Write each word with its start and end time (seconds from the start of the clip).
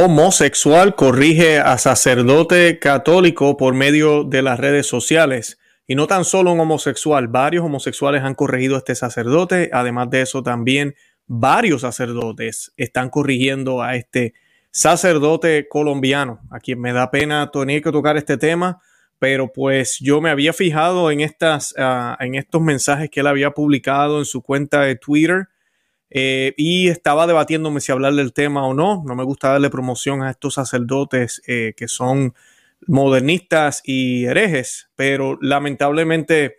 Homosexual 0.00 0.94
corrige 0.94 1.58
a 1.58 1.76
sacerdote 1.76 2.78
católico 2.78 3.56
por 3.56 3.74
medio 3.74 4.22
de 4.22 4.42
las 4.42 4.60
redes 4.60 4.86
sociales. 4.86 5.58
Y 5.88 5.96
no 5.96 6.06
tan 6.06 6.24
solo 6.24 6.52
un 6.52 6.60
homosexual, 6.60 7.26
varios 7.26 7.64
homosexuales 7.64 8.22
han 8.22 8.36
corregido 8.36 8.76
a 8.76 8.78
este 8.78 8.94
sacerdote. 8.94 9.70
Además 9.72 10.08
de 10.08 10.20
eso, 10.20 10.44
también 10.44 10.94
varios 11.26 11.80
sacerdotes 11.80 12.72
están 12.76 13.10
corrigiendo 13.10 13.82
a 13.82 13.96
este 13.96 14.34
sacerdote 14.70 15.66
colombiano, 15.68 16.42
a 16.48 16.60
quien 16.60 16.80
me 16.80 16.92
da 16.92 17.10
pena 17.10 17.50
tener 17.50 17.82
que 17.82 17.90
tocar 17.90 18.16
este 18.16 18.36
tema, 18.36 18.80
pero 19.18 19.52
pues 19.52 19.98
yo 19.98 20.20
me 20.20 20.30
había 20.30 20.52
fijado 20.52 21.10
en, 21.10 21.22
estas, 21.22 21.74
uh, 21.76 22.14
en 22.22 22.36
estos 22.36 22.62
mensajes 22.62 23.10
que 23.10 23.18
él 23.18 23.26
había 23.26 23.50
publicado 23.50 24.20
en 24.20 24.26
su 24.26 24.42
cuenta 24.42 24.82
de 24.82 24.94
Twitter 24.94 25.48
eh, 26.10 26.54
y 26.56 26.88
estaba 26.88 27.26
debatiéndome 27.26 27.80
si 27.80 27.92
hablar 27.92 28.14
del 28.14 28.32
tema 28.32 28.66
o 28.66 28.74
no. 28.74 29.02
No 29.06 29.14
me 29.14 29.24
gusta 29.24 29.50
darle 29.50 29.70
promoción 29.70 30.22
a 30.22 30.30
estos 30.30 30.54
sacerdotes 30.54 31.42
eh, 31.46 31.74
que 31.76 31.88
son 31.88 32.34
modernistas 32.86 33.82
y 33.84 34.24
herejes, 34.24 34.88
pero 34.96 35.38
lamentablemente 35.40 36.56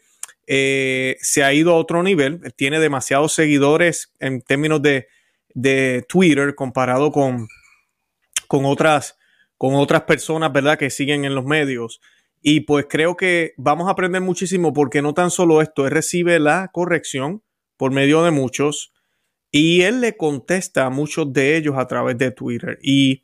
eh, 0.48 1.18
se 1.22 1.44
ha 1.44 1.54
ido 1.54 1.74
a 1.74 1.78
otro 1.78 2.04
nivel. 2.04 2.42
Tiene 2.56 2.80
demasiados 2.80 3.34
seguidores 3.34 4.14
en 4.20 4.42
términos 4.42 4.82
de, 4.82 5.08
de 5.54 6.06
Twitter 6.08 6.56
comparado 6.56 7.12
con, 7.12 7.48
con, 8.48 8.66
otras, 8.66 9.18
con 9.58 9.76
otras 9.76 10.04
personas, 10.04 10.52
¿verdad? 10.54 10.78
Que 10.78 10.90
siguen 10.90 11.26
en 11.26 11.36
los 11.36 11.46
medios. 11.46 12.02
Y 12.42 12.62
pues 12.62 12.86
creo 12.88 13.18
que 13.18 13.54
vamos 13.58 13.88
a 13.88 13.92
aprender 13.92 14.22
muchísimo 14.22 14.74
porque 14.74 15.02
no 15.02 15.14
tan 15.14 15.30
solo 15.30 15.62
esto, 15.62 15.86
él 15.86 15.92
recibe 15.92 16.40
la 16.40 16.70
corrección 16.72 17.44
por 17.76 17.92
medio 17.92 18.24
de 18.24 18.32
muchos 18.32 18.94
y 19.52 19.82
él 19.82 20.02
le 20.02 20.16
contesta 20.16 20.86
a 20.86 20.90
muchos 20.90 21.32
de 21.34 21.58
ellos 21.58 21.76
a 21.78 21.88
través 21.88 22.18
de 22.18 22.32
Twitter. 22.32 22.78
Y 22.82 23.24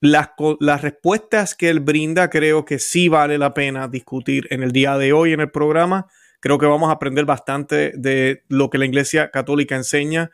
las, 0.00 0.30
las, 0.60 0.82
respuestas 0.82 1.54
que 1.54 1.68
él 1.68 1.80
brinda 1.80 2.30
creo 2.30 2.64
que 2.64 2.78
sí 2.78 3.08
vale 3.08 3.38
la 3.38 3.54
pena 3.54 3.88
discutir 3.88 4.46
en 4.50 4.62
el 4.62 4.72
día 4.72 4.96
de 4.98 5.12
hoy 5.12 5.32
en 5.32 5.40
el 5.40 5.50
programa. 5.50 6.06
Creo 6.40 6.58
que 6.58 6.66
vamos 6.66 6.88
a 6.90 6.92
aprender 6.92 7.24
bastante 7.24 7.92
de 7.96 8.42
lo 8.48 8.70
que 8.70 8.78
la 8.78 8.86
Iglesia 8.86 9.30
Católica 9.30 9.74
enseña 9.76 10.30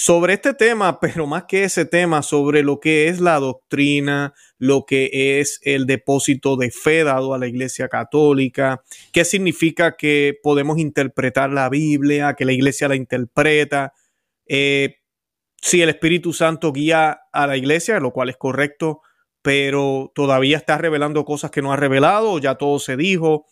sobre 0.00 0.34
este 0.34 0.54
tema, 0.54 1.00
pero 1.00 1.26
más 1.26 1.44
que 1.48 1.64
ese 1.64 1.84
tema, 1.84 2.22
sobre 2.22 2.62
lo 2.62 2.78
que 2.78 3.08
es 3.08 3.20
la 3.20 3.40
doctrina, 3.40 4.32
lo 4.58 4.84
que 4.86 5.40
es 5.40 5.60
el 5.64 5.86
depósito 5.86 6.56
de 6.56 6.70
fe 6.70 7.02
dado 7.02 7.34
a 7.34 7.38
la 7.38 7.48
Iglesia 7.48 7.88
Católica, 7.88 8.82
qué 9.12 9.24
significa 9.24 9.96
que 9.96 10.38
podemos 10.40 10.78
interpretar 10.78 11.50
la 11.50 11.68
Biblia, 11.68 12.34
que 12.34 12.44
la 12.44 12.52
Iglesia 12.52 12.86
la 12.86 12.94
interpreta, 12.96 13.92
eh, 14.48 14.96
si 15.60 15.82
el 15.82 15.88
Espíritu 15.88 16.32
Santo 16.32 16.72
guía 16.72 17.20
a 17.32 17.46
la 17.46 17.56
iglesia, 17.56 18.00
lo 18.00 18.12
cual 18.12 18.30
es 18.30 18.36
correcto, 18.36 19.02
pero 19.42 20.12
todavía 20.14 20.56
está 20.56 20.78
revelando 20.78 21.24
cosas 21.24 21.50
que 21.50 21.62
no 21.62 21.72
ha 21.72 21.76
revelado, 21.76 22.38
ya 22.38 22.56
todo 22.56 22.78
se 22.78 22.96
dijo. 22.96 23.46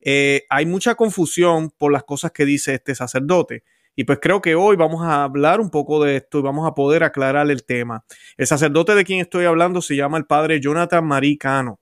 Eh, 0.00 0.44
hay 0.48 0.66
mucha 0.66 0.94
confusión 0.94 1.70
por 1.70 1.92
las 1.92 2.04
cosas 2.04 2.32
que 2.32 2.44
dice 2.44 2.74
este 2.74 2.94
sacerdote. 2.94 3.64
Y 3.96 4.04
pues 4.04 4.18
creo 4.22 4.40
que 4.40 4.54
hoy 4.54 4.76
vamos 4.76 5.02
a 5.02 5.24
hablar 5.24 5.60
un 5.60 5.70
poco 5.70 6.02
de 6.02 6.16
esto 6.16 6.38
y 6.38 6.42
vamos 6.42 6.66
a 6.66 6.74
poder 6.74 7.04
aclarar 7.04 7.50
el 7.50 7.64
tema. 7.64 8.04
El 8.36 8.46
sacerdote 8.46 8.94
de 8.94 9.04
quien 9.04 9.20
estoy 9.20 9.44
hablando 9.44 9.82
se 9.82 9.96
llama 9.96 10.16
el 10.16 10.24
padre 10.24 10.60
Jonathan 10.60 11.04
Marín 11.04 11.36
Cano. 11.36 11.80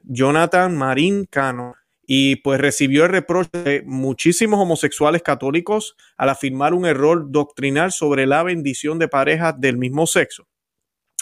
Jonathan 0.00 0.76
Marín 0.76 1.24
Cano 1.24 1.74
y 2.06 2.36
pues 2.36 2.60
recibió 2.60 3.04
el 3.04 3.10
reproche 3.10 3.50
de 3.52 3.82
muchísimos 3.86 4.60
homosexuales 4.60 5.22
católicos 5.22 5.96
al 6.16 6.28
afirmar 6.28 6.74
un 6.74 6.86
error 6.86 7.30
doctrinal 7.30 7.92
sobre 7.92 8.26
la 8.26 8.42
bendición 8.42 8.98
de 8.98 9.08
parejas 9.08 9.58
del 9.58 9.78
mismo 9.78 10.06
sexo. 10.06 10.46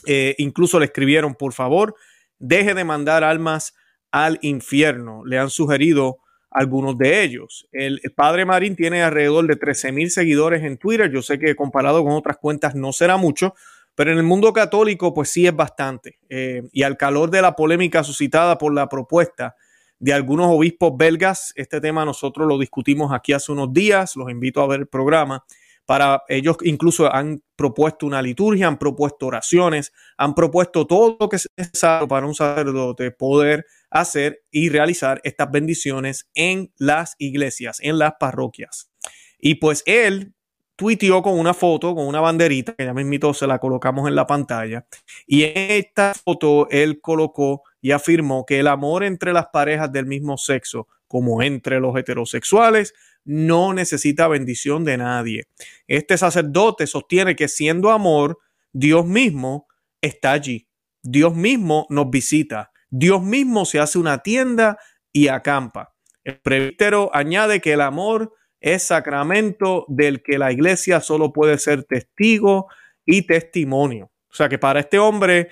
Eh, 0.07 0.35
incluso 0.39 0.79
le 0.79 0.87
escribieron, 0.87 1.35
por 1.35 1.53
favor, 1.53 1.95
deje 2.39 2.75
de 2.75 2.85
mandar 2.85 3.23
almas 3.23 3.75
al 4.11 4.39
infierno. 4.43 5.25
Le 5.25 5.39
han 5.39 5.51
sugerido 5.51 6.19
algunos 6.51 6.99
de 6.99 7.23
ellos. 7.23 7.67
El, 7.73 8.01
padre 8.15 8.45
Marín 8.45 8.77
tiene 8.77 9.03
alrededor 9.03 9.47
de 9.47 9.57
13 9.57 9.93
mil 9.93 10.11
seguidores 10.11 10.63
en 10.65 10.77
Twitter. 10.77 11.11
Yo 11.11 11.23
sé 11.23 11.39
que 11.39 11.55
comparado 11.55 12.05
con 12.05 12.13
otras 12.13 12.37
cuentas 12.37 12.75
no 12.75 12.93
será 12.93 13.17
mucho, 13.17 13.55
pero 13.95 14.11
en 14.11 14.19
el 14.19 14.25
mundo 14.25 14.53
católico 14.53 15.15
pues 15.15 15.31
sí 15.31 15.47
es 15.47 15.55
bastante. 15.55 16.19
Eh, 16.29 16.63
y 16.73 16.83
al 16.83 16.97
calor 16.97 17.31
de 17.31 17.43
la 17.43 17.55
polémica 17.55 18.05
suscitada 18.05 18.59
por 18.59 18.75
la 18.75 18.89
propuesta 18.89 19.55
de 20.03 20.13
algunos 20.13 20.49
obispos 20.49 20.93
belgas. 20.97 21.53
Este 21.55 21.81
tema 21.81 22.05
nosotros 22.05 22.49
lo 22.49 22.59
discutimos 22.59 23.13
aquí 23.13 23.33
hace 23.33 23.53
unos 23.53 23.73
días, 23.73 24.17
los 24.17 24.29
invito 24.31 24.61
a 24.61 24.67
ver 24.67 24.81
el 24.81 24.89
programa. 24.89 25.45
Para 25.87 26.25
ellos 26.29 26.57
incluso 26.63 27.13
han 27.13 27.41
propuesto 27.55 28.07
una 28.07 28.21
liturgia, 28.21 28.67
han 28.67 28.79
propuesto 28.79 29.27
oraciones, 29.27 29.93
han 30.17 30.35
propuesto 30.35 30.89
todo 30.89 31.17
lo 31.21 31.29
que 31.29 31.37
es 31.37 31.49
necesario 31.57 32.09
para 32.09 32.27
un 32.27 32.35
sacerdote 32.35 33.13
poder 33.13 33.65
hacer 33.91 34.43
y 34.51 34.71
realizar 34.71 35.21
estas 35.23 35.51
bendiciones 35.53 36.29
en 36.35 36.73
las 36.79 37.15
iglesias, 37.19 37.79
en 37.81 37.99
las 37.99 38.15
parroquias. 38.19 38.91
Y 39.39 39.57
pues 39.57 39.85
él 39.87 40.35
tuiteó 40.75 41.23
con 41.23 41.39
una 41.39 41.55
foto, 41.55 41.95
con 41.95 42.09
una 42.09 42.21
banderita, 42.21 42.75
que 42.75 42.87
ya 42.87 42.93
mismito 42.93 43.33
se 43.35 43.47
la 43.47 43.61
colocamos 43.61 44.09
en 44.09 44.17
la 44.17 44.27
pantalla. 44.27 44.85
Y 45.29 45.45
en 45.45 45.53
esta 45.55 46.13
foto 46.15 46.67
él 46.71 47.01
colocó 47.01 47.63
y 47.83 47.91
afirmó 47.91 48.47
que 48.47 48.61
el 48.61 48.69
amor 48.69 49.05
entre 49.05 49.33
las 49.33 49.49
parejas 49.53 49.93
del 49.93 50.07
mismo 50.07 50.39
sexo, 50.39 50.89
como 51.09 51.43
entre 51.43 51.81
los 51.81 51.95
heterosexuales, 51.97 52.95
no 53.25 53.75
necesita 53.75 54.29
bendición 54.29 54.85
de 54.85 54.97
nadie. 54.97 55.45
Este 55.87 56.17
sacerdote 56.17 56.87
sostiene 56.87 57.37
que 57.37 57.49
siendo 57.49 57.91
amor, 57.91 58.39
Dios 58.73 59.05
mismo 59.05 59.67
está 60.01 60.33
allí. 60.33 60.69
Dios 61.03 61.35
mismo 61.35 61.87
nos 61.91 62.09
visita. 62.09 62.71
Dios 62.89 63.23
mismo 63.23 63.65
se 63.65 63.81
hace 63.81 63.99
una 63.99 64.23
tienda 64.23 64.79
y 65.13 65.29
acampa. 65.29 65.95
El 66.25 66.39
presbítero 66.41 67.11
añade 67.13 67.61
que 67.61 67.73
el 67.73 67.81
amor 67.81 68.33
es 68.61 68.85
sacramento 68.85 69.85
del 69.89 70.23
que 70.23 70.39
la 70.39 70.53
iglesia 70.53 71.01
solo 71.01 71.33
puede 71.33 71.59
ser 71.59 71.83
testigo 71.83 72.69
y 73.05 73.27
testimonio. 73.27 74.13
O 74.31 74.35
sea 74.35 74.49
que 74.49 74.59
para 74.59 74.81
este 74.81 75.01
hombre 75.01 75.49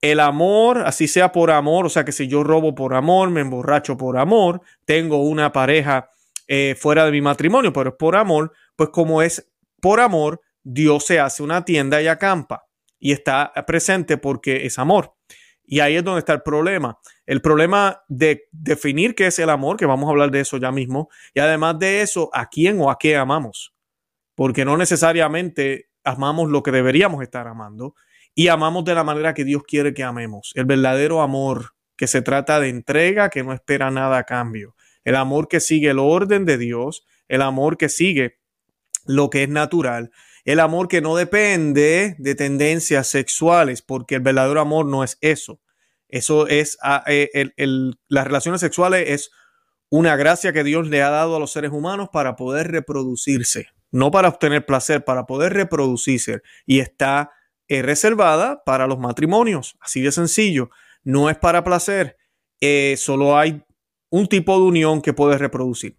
el 0.00 0.20
amor, 0.20 0.82
así 0.86 1.08
sea 1.08 1.32
por 1.32 1.50
amor, 1.50 1.86
o 1.86 1.88
sea 1.88 2.04
que 2.04 2.12
si 2.12 2.28
yo 2.28 2.44
robo 2.44 2.74
por 2.74 2.94
amor, 2.94 3.30
me 3.30 3.40
emborracho 3.40 3.96
por 3.96 4.16
amor, 4.16 4.60
tengo 4.84 5.22
una 5.22 5.52
pareja 5.52 6.10
eh, 6.46 6.76
fuera 6.78 7.04
de 7.04 7.12
mi 7.12 7.20
matrimonio, 7.20 7.72
pero 7.72 7.90
es 7.90 7.96
por 7.96 8.16
amor, 8.16 8.52
pues 8.76 8.90
como 8.90 9.22
es 9.22 9.50
por 9.80 10.00
amor, 10.00 10.40
Dios 10.62 11.04
se 11.06 11.20
hace 11.20 11.42
una 11.42 11.64
tienda 11.64 12.00
y 12.00 12.08
acampa 12.08 12.66
y 12.98 13.12
está 13.12 13.52
presente 13.66 14.18
porque 14.18 14.66
es 14.66 14.78
amor. 14.78 15.14
Y 15.64 15.80
ahí 15.80 15.96
es 15.96 16.04
donde 16.04 16.20
está 16.20 16.32
el 16.32 16.42
problema. 16.42 16.98
El 17.26 17.42
problema 17.42 18.02
de 18.08 18.48
definir 18.52 19.14
qué 19.14 19.26
es 19.26 19.38
el 19.38 19.50
amor, 19.50 19.76
que 19.76 19.84
vamos 19.84 20.08
a 20.08 20.10
hablar 20.10 20.30
de 20.30 20.40
eso 20.40 20.56
ya 20.56 20.72
mismo, 20.72 21.10
y 21.34 21.40
además 21.40 21.78
de 21.78 22.00
eso, 22.00 22.30
a 22.32 22.48
quién 22.48 22.80
o 22.80 22.90
a 22.90 22.98
qué 22.98 23.16
amamos. 23.16 23.74
Porque 24.34 24.64
no 24.64 24.78
necesariamente 24.78 25.90
amamos 26.04 26.48
lo 26.48 26.62
que 26.62 26.70
deberíamos 26.70 27.22
estar 27.22 27.46
amando 27.46 27.94
y 28.38 28.46
amamos 28.46 28.84
de 28.84 28.94
la 28.94 29.02
manera 29.02 29.34
que 29.34 29.44
Dios 29.44 29.64
quiere 29.66 29.92
que 29.92 30.04
amemos. 30.04 30.52
El 30.54 30.64
verdadero 30.64 31.22
amor 31.22 31.74
que 31.96 32.06
se 32.06 32.22
trata 32.22 32.60
de 32.60 32.68
entrega, 32.68 33.30
que 33.30 33.42
no 33.42 33.52
espera 33.52 33.90
nada 33.90 34.16
a 34.16 34.22
cambio. 34.22 34.76
El 35.02 35.16
amor 35.16 35.48
que 35.48 35.58
sigue 35.58 35.90
el 35.90 35.98
orden 35.98 36.44
de 36.44 36.56
Dios, 36.56 37.04
el 37.26 37.42
amor 37.42 37.76
que 37.76 37.88
sigue 37.88 38.38
lo 39.06 39.28
que 39.28 39.42
es 39.42 39.48
natural, 39.48 40.12
el 40.44 40.60
amor 40.60 40.86
que 40.86 41.00
no 41.00 41.16
depende 41.16 42.14
de 42.16 42.34
tendencias 42.36 43.08
sexuales, 43.08 43.82
porque 43.82 44.14
el 44.14 44.20
verdadero 44.20 44.60
amor 44.60 44.86
no 44.86 45.02
es 45.02 45.18
eso. 45.20 45.60
Eso 46.08 46.46
es, 46.46 46.78
ah, 46.80 47.02
eh, 47.08 47.50
las 48.06 48.24
relaciones 48.24 48.60
sexuales 48.60 49.10
es 49.10 49.32
una 49.90 50.14
gracia 50.14 50.52
que 50.52 50.62
Dios 50.62 50.86
le 50.86 51.02
ha 51.02 51.10
dado 51.10 51.34
a 51.34 51.40
los 51.40 51.50
seres 51.50 51.72
humanos 51.72 52.10
para 52.12 52.36
poder 52.36 52.70
reproducirse, 52.70 53.66
no 53.90 54.12
para 54.12 54.28
obtener 54.28 54.64
placer, 54.64 55.04
para 55.04 55.26
poder 55.26 55.54
reproducirse. 55.54 56.42
Y 56.66 56.78
está 56.78 57.32
es 57.68 57.84
reservada 57.84 58.62
para 58.64 58.86
los 58.86 58.98
matrimonios, 58.98 59.76
así 59.80 60.00
de 60.00 60.12
sencillo. 60.12 60.70
No 61.04 61.30
es 61.30 61.36
para 61.38 61.64
placer, 61.64 62.16
eh, 62.60 62.96
solo 62.98 63.38
hay 63.38 63.62
un 64.10 64.26
tipo 64.26 64.56
de 64.58 64.64
unión 64.64 65.02
que 65.02 65.12
puede 65.12 65.38
reproducir. 65.38 65.96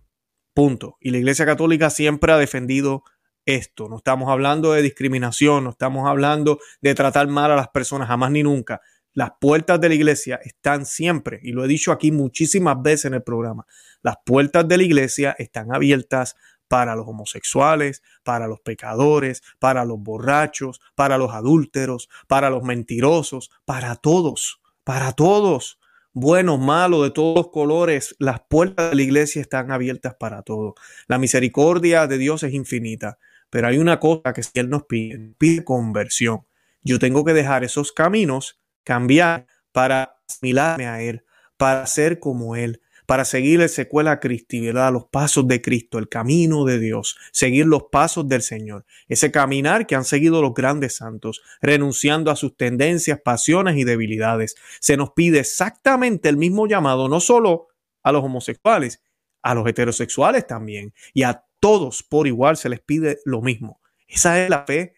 Punto. 0.53 0.97
Y 0.99 1.11
la 1.11 1.19
Iglesia 1.19 1.45
Católica 1.45 1.89
siempre 1.89 2.33
ha 2.33 2.37
defendido 2.37 3.03
esto. 3.45 3.87
No 3.89 3.97
estamos 3.97 4.29
hablando 4.29 4.73
de 4.73 4.81
discriminación, 4.81 5.63
no 5.63 5.71
estamos 5.71 6.07
hablando 6.07 6.59
de 6.81 6.95
tratar 6.95 7.27
mal 7.27 7.51
a 7.51 7.55
las 7.55 7.69
personas, 7.69 8.07
jamás 8.07 8.31
ni 8.31 8.43
nunca. 8.43 8.81
Las 9.13 9.31
puertas 9.39 9.81
de 9.81 9.89
la 9.89 9.95
iglesia 9.95 10.39
están 10.43 10.85
siempre, 10.85 11.39
y 11.41 11.51
lo 11.51 11.65
he 11.65 11.67
dicho 11.67 11.91
aquí 11.91 12.11
muchísimas 12.11 12.81
veces 12.81 13.05
en 13.05 13.15
el 13.15 13.23
programa, 13.23 13.65
las 14.03 14.17
puertas 14.23 14.67
de 14.67 14.77
la 14.77 14.83
iglesia 14.83 15.35
están 15.39 15.73
abiertas 15.73 16.35
para 16.69 16.95
los 16.95 17.07
homosexuales, 17.07 18.01
para 18.23 18.47
los 18.47 18.61
pecadores, 18.61 19.41
para 19.59 19.83
los 19.83 19.99
borrachos, 19.99 20.79
para 20.95 21.17
los 21.17 21.33
adúlteros, 21.33 22.07
para 22.27 22.49
los 22.49 22.63
mentirosos, 22.63 23.51
para 23.65 23.95
todos, 23.95 24.61
para 24.85 25.11
todos, 25.11 25.79
buenos, 26.13 26.59
malos, 26.59 27.03
de 27.03 27.11
todos 27.11 27.35
los 27.35 27.49
colores, 27.49 28.15
las 28.19 28.39
puertas 28.47 28.91
de 28.91 28.95
la 28.95 29.01
iglesia 29.01 29.41
están 29.41 29.71
abiertas 29.71 30.15
para 30.15 30.43
todos. 30.43 30.75
La 31.07 31.17
misericordia 31.17 32.07
de 32.07 32.17
Dios 32.17 32.43
es 32.43 32.53
infinita, 32.53 33.17
pero 33.49 33.67
hay 33.67 33.79
una 33.79 33.99
cosa 33.99 34.31
que 34.33 34.43
si 34.43 34.51
Él 34.59 34.69
nos 34.69 34.83
pide, 34.83 35.33
pide 35.37 35.63
conversión. 35.63 36.45
Yo 36.83 36.99
tengo 36.99 37.25
que 37.25 37.33
dejar 37.33 37.63
esos 37.63 37.91
caminos 37.91 38.59
cambiar 38.83 39.47
para 39.71 40.17
asimilarme 40.27 40.87
a 40.87 41.01
Él, 41.01 41.23
para 41.57 41.85
ser 41.87 42.19
como 42.19 42.55
Él, 42.55 42.81
para 43.09 43.25
seguir 43.25 43.59
el 43.59 43.69
secuela 43.69 44.19
Cristi, 44.19 44.61
¿verdad? 44.61 44.93
Los 44.93 45.05
pasos 45.05 45.47
de 45.47 45.63
Cristo, 45.63 45.97
el 45.97 46.09
camino 46.09 46.63
de 46.63 46.77
Dios, 46.77 47.17
seguir 47.31 47.65
los 47.65 47.85
pasos 47.91 48.29
del 48.29 48.43
Señor, 48.43 48.85
ese 49.07 49.31
caminar 49.31 49.87
que 49.87 49.95
han 49.95 50.05
seguido 50.05 50.43
los 50.43 50.53
grandes 50.53 50.97
santos, 50.97 51.41
renunciando 51.59 52.29
a 52.29 52.35
sus 52.35 52.55
tendencias, 52.55 53.19
pasiones 53.19 53.77
y 53.77 53.83
debilidades. 53.83 54.55
Se 54.79 54.95
nos 54.95 55.13
pide 55.13 55.39
exactamente 55.39 56.29
el 56.29 56.37
mismo 56.37 56.67
llamado, 56.67 57.09
no 57.09 57.19
solo 57.19 57.69
a 58.03 58.11
los 58.11 58.23
homosexuales, 58.23 59.01
a 59.41 59.55
los 59.55 59.67
heterosexuales 59.67 60.45
también, 60.45 60.93
y 61.11 61.23
a 61.23 61.45
todos 61.59 62.03
por 62.03 62.27
igual 62.27 62.57
se 62.57 62.69
les 62.69 62.79
pide 62.79 63.17
lo 63.25 63.41
mismo. 63.41 63.81
Esa 64.07 64.39
es 64.39 64.51
la 64.51 64.65
fe 64.67 64.93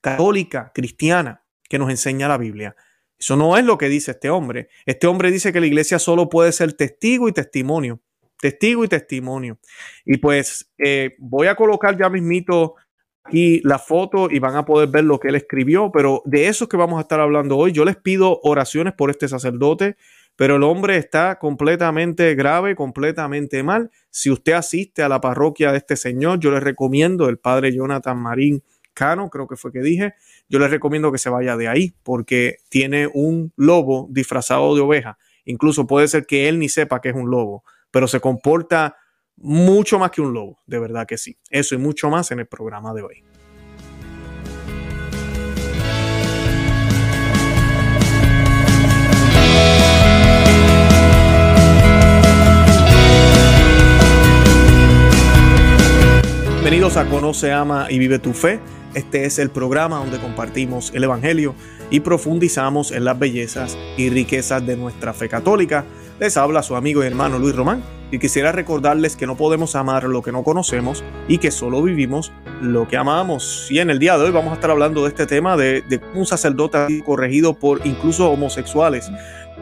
católica, 0.00 0.72
cristiana, 0.74 1.44
que 1.68 1.78
nos 1.78 1.90
enseña 1.90 2.26
la 2.26 2.38
Biblia. 2.38 2.74
Eso 3.22 3.36
no 3.36 3.56
es 3.56 3.64
lo 3.64 3.78
que 3.78 3.88
dice 3.88 4.10
este 4.10 4.30
hombre. 4.30 4.68
Este 4.84 5.06
hombre 5.06 5.30
dice 5.30 5.52
que 5.52 5.60
la 5.60 5.66
iglesia 5.66 6.00
solo 6.00 6.28
puede 6.28 6.50
ser 6.50 6.72
testigo 6.72 7.28
y 7.28 7.32
testimonio. 7.32 8.00
Testigo 8.40 8.84
y 8.84 8.88
testimonio. 8.88 9.60
Y 10.04 10.16
pues 10.16 10.72
eh, 10.76 11.14
voy 11.18 11.46
a 11.46 11.54
colocar 11.54 11.96
ya 11.96 12.10
mismito 12.10 12.74
aquí 13.22 13.60
la 13.62 13.78
foto 13.78 14.28
y 14.28 14.40
van 14.40 14.56
a 14.56 14.64
poder 14.64 14.88
ver 14.88 15.04
lo 15.04 15.20
que 15.20 15.28
él 15.28 15.36
escribió, 15.36 15.92
pero 15.92 16.22
de 16.24 16.48
eso 16.48 16.64
es 16.64 16.68
que 16.68 16.76
vamos 16.76 16.98
a 16.98 17.02
estar 17.02 17.20
hablando 17.20 17.56
hoy. 17.56 17.70
Yo 17.70 17.84
les 17.84 17.94
pido 17.94 18.40
oraciones 18.42 18.92
por 18.92 19.08
este 19.08 19.28
sacerdote, 19.28 19.96
pero 20.34 20.56
el 20.56 20.64
hombre 20.64 20.96
está 20.96 21.38
completamente 21.38 22.34
grave, 22.34 22.74
completamente 22.74 23.62
mal. 23.62 23.92
Si 24.10 24.32
usted 24.32 24.54
asiste 24.54 25.04
a 25.04 25.08
la 25.08 25.20
parroquia 25.20 25.70
de 25.70 25.78
este 25.78 25.94
señor, 25.94 26.40
yo 26.40 26.50
le 26.50 26.58
recomiendo 26.58 27.28
el 27.28 27.38
padre 27.38 27.72
Jonathan 27.72 28.18
Marín 28.18 28.64
Cano, 28.94 29.30
creo 29.30 29.46
que 29.46 29.56
fue 29.56 29.72
que 29.72 29.80
dije, 29.80 30.14
yo 30.48 30.58
les 30.58 30.70
recomiendo 30.70 31.10
que 31.12 31.18
se 31.18 31.30
vaya 31.30 31.56
de 31.56 31.68
ahí 31.68 31.94
porque 32.02 32.56
tiene 32.68 33.08
un 33.12 33.52
lobo 33.56 34.08
disfrazado 34.10 34.74
de 34.74 34.80
oveja. 34.80 35.18
Incluso 35.44 35.86
puede 35.86 36.08
ser 36.08 36.26
que 36.26 36.48
él 36.48 36.58
ni 36.58 36.68
sepa 36.68 37.00
que 37.00 37.08
es 37.08 37.14
un 37.14 37.30
lobo, 37.30 37.64
pero 37.90 38.06
se 38.06 38.20
comporta 38.20 38.96
mucho 39.36 39.98
más 39.98 40.10
que 40.10 40.20
un 40.20 40.32
lobo, 40.32 40.60
de 40.66 40.78
verdad 40.78 41.06
que 41.06 41.18
sí. 41.18 41.38
Eso 41.50 41.74
y 41.74 41.78
mucho 41.78 42.10
más 42.10 42.30
en 42.30 42.40
el 42.40 42.46
programa 42.46 42.94
de 42.94 43.02
hoy. 43.02 43.24
Bienvenidos 56.72 56.96
a 56.96 57.06
Conoce, 57.06 57.52
Ama 57.52 57.88
y 57.90 57.98
Vive 57.98 58.18
tu 58.18 58.32
Fe. 58.32 58.60
Este 58.94 59.24
es 59.24 59.38
el 59.38 59.50
programa 59.50 59.98
donde 59.98 60.18
compartimos 60.18 60.92
el 60.94 61.04
Evangelio 61.04 61.54
y 61.90 62.00
profundizamos 62.00 62.92
en 62.92 63.04
las 63.04 63.18
bellezas 63.18 63.78
y 63.96 64.10
riquezas 64.10 64.66
de 64.66 64.76
nuestra 64.76 65.14
fe 65.14 65.30
católica. 65.30 65.86
Les 66.20 66.36
habla 66.36 66.62
su 66.62 66.76
amigo 66.76 67.02
y 67.02 67.06
hermano 67.06 67.38
Luis 67.38 67.56
Román 67.56 67.82
y 68.10 68.18
quisiera 68.18 68.52
recordarles 68.52 69.16
que 69.16 69.26
no 69.26 69.34
podemos 69.34 69.74
amar 69.76 70.04
lo 70.04 70.20
que 70.20 70.30
no 70.30 70.44
conocemos 70.44 71.02
y 71.26 71.38
que 71.38 71.50
solo 71.50 71.82
vivimos 71.82 72.32
lo 72.60 72.86
que 72.86 72.98
amamos. 72.98 73.66
Y 73.70 73.78
en 73.78 73.88
el 73.88 73.98
día 73.98 74.18
de 74.18 74.24
hoy 74.24 74.30
vamos 74.30 74.52
a 74.52 74.54
estar 74.56 74.70
hablando 74.70 75.02
de 75.04 75.08
este 75.08 75.26
tema 75.26 75.56
de, 75.56 75.82
un 76.14 76.26
sacerdote 76.26 77.02
corregido 77.06 77.54
por 77.54 77.80
incluso 77.86 78.30
homosexuales. 78.30 79.10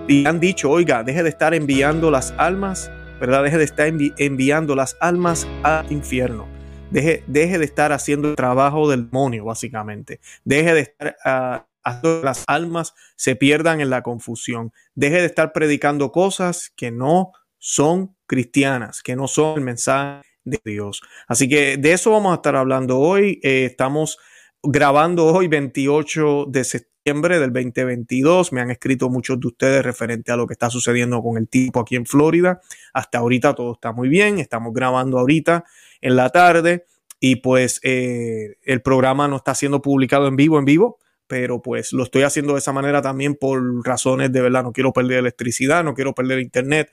Y 0.08 0.26
han 0.26 0.40
dicho, 0.40 0.68
oiga, 0.70 1.04
deje 1.04 1.22
de 1.22 1.28
estar 1.28 1.54
enviando 1.54 2.10
las 2.10 2.34
almas, 2.36 2.90
¿verdad? 3.20 3.44
Deje 3.44 3.58
de 3.58 3.64
estar 3.64 3.92
enviando 4.18 4.74
las 4.74 4.96
almas 4.98 5.46
al 5.62 5.90
infierno. 5.92 6.48
Deje, 6.90 7.24
de 7.26 7.64
estar 7.64 7.92
haciendo 7.92 8.30
el 8.30 8.36
trabajo 8.36 8.88
del 8.90 9.08
demonio, 9.08 9.44
básicamente. 9.44 10.20
Deje 10.44 10.74
de 10.74 10.80
estar 10.80 11.16
uh, 11.24 11.64
haciendo 11.82 12.20
que 12.20 12.24
las 12.24 12.44
almas 12.46 12.94
se 13.16 13.36
pierdan 13.36 13.80
en 13.80 13.90
la 13.90 14.02
confusión. 14.02 14.72
Deje 14.94 15.20
de 15.20 15.26
estar 15.26 15.52
predicando 15.52 16.12
cosas 16.12 16.72
que 16.76 16.90
no 16.90 17.32
son 17.58 18.16
cristianas, 18.26 19.02
que 19.02 19.16
no 19.16 19.28
son 19.28 19.58
el 19.58 19.64
mensaje 19.64 20.22
de 20.44 20.60
Dios. 20.64 21.02
Así 21.28 21.48
que 21.48 21.76
de 21.76 21.92
eso 21.92 22.10
vamos 22.10 22.32
a 22.32 22.36
estar 22.36 22.56
hablando 22.56 22.98
hoy. 22.98 23.40
Eh, 23.42 23.66
estamos 23.66 24.18
grabando 24.62 25.26
hoy 25.26 25.48
28 25.48 26.46
de 26.48 26.64
septiembre 26.64 27.38
del 27.38 27.52
2022. 27.52 28.52
Me 28.52 28.60
han 28.60 28.70
escrito 28.70 29.08
muchos 29.08 29.40
de 29.40 29.46
ustedes 29.46 29.84
referente 29.84 30.32
a 30.32 30.36
lo 30.36 30.46
que 30.46 30.52
está 30.52 30.70
sucediendo 30.70 31.22
con 31.22 31.36
el 31.36 31.48
tipo 31.48 31.80
aquí 31.80 31.96
en 31.96 32.06
Florida. 32.06 32.60
Hasta 32.92 33.18
ahorita 33.18 33.54
todo 33.54 33.72
está 33.72 33.92
muy 33.92 34.08
bien. 34.08 34.38
Estamos 34.38 34.72
grabando 34.72 35.18
ahorita 35.18 35.64
en 36.00 36.16
la 36.16 36.30
tarde 36.30 36.84
y 37.18 37.36
pues 37.36 37.80
eh, 37.82 38.56
el 38.62 38.82
programa 38.82 39.28
no 39.28 39.36
está 39.36 39.54
siendo 39.54 39.82
publicado 39.82 40.26
en 40.26 40.36
vivo, 40.36 40.58
en 40.58 40.64
vivo, 40.64 40.98
pero 41.26 41.60
pues 41.60 41.92
lo 41.92 42.02
estoy 42.02 42.22
haciendo 42.22 42.54
de 42.54 42.58
esa 42.58 42.72
manera 42.72 43.02
también 43.02 43.34
por 43.34 43.86
razones 43.86 44.32
de 44.32 44.40
verdad, 44.40 44.62
no 44.62 44.72
quiero 44.72 44.92
perder 44.92 45.18
electricidad, 45.18 45.84
no 45.84 45.94
quiero 45.94 46.14
perder 46.14 46.40
internet, 46.40 46.90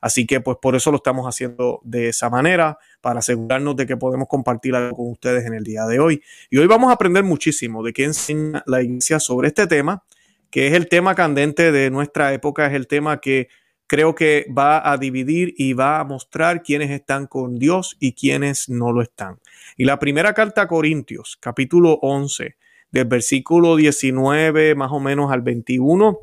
así 0.00 0.26
que 0.26 0.40
pues 0.40 0.58
por 0.60 0.76
eso 0.76 0.90
lo 0.90 0.96
estamos 0.96 1.26
haciendo 1.26 1.80
de 1.84 2.08
esa 2.08 2.30
manera, 2.30 2.78
para 3.00 3.20
asegurarnos 3.20 3.76
de 3.76 3.86
que 3.86 3.96
podemos 3.96 4.28
compartir 4.28 4.74
algo 4.74 4.96
con 4.96 5.10
ustedes 5.10 5.46
en 5.46 5.54
el 5.54 5.64
día 5.64 5.84
de 5.86 6.00
hoy. 6.00 6.22
Y 6.50 6.58
hoy 6.58 6.66
vamos 6.66 6.90
a 6.90 6.94
aprender 6.94 7.24
muchísimo 7.24 7.82
de 7.82 7.92
qué 7.92 8.04
enseña 8.04 8.62
la 8.66 8.82
iglesia 8.82 9.20
sobre 9.20 9.48
este 9.48 9.66
tema, 9.66 10.04
que 10.50 10.66
es 10.66 10.74
el 10.74 10.88
tema 10.88 11.14
candente 11.14 11.72
de 11.72 11.90
nuestra 11.90 12.32
época, 12.32 12.66
es 12.66 12.74
el 12.74 12.86
tema 12.86 13.20
que 13.20 13.48
creo 13.86 14.14
que 14.14 14.46
va 14.56 14.88
a 14.88 14.98
dividir 14.98 15.54
y 15.56 15.72
va 15.72 15.98
a 15.98 16.04
mostrar 16.04 16.62
quiénes 16.62 16.90
están 16.90 17.26
con 17.26 17.58
Dios 17.58 17.96
y 17.98 18.12
quiénes 18.12 18.68
no 18.68 18.92
lo 18.92 19.02
están. 19.02 19.40
Y 19.76 19.84
la 19.84 19.98
primera 19.98 20.32
carta 20.32 20.62
a 20.62 20.68
Corintios, 20.68 21.36
capítulo 21.40 21.98
11, 22.02 22.56
del 22.92 23.04
versículo 23.06 23.76
19 23.76 24.74
más 24.74 24.92
o 24.92 25.00
menos 25.00 25.32
al 25.32 25.42
21 25.42 26.18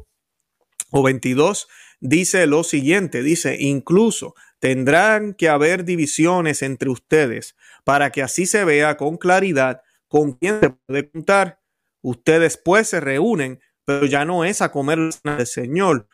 o 0.91 1.03
22, 1.03 1.67
dice 1.99 2.45
lo 2.47 2.63
siguiente, 2.63 3.23
dice, 3.23 3.57
incluso 3.59 4.35
tendrán 4.59 5.33
que 5.33 5.49
haber 5.49 5.85
divisiones 5.85 6.61
entre 6.61 6.89
ustedes 6.89 7.55
para 7.83 8.11
que 8.11 8.23
así 8.23 8.45
se 8.45 8.63
vea 8.65 8.97
con 8.97 9.17
claridad 9.17 9.81
con 10.07 10.33
quién 10.33 10.59
se 10.61 10.69
puede 10.69 11.09
contar. 11.09 11.59
Ustedes 12.01 12.57
pues 12.57 12.87
se 12.87 12.99
reúnen, 12.99 13.59
pero 13.85 14.05
ya 14.05 14.25
no 14.25 14.45
es 14.45 14.61
a 14.61 14.71
comer 14.71 14.99
del 15.23 15.47
Señor, 15.47 16.07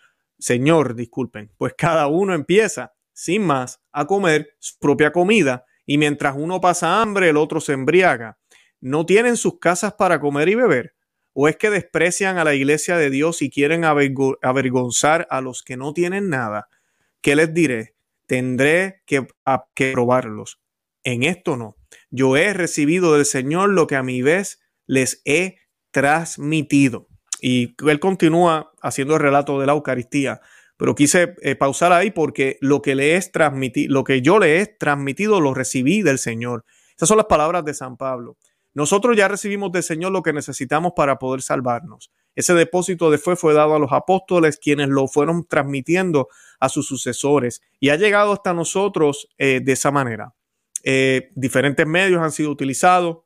Señor, 0.43 0.95
disculpen, 0.95 1.51
pues 1.57 1.73
cada 1.77 2.07
uno 2.07 2.33
empieza, 2.33 2.93
sin 3.13 3.45
más, 3.45 3.81
a 3.93 4.05
comer 4.05 4.57
su 4.59 4.77
propia 4.77 5.13
comida 5.13 5.65
y 5.85 5.97
mientras 5.97 6.35
uno 6.37 6.59
pasa 6.59 7.01
hambre, 7.01 7.29
el 7.29 7.37
otro 7.37 7.61
se 7.61 7.71
embriaga. 7.71 8.37
¿No 8.81 9.05
tienen 9.05 9.37
sus 9.37 9.59
casas 9.59 9.93
para 9.93 10.19
comer 10.19 10.49
y 10.49 10.55
beber? 10.55 10.95
¿O 11.33 11.47
es 11.47 11.57
que 11.57 11.69
desprecian 11.69 12.37
a 12.37 12.43
la 12.43 12.53
iglesia 12.53 12.95
de 12.97 13.09
Dios 13.09 13.41
y 13.41 13.49
quieren 13.49 13.83
avergonzar 13.83 15.27
a 15.31 15.41
los 15.41 15.63
que 15.63 15.77
no 15.77 15.93
tienen 15.93 16.29
nada? 16.29 16.69
¿Qué 17.21 17.35
les 17.35 17.53
diré? 17.53 17.95
Tendré 18.27 19.01
que, 19.05 19.27
probarlos. 19.93 20.59
En 21.03 21.23
esto 21.23 21.57
no. 21.57 21.75
Yo 22.11 22.37
he 22.37 22.53
recibido 22.53 23.13
del 23.15 23.25
Señor 23.25 23.69
lo 23.69 23.87
que 23.87 23.95
a 23.95 24.03
mi 24.03 24.21
vez 24.21 24.61
les 24.85 25.21
he 25.25 25.57
transmitido. 25.91 27.07
Y 27.41 27.75
él 27.87 27.99
continúa 27.99 28.71
haciendo 28.81 29.15
el 29.15 29.21
relato 29.21 29.59
de 29.59 29.65
la 29.65 29.73
Eucaristía. 29.73 30.39
Pero 30.77 30.95
quise 30.95 31.35
eh, 31.41 31.55
pausar 31.55 31.91
ahí 31.93 32.11
porque 32.11 32.57
lo 32.61 32.81
que 32.81 32.95
le 32.95 33.19
lo 33.87 34.03
que 34.03 34.21
yo 34.21 34.39
le 34.39 34.59
he 34.59 34.65
transmitido, 34.65 35.41
lo 35.41 35.53
recibí 35.53 36.01
del 36.01 36.19
Señor. 36.19 36.65
Esas 36.95 37.09
son 37.09 37.17
las 37.17 37.27
palabras 37.27 37.65
de 37.65 37.73
San 37.73 37.97
Pablo. 37.97 38.37
Nosotros 38.73 39.15
ya 39.15 39.27
recibimos 39.27 39.71
del 39.71 39.83
Señor 39.83 40.11
lo 40.11 40.23
que 40.23 40.33
necesitamos 40.33 40.93
para 40.95 41.19
poder 41.19 41.41
salvarnos. 41.41 42.11
Ese 42.35 42.53
depósito 42.55 43.11
de 43.11 43.19
fe 43.19 43.35
fue 43.35 43.53
dado 43.53 43.75
a 43.75 43.79
los 43.79 43.91
apóstoles, 43.91 44.57
quienes 44.57 44.89
lo 44.89 45.07
fueron 45.07 45.45
transmitiendo 45.45 46.29
a 46.59 46.69
sus 46.69 46.87
sucesores 46.87 47.61
y 47.79 47.89
ha 47.89 47.95
llegado 47.95 48.33
hasta 48.33 48.53
nosotros 48.53 49.29
eh, 49.37 49.61
de 49.63 49.71
esa 49.73 49.91
manera. 49.91 50.33
Eh, 50.83 51.29
diferentes 51.35 51.85
medios 51.85 52.21
han 52.21 52.31
sido 52.31 52.49
utilizados, 52.49 53.19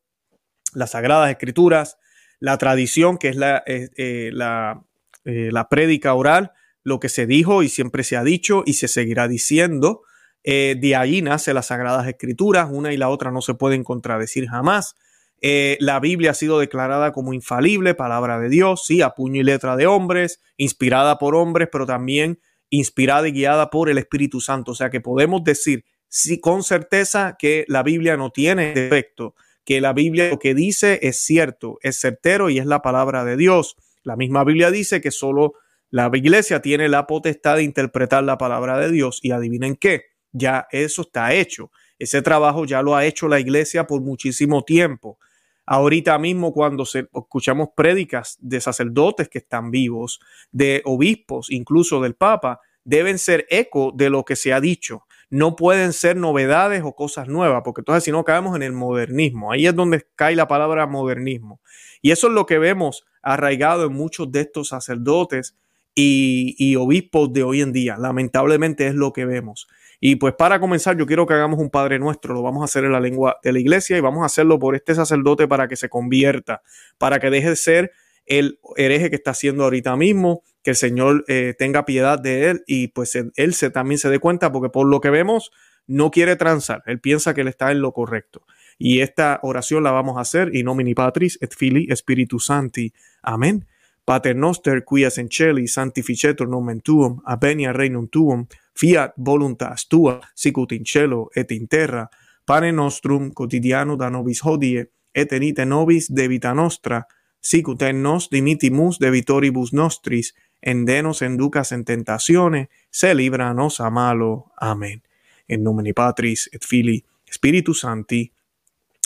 las 0.74 0.92
sagradas 0.92 1.30
escrituras, 1.32 1.98
la 2.40 2.58
tradición, 2.58 3.18
que 3.18 3.30
es 3.30 3.38
la, 3.38 3.64
eh, 3.66 4.30
la, 4.34 4.84
la 5.24 5.70
prédica 5.70 6.14
oral, 6.14 6.52
lo 6.84 7.00
que 7.00 7.10
se 7.10 7.26
dijo 7.26 7.64
y 7.64 7.70
siempre 7.70 8.04
se 8.04 8.18
ha 8.18 8.24
dicho 8.24 8.64
y 8.66 8.74
se 8.74 8.88
seguirá 8.88 9.28
diciendo. 9.28 10.04
de 10.44 10.96
ahí 10.96 11.22
nace 11.22 11.54
las 11.54 11.68
Sagradas 11.68 12.08
Escrituras, 12.08 12.70
una 12.72 12.94
y 12.94 12.98
la 12.98 13.10
otra 13.10 13.32
no 13.32 13.42
se 13.42 13.56
pueden 13.56 13.84
contradecir 13.84 14.48
jamás. 14.48 14.96
La 15.42 16.00
Biblia 16.00 16.32
ha 16.32 16.34
sido 16.34 16.60
declarada 16.60 17.12
como 17.12 17.34
infalible, 17.34 17.94
palabra 17.94 18.40
de 18.40 18.50
Dios, 18.50 18.86
sí, 18.86 19.02
a 19.02 19.12
puño 19.12 19.42
y 19.42 19.44
letra 19.44 19.76
de 19.76 19.88
hombres, 19.88 20.42
inspirada 20.58 21.18
por 21.18 21.36
hombres, 21.36 21.70
pero 21.72 21.86
también 21.86 22.40
inspirada 22.70 23.28
y 23.28 23.32
guiada 23.32 23.70
por 23.70 23.90
el 23.90 23.98
Espíritu 23.98 24.42
Santo. 24.42 24.72
O 24.72 24.76
sea 24.76 24.90
que 24.90 25.02
podemos 25.02 25.44
decir 25.44 25.86
sí, 26.10 26.40
con 26.40 26.64
certeza 26.64 27.36
que 27.38 27.66
la 27.68 27.84
Biblia 27.84 28.18
no 28.18 28.32
tiene 28.32 28.74
defecto 28.74 29.36
que 29.68 29.82
la 29.82 29.92
Biblia 29.92 30.30
lo 30.30 30.40
que 30.40 30.56
dice 30.56 30.98
es 31.02 31.20
cierto, 31.20 31.78
es 31.82 32.00
certero 32.00 32.50
y 32.50 32.58
es 32.58 32.66
la 32.66 32.82
palabra 32.82 33.26
de 33.26 33.36
Dios. 33.36 33.76
La 34.02 34.16
misma 34.16 34.46
Biblia 34.46 34.72
dice 34.72 35.02
que 35.02 35.12
solo 35.12 35.56
la 35.90 36.10
iglesia 36.14 36.62
tiene 36.62 36.88
la 36.88 37.06
potestad 37.06 37.58
de 37.58 37.64
interpretar 37.64 38.24
la 38.24 38.38
palabra 38.38 38.80
de 38.80 38.90
Dios 38.90 39.20
y 39.22 39.32
adivinen 39.32 39.76
qué, 39.76 40.04
ya 40.32 40.70
eso 40.72 41.02
está 41.02 41.34
hecho. 41.34 41.70
Ese 42.00 42.22
trabajo 42.22 42.64
ya 42.64 42.82
lo 42.82 42.96
ha 42.96 43.04
hecho 43.04 43.28
la 43.28 43.42
iglesia 43.42 43.88
por 43.88 44.00
muchísimo 44.00 44.64
tiempo. 44.64 45.20
Ahorita 45.70 46.18
mismo 46.18 46.54
cuando 46.54 46.86
escuchamos 46.86 47.70
prédicas 47.76 48.38
de 48.40 48.62
sacerdotes 48.62 49.28
que 49.28 49.40
están 49.40 49.70
vivos, 49.70 50.22
de 50.50 50.82
obispos, 50.86 51.52
incluso 51.52 52.02
del 52.02 52.16
Papa, 52.16 52.62
deben 52.86 53.20
ser 53.20 53.46
eco 53.50 53.92
de 53.94 54.10
lo 54.10 54.24
que 54.24 54.38
se 54.38 54.54
ha 54.54 54.62
dicho. 54.62 55.04
No 55.30 55.58
pueden 55.58 55.92
ser 55.92 56.16
novedades 56.16 56.84
o 56.86 56.96
cosas 56.96 57.28
nuevas, 57.28 57.64
porque 57.66 57.82
entonces 57.82 58.06
si 58.06 58.12
no 58.12 58.24
caemos 58.24 58.56
en 58.56 58.64
el 58.64 58.72
modernismo. 58.72 59.52
Ahí 59.52 59.68
es 59.68 59.76
donde 59.76 60.08
cae 60.16 60.38
la 60.38 60.48
palabra 60.48 60.88
modernismo. 60.88 61.60
Y 62.02 62.12
eso 62.12 62.28
es 62.28 62.34
lo 62.34 62.46
que 62.46 62.60
vemos 62.60 63.06
arraigado 63.22 63.88
en 63.88 63.94
muchos 63.94 64.32
de 64.32 64.40
estos 64.40 64.70
sacerdotes 64.70 65.58
y, 65.94 66.56
y 66.58 66.78
obispos 66.78 67.34
de 67.34 67.44
hoy 67.44 67.60
en 67.60 67.74
día. 67.74 67.98
Lamentablemente 67.98 68.88
es 68.88 68.96
lo 68.96 69.12
que 69.12 69.26
vemos. 69.26 69.68
Y 70.00 70.18
pues 70.18 70.36
para 70.36 70.60
comenzar, 70.60 70.98
yo 70.98 71.06
quiero 71.06 71.26
que 71.26 71.34
hagamos 71.34 71.60
un 71.60 71.70
Padre 71.70 71.98
Nuestro, 71.98 72.34
lo 72.34 72.44
vamos 72.44 72.62
a 72.62 72.66
hacer 72.66 72.84
en 72.86 72.92
la 72.92 73.00
lengua 73.00 73.38
de 73.44 73.52
la 73.52 73.60
iglesia 73.60 73.98
y 73.98 74.02
vamos 74.02 74.24
a 74.24 74.28
hacerlo 74.28 74.60
por 74.60 74.76
este 74.76 74.94
sacerdote 74.94 75.48
para 75.48 75.68
que 75.68 75.76
se 75.76 75.90
convierta, 75.90 76.62
para 76.98 77.20
que 77.20 77.30
deje 77.30 77.50
de 77.50 77.56
ser 77.56 77.92
el 78.28 78.60
hereje 78.76 79.10
que 79.10 79.16
está 79.16 79.32
haciendo 79.32 79.64
ahorita 79.64 79.96
mismo, 79.96 80.44
que 80.62 80.72
el 80.72 80.76
Señor 80.76 81.24
eh, 81.28 81.56
tenga 81.58 81.86
piedad 81.86 82.20
de 82.20 82.50
él 82.50 82.64
y 82.68 82.90
pues 82.90 83.16
él 83.16 83.54
se, 83.54 83.70
también 83.72 83.98
se 83.98 84.10
dé 84.10 84.20
cuenta 84.20 84.52
porque 84.52 84.70
por 84.70 84.86
lo 84.86 85.02
que 85.02 85.10
vemos 85.10 85.52
no 85.88 86.12
quiere 86.12 86.36
transar, 86.36 86.84
él 86.86 87.00
piensa 87.00 87.34
que 87.34 87.42
él 87.42 87.48
está 87.48 87.72
en 87.72 87.82
lo 87.82 87.94
correcto. 87.94 88.44
Y 88.78 89.00
esta 89.00 89.40
oración 89.42 89.84
la 89.84 89.92
vamos 89.92 90.18
a 90.18 90.22
hacer 90.22 90.54
in 90.56 90.66
nomini 90.66 90.94
Patris 90.94 91.40
et 91.42 91.56
Filii 91.56 91.88
Spiritus 91.96 92.46
Santi. 92.46 92.94
Amén. 93.24 93.66
Pater 94.06 94.36
noster 94.36 94.86
quias 94.86 95.18
en 95.18 95.30
celi 95.30 95.68
sanctificetur 95.68 96.48
nomen 96.48 96.80
tuum, 96.80 97.20
avenia 97.26 97.74
regnum 97.74 98.08
tuum, 98.08 98.46
fiat 98.80 99.14
voluntas 99.18 99.88
tua, 99.88 100.20
sicut 100.36 100.72
in 100.72 100.86
cielo 100.86 101.30
et 101.36 101.52
in 101.52 101.68
terra, 101.68 102.08
pane 102.46 102.72
nostrum 102.72 103.32
quotidiano 103.34 103.96
da 103.96 104.10
nobis 104.10 104.44
hodie, 104.46 104.86
et 105.14 105.34
enite 105.34 105.66
nobis 105.66 106.12
debita 106.14 106.54
nostra, 106.54 107.02
sicut 107.42 107.82
en 107.82 108.04
nos 108.04 108.30
dimitimus 108.30 109.00
debitoribus 109.00 109.74
nostris, 109.74 110.36
endenos 110.62 111.22
enducas 111.22 111.72
en 111.72 111.86
tentazione, 111.86 112.70
se 112.90 113.16
libranos 113.16 113.80
a 113.80 113.90
malo. 113.90 114.52
Amén. 114.58 115.02
En 115.48 115.64
nomine 115.64 115.94
Patris 115.94 116.50
et 116.52 116.66
Filii 116.66 117.04
Spiritus 117.32 117.82
Santi. 117.82 118.32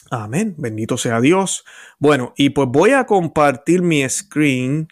Amén. 0.09 0.55
Bendito 0.57 0.97
sea 0.97 1.21
Dios. 1.21 1.63
Bueno, 1.99 2.33
y 2.35 2.49
pues 2.49 2.67
voy 2.69 2.91
a 2.91 3.05
compartir 3.05 3.81
mi 3.81 4.07
screen. 4.09 4.87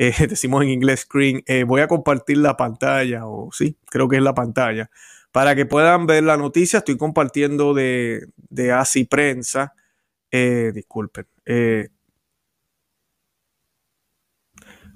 Eh, 0.00 0.14
decimos 0.28 0.62
en 0.62 0.70
inglés 0.70 1.00
screen. 1.00 1.42
Eh, 1.46 1.64
voy 1.64 1.82
a 1.82 1.88
compartir 1.88 2.38
la 2.38 2.56
pantalla, 2.56 3.26
o 3.26 3.50
sí, 3.52 3.76
creo 3.86 4.08
que 4.08 4.16
es 4.16 4.22
la 4.22 4.34
pantalla, 4.34 4.90
para 5.30 5.54
que 5.54 5.66
puedan 5.66 6.06
ver 6.06 6.24
la 6.24 6.38
noticia. 6.38 6.78
Estoy 6.78 6.96
compartiendo 6.96 7.74
de, 7.74 8.26
de 8.36 8.72
ASI 8.72 9.04
Prensa. 9.04 9.74
Eh, 10.30 10.72
disculpen. 10.74 11.26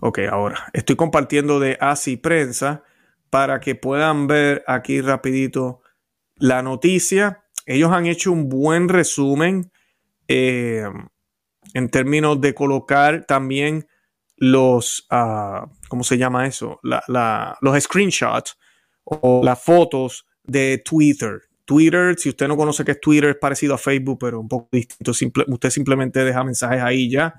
ok, 0.01 0.21
ahora. 0.31 0.71
Estoy 0.73 0.97
compartiendo 0.97 1.61
de 1.61 1.77
ASI 1.81 2.17
Prensa 2.17 2.83
para 3.29 3.61
que 3.61 3.75
puedan 3.75 4.27
ver 4.27 4.65
aquí 4.67 5.03
rapidito 5.03 5.83
la 6.37 6.63
noticia 6.63 7.45
ellos 7.67 7.93
han 7.93 8.07
hecho 8.07 8.31
un 8.31 8.49
buen 8.49 8.89
resumen 8.89 9.71
en 10.29 11.09
términos 11.91 12.41
de 12.41 12.55
colocar 12.55 13.25
también 13.25 13.87
los, 14.37 15.07
uh, 15.11 15.67
¿cómo 15.89 16.05
se 16.05 16.19
llama 16.19 16.47
eso? 16.47 16.81
los 16.83 17.83
screenshots 17.83 18.59
o 19.05 19.43
las 19.45 19.63
fotos 19.63 20.27
de 20.43 20.83
Twitter. 20.85 21.43
Twitter, 21.65 22.19
si 22.19 22.29
usted 22.29 22.47
no 22.47 22.57
conoce 22.57 22.85
qué 22.85 22.93
es 22.93 23.01
Twitter, 23.01 23.31
es 23.31 23.37
parecido 23.37 23.75
a 23.75 23.79
Facebook, 23.79 24.19
pero 24.21 24.41
un 24.41 24.49
poco 24.49 24.69
distinto. 24.71 25.13
usted 25.49 25.71
simplemente 25.71 26.25
deja 26.25 26.45
mensajes 26.45 26.83
ahí 26.83 27.11
ya. 27.11 27.35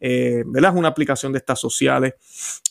Eh, 0.00 0.42
¿verdad? 0.46 0.72
Es 0.72 0.78
una 0.78 0.88
aplicación 0.88 1.32
de 1.32 1.38
estas 1.38 1.60
sociales. 1.60 2.14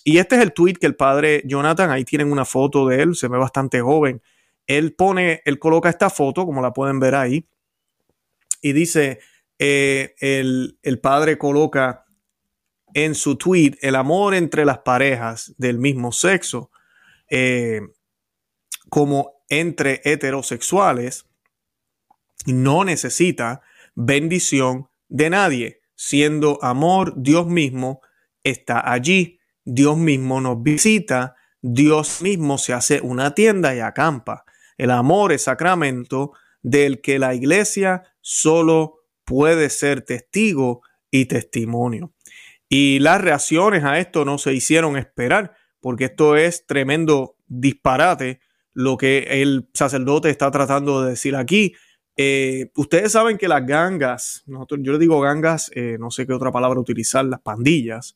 Y 0.04 0.18
este 0.18 0.36
es 0.36 0.42
el 0.42 0.54
tweet 0.54 0.74
que 0.74 0.88
el 0.88 0.96
padre 0.96 1.44
Jonathan, 1.46 1.92
ahí 1.92 2.04
tienen 2.04 2.32
una 2.32 2.46
foto 2.46 2.88
de 2.88 3.02
él, 3.02 3.16
se 3.16 3.28
ve 3.28 3.38
bastante 3.38 3.82
joven 3.82 4.22
él 4.68 4.94
pone, 4.94 5.42
él 5.46 5.58
coloca 5.58 5.90
esta 5.90 6.10
foto, 6.10 6.46
como 6.46 6.62
la 6.62 6.74
pueden 6.74 7.00
ver 7.00 7.16
ahí, 7.16 7.48
y 8.62 8.74
dice, 8.74 9.20
eh, 9.58 10.14
el, 10.20 11.00
padre 11.02 11.38
coloca 11.38 12.06
en 12.94 13.16
su 13.16 13.36
tweet 13.38 13.78
el 13.82 13.96
amor 13.96 14.34
entre 14.34 14.66
las 14.66 14.80
parejas 14.80 15.54
del 15.58 15.78
mismo 15.78 16.12
sexo, 16.12 16.72
eh, 17.30 17.82
como 18.90 19.44
entre 19.50 20.02
heterosexuales, 20.04 21.26
no 22.46 22.84
necesita 22.84 23.62
bendición 23.96 24.90
de 25.10 25.30
nadie, 25.30 25.82
siendo 25.96 26.64
amor 26.64 27.14
Dios 27.18 27.48
mismo 27.48 28.02
está 28.44 28.92
allí, 28.92 29.40
Dios 29.66 29.98
mismo 29.98 30.40
nos 30.40 30.62
visita, 30.62 31.36
Dios 31.62 32.22
mismo 32.22 32.58
se 32.58 32.74
hace 32.74 33.02
una 33.02 33.34
tienda 33.34 33.76
y 33.76 33.80
acampa. 33.80 34.46
El 34.78 34.92
amor 34.92 35.34
es 35.34 35.44
sacramento 35.44 36.34
del 36.62 37.02
que 37.02 37.20
la 37.20 37.34
iglesia 37.34 38.04
solo 38.22 39.02
puede 39.26 39.70
ser 39.70 40.04
testigo 40.04 40.82
y 41.12 41.26
testimonio. 41.26 42.14
Y 42.70 43.00
las 43.00 43.22
reacciones 43.22 43.84
a 43.84 44.00
esto 44.00 44.26
no 44.26 44.38
se 44.38 44.54
hicieron 44.54 44.98
esperar, 44.98 45.56
porque 45.80 46.06
esto 46.06 46.36
es 46.36 46.66
tremendo 46.66 47.36
disparate 47.48 48.40
lo 48.74 48.98
que 48.98 49.42
el 49.42 49.70
sacerdote 49.74 50.30
está 50.30 50.52
tratando 50.52 51.02
de 51.02 51.12
decir 51.12 51.36
aquí. 51.36 51.74
Eh, 52.18 52.72
ustedes 52.76 53.12
saben 53.12 53.38
que 53.38 53.48
las 53.48 53.66
gangas, 53.66 54.44
yo 54.46 54.92
le 54.92 55.00
digo 55.00 55.20
gangas, 55.22 55.72
eh, 55.76 55.98
no 56.00 56.12
sé 56.12 56.26
qué 56.28 56.34
otra 56.34 56.52
palabra 56.52 56.80
utilizar, 56.80 57.26
las 57.26 57.42
pandillas, 57.42 58.16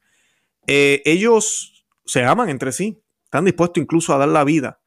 eh, 0.67 1.01
ellos 1.05 1.86
se 2.05 2.24
aman 2.24 2.50
entre 2.50 2.72
sí, 2.72 3.01
están 3.24 3.46
dispuestos 3.46 3.81
incluso 3.81 4.13
a 4.13 4.17
dar 4.17 4.29
la 4.29 4.43
vida 4.43 4.81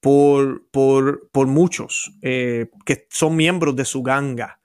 por, 0.00 0.68
por, 0.70 1.46
muchos 1.46 2.12
eh, 2.22 2.70
que 2.84 3.06
son 3.10 3.36
miembros 3.36 3.74
de 3.76 3.84
su 3.84 4.02
ganga. 4.02 4.60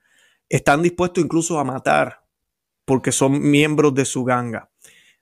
Están 0.50 0.82
dispuestos 0.82 1.24
incluso 1.24 1.60
a 1.60 1.64
matar 1.64 2.23
porque 2.86 3.12
son 3.12 3.50
miembros 3.50 3.94
de 3.94 4.06
su 4.06 4.24
ganga, 4.24 4.70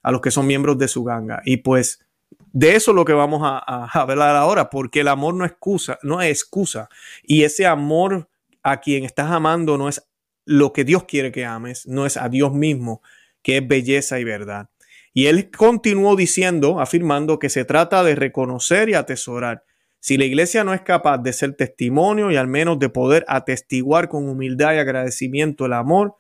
a 0.02 0.12
los 0.12 0.22
que 0.22 0.32
son 0.32 0.48
miembros 0.48 0.78
de 0.78 0.88
su 0.88 1.04
ganga. 1.04 1.42
Y 1.46 1.58
pues 1.58 2.06
de 2.54 2.76
eso 2.76 2.92
es 2.92 2.96
lo 2.96 3.06
que 3.06 3.14
vamos 3.14 3.42
a, 3.44 3.86
hablar 4.00 4.36
ahora, 4.36 4.70
porque 4.70 5.02
el 5.02 5.08
amor 5.08 5.34
no, 5.36 5.46
excusa, 5.46 6.00
no 6.04 6.22
es 6.22 6.30
excusa. 6.30 6.90
Y 7.24 7.44
ese 7.44 7.66
amor 7.66 8.30
a 8.64 8.82
quien 8.82 9.06
estás 9.06 9.32
amando 9.32 9.78
no 9.78 9.90
es 9.90 10.08
lo 10.46 10.74
que 10.74 10.84
Dios 10.84 11.04
quiere 11.06 11.32
que 11.32 11.46
ames, 11.46 11.88
no 11.88 12.06
es 12.06 12.18
a 12.18 12.30
Dios 12.30 12.54
mismo, 12.54 13.02
que 13.42 13.58
es 13.58 13.68
belleza 13.68 14.20
y 14.20 14.24
verdad. 14.24 14.70
Y 15.14 15.28
él 15.28 15.52
continuó 15.52 16.16
diciendo, 16.16 16.80
afirmando 16.80 17.40
que 17.40 17.50
se 17.50 17.66
trata 17.66 18.04
de 18.04 18.16
reconocer 18.16 18.90
y 18.90 18.94
atesorar 18.94 19.64
si 20.00 20.18
la 20.18 20.26
iglesia 20.26 20.64
no 20.64 20.74
es 20.74 20.82
capaz 20.82 21.20
de 21.20 21.32
ser 21.32 21.54
testimonio 21.54 22.32
y 22.32 22.36
al 22.36 22.48
menos 22.48 22.80
de 22.80 22.90
poder 22.90 23.24
atestiguar 23.28 24.10
con 24.10 24.28
humildad 24.28 24.74
y 24.74 24.80
agradecimiento 24.80 25.68
el 25.68 25.74
amor 25.74 26.16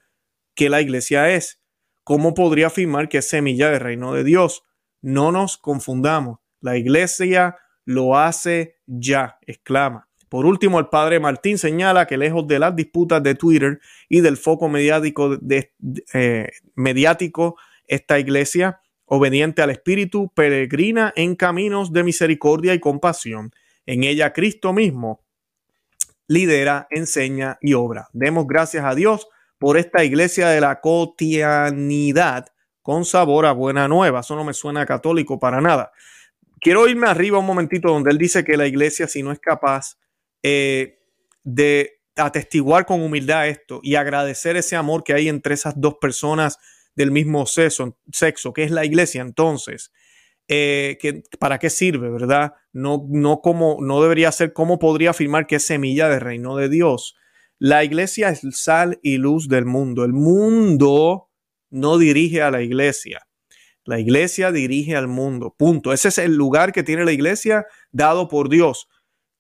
que 0.55 0.69
la 0.69 0.81
iglesia 0.81 1.31
es, 1.31 1.61
¿cómo 2.03 2.33
podría 2.33 2.67
afirmar 2.67 3.09
que 3.09 3.19
es 3.19 3.29
semilla 3.29 3.69
del 3.69 3.79
reino 3.79 4.13
de 4.13 4.23
Dios? 4.23 4.63
No 5.01 5.31
nos 5.31 5.57
confundamos. 5.57 6.39
La 6.59 6.77
iglesia 6.77 7.57
lo 7.85 8.17
hace 8.17 8.75
ya, 8.85 9.37
exclama. 9.45 10.07
Por 10.29 10.45
último, 10.45 10.79
el 10.79 10.87
padre 10.87 11.19
Martín 11.19 11.57
señala 11.57 12.07
que 12.07 12.17
lejos 12.17 12.47
de 12.47 12.59
las 12.59 12.75
disputas 12.75 13.21
de 13.21 13.35
Twitter 13.35 13.79
y 14.07 14.21
del 14.21 14.37
foco 14.37 14.69
mediático, 14.69 15.35
de, 15.37 15.73
eh, 16.13 16.49
mediático 16.75 17.57
esta 17.85 18.17
iglesia, 18.17 18.79
obediente 19.05 19.61
al 19.61 19.71
Espíritu, 19.71 20.31
peregrina 20.33 21.11
en 21.17 21.35
caminos 21.35 21.91
de 21.91 22.03
misericordia 22.03 22.73
y 22.73 22.79
compasión 22.79 23.51
en 23.85 24.03
ella 24.03 24.31
Cristo 24.31 24.71
mismo 24.71 25.21
lidera, 26.27 26.87
enseña 26.89 27.57
y 27.59 27.73
obra. 27.73 28.07
Demos 28.13 28.47
gracias 28.47 28.85
a 28.85 28.95
Dios 28.95 29.27
por 29.61 29.77
esta 29.77 30.03
iglesia 30.03 30.49
de 30.49 30.59
la 30.59 30.81
cotidianidad 30.81 32.47
con 32.81 33.05
sabor 33.05 33.45
a 33.45 33.51
buena 33.51 33.87
nueva. 33.87 34.21
Eso 34.21 34.35
no 34.35 34.43
me 34.43 34.55
suena 34.55 34.87
católico 34.87 35.39
para 35.39 35.61
nada. 35.61 35.91
Quiero 36.59 36.87
irme 36.87 37.05
arriba 37.05 37.37
un 37.37 37.45
momentito 37.45 37.89
donde 37.89 38.09
él 38.09 38.17
dice 38.17 38.43
que 38.43 38.57
la 38.57 38.65
iglesia, 38.65 39.07
si 39.07 39.21
no 39.21 39.31
es 39.31 39.37
capaz 39.39 39.99
eh, 40.41 40.97
de 41.43 42.01
atestiguar 42.15 42.87
con 42.87 43.03
humildad 43.03 43.49
esto 43.49 43.81
y 43.83 43.93
agradecer 43.93 44.57
ese 44.57 44.75
amor 44.75 45.03
que 45.03 45.13
hay 45.13 45.29
entre 45.29 45.53
esas 45.53 45.79
dos 45.79 45.97
personas 46.01 46.57
del 46.95 47.11
mismo 47.11 47.45
sexo, 47.45 47.99
sexo 48.11 48.53
que 48.53 48.63
es 48.63 48.71
la 48.71 48.83
iglesia, 48.83 49.21
entonces 49.21 49.91
eh, 50.47 50.97
¿para 51.39 51.59
qué 51.59 51.69
sirve, 51.69 52.09
verdad? 52.09 52.53
No, 52.73 53.05
no, 53.07 53.41
como, 53.41 53.77
no 53.79 54.01
debería 54.01 54.31
ser 54.31 54.53
cómo 54.53 54.79
podría 54.79 55.11
afirmar 55.11 55.45
que 55.45 55.57
es 55.57 55.63
semilla 55.63 56.09
del 56.09 56.21
reino 56.21 56.55
de 56.55 56.67
Dios. 56.67 57.15
La 57.63 57.83
iglesia 57.83 58.29
es 58.29 58.41
sal 58.57 58.97
y 59.03 59.17
luz 59.19 59.47
del 59.47 59.65
mundo. 59.65 60.03
El 60.03 60.13
mundo 60.13 61.29
no 61.69 61.99
dirige 61.99 62.41
a 62.41 62.49
la 62.49 62.63
iglesia. 62.63 63.27
La 63.83 63.99
iglesia 63.99 64.51
dirige 64.51 64.95
al 64.95 65.07
mundo. 65.07 65.53
Punto. 65.55 65.93
Ese 65.93 66.07
es 66.07 66.17
el 66.17 66.35
lugar 66.35 66.71
que 66.71 66.81
tiene 66.81 67.05
la 67.05 67.11
iglesia 67.11 67.67
dado 67.91 68.27
por 68.29 68.49
Dios. 68.49 68.87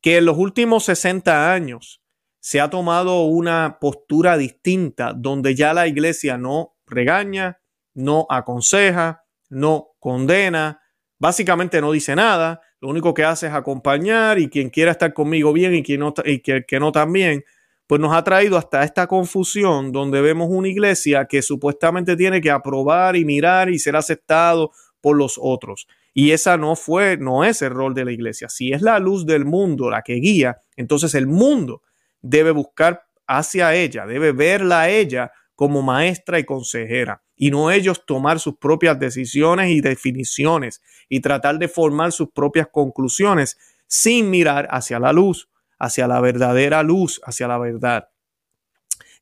Que 0.03 0.17
en 0.17 0.25
los 0.25 0.37
últimos 0.37 0.83
60 0.83 1.51
años 1.51 2.03
se 2.39 2.61
ha 2.61 2.69
tomado 2.69 3.23
una 3.23 3.79
postura 3.81 4.37
distinta 4.37 5.13
donde 5.17 5.55
ya 5.55 5.73
la 5.73 5.87
iglesia 5.87 6.37
no 6.37 6.75
regaña, 6.85 7.59
no 7.95 8.27
aconseja, 8.29 9.23
no 9.49 9.95
condena, 9.97 10.79
básicamente 11.17 11.81
no 11.81 11.91
dice 11.91 12.15
nada, 12.15 12.61
lo 12.81 12.89
único 12.89 13.15
que 13.15 13.23
hace 13.23 13.47
es 13.47 13.53
acompañar 13.53 14.37
y 14.37 14.47
quien 14.47 14.69
quiera 14.69 14.91
estar 14.91 15.11
conmigo 15.11 15.53
bien 15.53 15.73
y 15.73 15.81
quien 15.81 16.01
no, 16.01 16.13
y 16.23 16.39
que, 16.41 16.65
que 16.67 16.79
no 16.79 16.91
también, 16.91 17.43
pues 17.91 17.99
nos 17.99 18.13
ha 18.13 18.23
traído 18.23 18.57
hasta 18.57 18.85
esta 18.85 19.05
confusión 19.05 19.91
donde 19.91 20.21
vemos 20.21 20.47
una 20.49 20.69
iglesia 20.69 21.25
que 21.25 21.41
supuestamente 21.41 22.15
tiene 22.15 22.39
que 22.39 22.49
aprobar 22.49 23.17
y 23.17 23.25
mirar 23.25 23.69
y 23.69 23.79
ser 23.79 23.97
aceptado 23.97 24.71
por 25.01 25.17
los 25.17 25.37
otros. 25.37 25.89
Y 26.13 26.31
esa 26.31 26.55
no 26.55 26.77
fue, 26.77 27.17
no 27.17 27.43
es 27.43 27.61
el 27.61 27.71
rol 27.71 27.93
de 27.93 28.05
la 28.05 28.13
iglesia. 28.13 28.47
Si 28.47 28.71
es 28.71 28.81
la 28.81 28.97
luz 28.97 29.25
del 29.25 29.43
mundo 29.43 29.89
la 29.89 30.03
que 30.03 30.13
guía, 30.13 30.61
entonces 30.77 31.13
el 31.15 31.27
mundo 31.27 31.81
debe 32.21 32.51
buscar 32.51 33.03
hacia 33.27 33.75
ella, 33.75 34.05
debe 34.05 34.31
verla 34.31 34.83
a 34.83 34.89
ella 34.89 35.33
como 35.53 35.81
maestra 35.81 36.39
y 36.39 36.45
consejera 36.45 37.21
y 37.35 37.51
no 37.51 37.71
ellos 37.71 38.05
tomar 38.05 38.39
sus 38.39 38.55
propias 38.55 38.97
decisiones 38.99 39.69
y 39.69 39.81
definiciones 39.81 40.81
y 41.09 41.19
tratar 41.19 41.59
de 41.59 41.67
formar 41.67 42.13
sus 42.13 42.31
propias 42.31 42.69
conclusiones 42.71 43.57
sin 43.85 44.29
mirar 44.29 44.69
hacia 44.71 44.97
la 44.97 45.11
luz, 45.11 45.49
hacia 45.81 46.07
la 46.07 46.21
verdadera 46.21 46.83
luz, 46.83 47.19
hacia 47.25 47.47
la 47.47 47.57
verdad. 47.57 48.07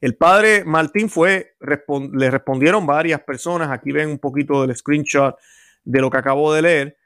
El 0.02 0.18
padre 0.18 0.66
Martín 0.66 1.10
fue, 1.10 1.56
le 1.60 2.30
respondieron 2.30 2.86
varias 2.86 3.22
personas, 3.22 3.72
aquí 3.72 3.94
ven 3.94 4.10
un 4.10 4.20
poquito 4.20 4.66
del 4.66 4.76
screenshot 4.76 5.38
de 5.86 6.02
lo 6.02 6.10
que 6.10 6.18
acabo 6.18 6.54
de 6.54 6.62
leer, 6.62 6.98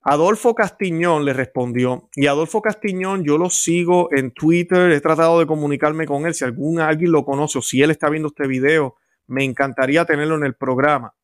Adolfo 0.00 0.54
Castiñón 0.54 1.24
le 1.24 1.32
respondió 1.32 2.08
y 2.14 2.26
Adolfo 2.26 2.62
Castiñón 2.62 3.24
yo 3.24 3.36
lo 3.38 3.50
sigo 3.50 4.08
en 4.12 4.32
Twitter, 4.32 4.90
he 4.92 5.00
tratado 5.00 5.40
de 5.40 5.46
comunicarme 5.46 6.06
con 6.06 6.24
él, 6.26 6.34
si 6.34 6.44
algún 6.44 6.80
alguien 6.80 7.12
lo 7.12 7.24
conoce 7.24 7.58
o 7.58 7.62
si 7.62 7.82
él 7.82 7.90
está 7.90 8.08
viendo 8.08 8.28
este 8.28 8.46
video, 8.46 8.96
me 9.26 9.44
encantaría 9.44 10.04
tenerlo 10.04 10.36
en 10.36 10.44
el 10.44 10.54
programa. 10.54 11.14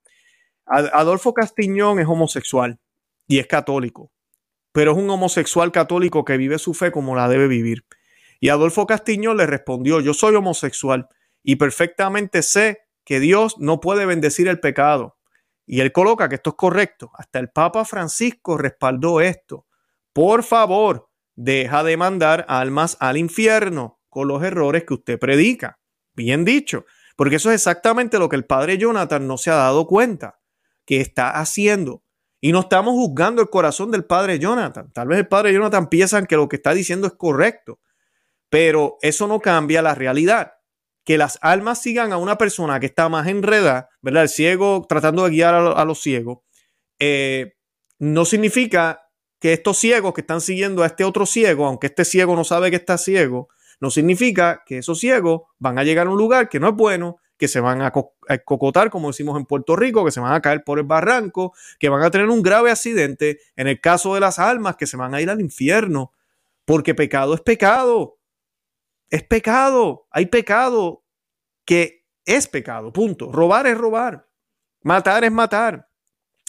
Adolfo 0.66 1.32
Castiñón 1.32 2.00
es 2.00 2.06
homosexual 2.06 2.78
y 3.26 3.38
es 3.38 3.46
católico, 3.46 4.10
pero 4.72 4.92
es 4.92 4.98
un 4.98 5.08
homosexual 5.10 5.70
católico 5.70 6.24
que 6.24 6.36
vive 6.36 6.58
su 6.58 6.74
fe 6.74 6.90
como 6.90 7.14
la 7.14 7.28
debe 7.28 7.46
vivir. 7.46 7.86
Y 8.40 8.48
Adolfo 8.48 8.86
Castiñón 8.86 9.36
le 9.36 9.46
respondió, 9.46 10.00
yo 10.00 10.14
soy 10.14 10.34
homosexual 10.34 11.08
y 11.42 11.56
perfectamente 11.56 12.42
sé 12.42 12.80
que 13.04 13.20
Dios 13.20 13.56
no 13.58 13.80
puede 13.80 14.06
bendecir 14.06 14.48
el 14.48 14.60
pecado 14.60 15.16
y 15.66 15.80
él 15.80 15.92
coloca 15.92 16.28
que 16.28 16.36
esto 16.36 16.50
es 16.50 16.56
correcto. 16.56 17.10
Hasta 17.14 17.38
el 17.38 17.50
Papa 17.50 17.84
Francisco 17.84 18.58
respaldó 18.58 19.20
esto. 19.20 19.66
Por 20.12 20.42
favor, 20.42 21.08
deja 21.34 21.82
de 21.82 21.96
mandar 21.96 22.44
almas 22.48 22.96
al 23.00 23.16
infierno 23.16 24.00
con 24.08 24.28
los 24.28 24.42
errores 24.42 24.84
que 24.84 24.94
usted 24.94 25.18
predica. 25.18 25.78
Bien 26.14 26.44
dicho, 26.44 26.84
porque 27.16 27.36
eso 27.36 27.50
es 27.50 27.54
exactamente 27.54 28.18
lo 28.18 28.28
que 28.28 28.36
el 28.36 28.44
padre 28.44 28.76
Jonathan 28.76 29.26
no 29.26 29.38
se 29.38 29.50
ha 29.50 29.54
dado 29.54 29.86
cuenta 29.86 30.40
que 30.84 31.00
está 31.00 31.30
haciendo. 31.30 32.02
Y 32.42 32.52
no 32.52 32.60
estamos 32.60 32.92
juzgando 32.92 33.40
el 33.40 33.48
corazón 33.48 33.90
del 33.90 34.04
padre 34.04 34.38
Jonathan. 34.38 34.92
Tal 34.92 35.08
vez 35.08 35.20
el 35.20 35.28
padre 35.28 35.54
Jonathan 35.54 35.88
piensa 35.88 36.22
que 36.26 36.36
lo 36.36 36.48
que 36.48 36.56
está 36.56 36.74
diciendo 36.74 37.06
es 37.06 37.14
correcto, 37.14 37.78
pero 38.50 38.98
eso 39.00 39.26
no 39.26 39.40
cambia 39.40 39.80
la 39.80 39.94
realidad 39.94 40.52
que 41.04 41.18
las 41.18 41.38
almas 41.42 41.82
sigan 41.82 42.12
a 42.12 42.16
una 42.16 42.38
persona 42.38 42.78
que 42.80 42.86
está 42.86 43.08
más 43.08 43.26
enredada, 43.26 43.88
¿verdad? 44.00 44.24
El 44.24 44.28
ciego 44.28 44.86
tratando 44.88 45.24
de 45.24 45.30
guiar 45.30 45.54
a, 45.54 45.84
los 45.84 46.00
ciegos, 46.00 46.38
eh, 46.98 47.54
no 47.98 48.24
significa 48.24 49.08
que 49.40 49.52
estos 49.52 49.78
ciegos 49.78 50.14
que 50.14 50.20
están 50.20 50.40
siguiendo 50.40 50.82
a 50.82 50.86
este 50.86 51.04
otro 51.04 51.26
ciego, 51.26 51.66
aunque 51.66 51.88
este 51.88 52.04
ciego 52.04 52.36
no 52.36 52.44
sabe 52.44 52.70
que 52.70 52.76
está 52.76 52.98
ciego, 52.98 53.48
no 53.80 53.90
significa 53.90 54.62
que 54.64 54.78
esos 54.78 55.00
ciegos 55.00 55.42
van 55.58 55.78
a 55.78 55.84
llegar 55.84 56.06
a 56.06 56.10
un 56.10 56.18
lugar 56.18 56.48
que 56.48 56.60
no 56.60 56.68
es 56.68 56.74
bueno, 56.74 57.18
que 57.42 57.48
se 57.48 57.58
van 57.58 57.82
a, 57.82 57.92
cocotar, 58.44 58.88
como 58.88 59.08
decimos 59.08 59.36
en 59.36 59.46
Puerto 59.46 59.74
Rico, 59.74 60.04
que 60.04 60.12
se 60.12 60.20
van 60.20 60.32
a 60.32 60.40
caer 60.40 60.62
por 60.62 60.78
el 60.78 60.84
barranco, 60.84 61.52
que 61.80 61.88
van 61.88 62.02
a 62.02 62.10
tener 62.12 62.28
un 62.28 62.40
grave 62.40 62.70
accidente, 62.70 63.40
en 63.56 63.66
el 63.66 63.80
caso 63.80 64.14
de 64.14 64.20
las 64.20 64.38
almas, 64.38 64.76
que 64.76 64.86
se 64.86 64.96
van 64.96 65.14
a 65.14 65.20
ir 65.20 65.28
al 65.28 65.40
infierno, 65.40 66.12
porque 66.64 66.94
pecado 66.94 67.34
es 67.34 67.40
pecado 67.40 68.18
es 69.12 69.22
pecado. 69.22 70.08
Hay 70.10 70.26
pecado 70.26 71.04
que 71.66 72.06
es 72.24 72.48
pecado, 72.48 72.94
punto. 72.94 73.30
Robar 73.30 73.66
es 73.66 73.76
robar. 73.76 74.26
Matar 74.82 75.24
es 75.24 75.30
matar. 75.30 75.90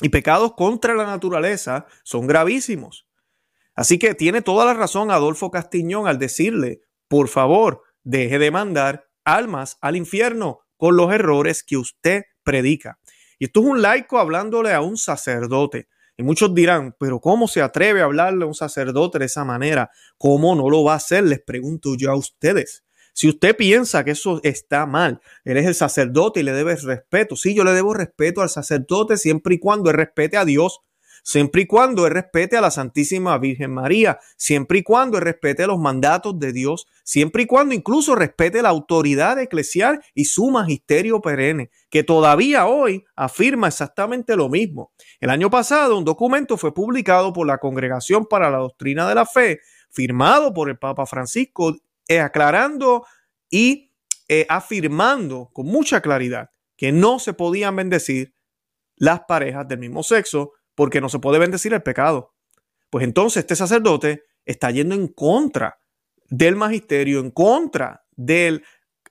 Y 0.02 0.10
pecados 0.10 0.54
contra 0.54 0.96
la 0.96 1.06
naturaleza 1.06 1.86
son 2.04 2.26
gravísimos. 2.26 3.06
Así 3.76 4.00
que 4.00 4.16
tiene 4.16 4.42
toda 4.42 4.64
la 4.64 4.74
razón 4.74 5.12
Adolfo 5.12 5.52
Castiñón 5.52 6.08
al 6.08 6.20
decirle, 6.20 6.82
por 7.10 7.28
favor, 7.28 7.84
deje 8.04 8.40
de 8.40 8.50
mandar 8.50 9.10
almas 9.26 9.78
al 9.82 9.98
infierno 9.98 10.62
con 10.84 10.98
los 10.98 11.14
errores 11.14 11.64
que 11.64 11.78
usted 11.78 12.24
predica. 12.44 13.00
Y 13.40 13.46
esto 13.46 13.62
es 13.62 13.68
un 13.68 13.82
laico 13.82 14.20
hablándole 14.20 14.74
a 14.74 14.82
un 14.82 14.98
sacerdote. 14.98 15.88
Y 16.18 16.24
muchos 16.24 16.54
dirán, 16.54 16.94
pero 17.00 17.22
¿cómo 17.22 17.48
se 17.48 17.62
atreve 17.62 18.02
a 18.02 18.04
hablarle 18.04 18.44
a 18.44 18.48
un 18.48 18.54
sacerdote 18.54 19.18
de 19.18 19.28
esa 19.28 19.46
manera? 19.46 19.92
¿Cómo 20.18 20.54
no 20.56 20.70
lo 20.70 20.84
va 20.84 20.92
a 20.92 20.98
hacer? 20.98 21.24
Les 21.24 21.40
pregunto 21.40 21.96
yo 21.96 22.12
a 22.12 22.18
ustedes. 22.18 22.84
Si 23.14 23.30
usted 23.30 23.56
piensa 23.56 24.04
que 24.04 24.12
eso 24.12 24.42
está 24.44 24.86
mal, 24.86 25.22
él 25.46 25.56
es 25.56 25.68
el 25.68 25.74
sacerdote 25.74 26.42
y 26.42 26.44
le 26.44 26.52
debe 26.52 26.76
respeto. 26.76 27.38
Sí, 27.38 27.56
yo 27.56 27.64
le 27.64 27.72
debo 27.72 27.94
respeto 27.94 28.42
al 28.42 28.50
sacerdote 28.50 29.16
siempre 29.16 29.56
y 29.56 29.60
cuando 29.60 29.90
él 29.90 29.96
respete 29.96 30.36
a 30.36 30.44
Dios 30.44 30.82
siempre 31.24 31.64
y 31.64 31.66
cuando 31.66 32.06
él 32.06 32.14
respete 32.14 32.58
a 32.58 32.62
la 32.62 32.70
Santísima 32.70 33.38
Virgen 33.38 33.74
María, 33.74 34.20
siempre 34.38 34.80
y 34.80 34.84
cuando 34.84 35.18
él 35.18 35.24
respete 35.24 35.66
los 35.66 35.80
mandatos 35.80 36.38
de 36.38 36.52
Dios, 36.52 36.86
siempre 37.04 37.44
y 37.44 37.46
cuando 37.48 37.74
incluso 37.74 38.14
respete 38.14 38.62
la 38.62 38.70
autoridad 38.70 39.40
eclesial 39.40 40.04
y 40.14 40.26
su 40.26 40.52
magisterio 40.52 41.22
perenne, 41.22 41.72
que 41.90 42.04
todavía 42.04 42.68
hoy 42.68 43.06
afirma 43.16 43.70
exactamente 43.70 44.36
lo 44.36 44.50
mismo. 44.50 44.92
El 45.20 45.30
año 45.30 45.50
pasado 45.50 45.98
un 45.98 46.06
documento 46.06 46.58
fue 46.58 46.74
publicado 46.74 47.34
por 47.34 47.48
la 47.48 47.58
Congregación 47.58 48.26
para 48.26 48.52
la 48.52 48.58
Doctrina 48.58 49.08
de 49.08 49.16
la 49.16 49.26
Fe, 49.26 49.62
firmado 49.90 50.54
por 50.54 50.70
el 50.70 50.78
Papa 50.78 51.06
Francisco, 51.06 51.76
eh, 52.08 52.20
aclarando 52.20 53.06
y 53.50 53.92
eh, 54.28 54.46
afirmando 54.50 55.50
con 55.54 55.68
mucha 55.68 56.02
claridad 56.02 56.50
que 56.76 56.92
no 56.92 57.20
se 57.20 57.34
podían 57.34 57.76
bendecir 57.76 58.34
las 58.96 59.22
parejas 59.22 59.68
del 59.68 59.80
mismo 59.80 60.04
sexo 60.04 60.54
porque 60.76 61.02
no 61.02 61.10
se 61.10 61.20
puede 61.20 61.40
bendecir 61.40 61.74
el 61.74 61.84
pecado. 61.84 62.34
Pues 62.90 63.04
entonces 63.04 63.42
este 63.42 63.56
sacerdote 63.56 64.24
está 64.46 64.72
yendo 64.72 64.96
en 64.96 65.08
contra 65.08 65.80
del 66.30 66.56
magisterio, 66.56 67.20
en 67.20 67.32
contra 67.32 68.06
de 68.16 68.62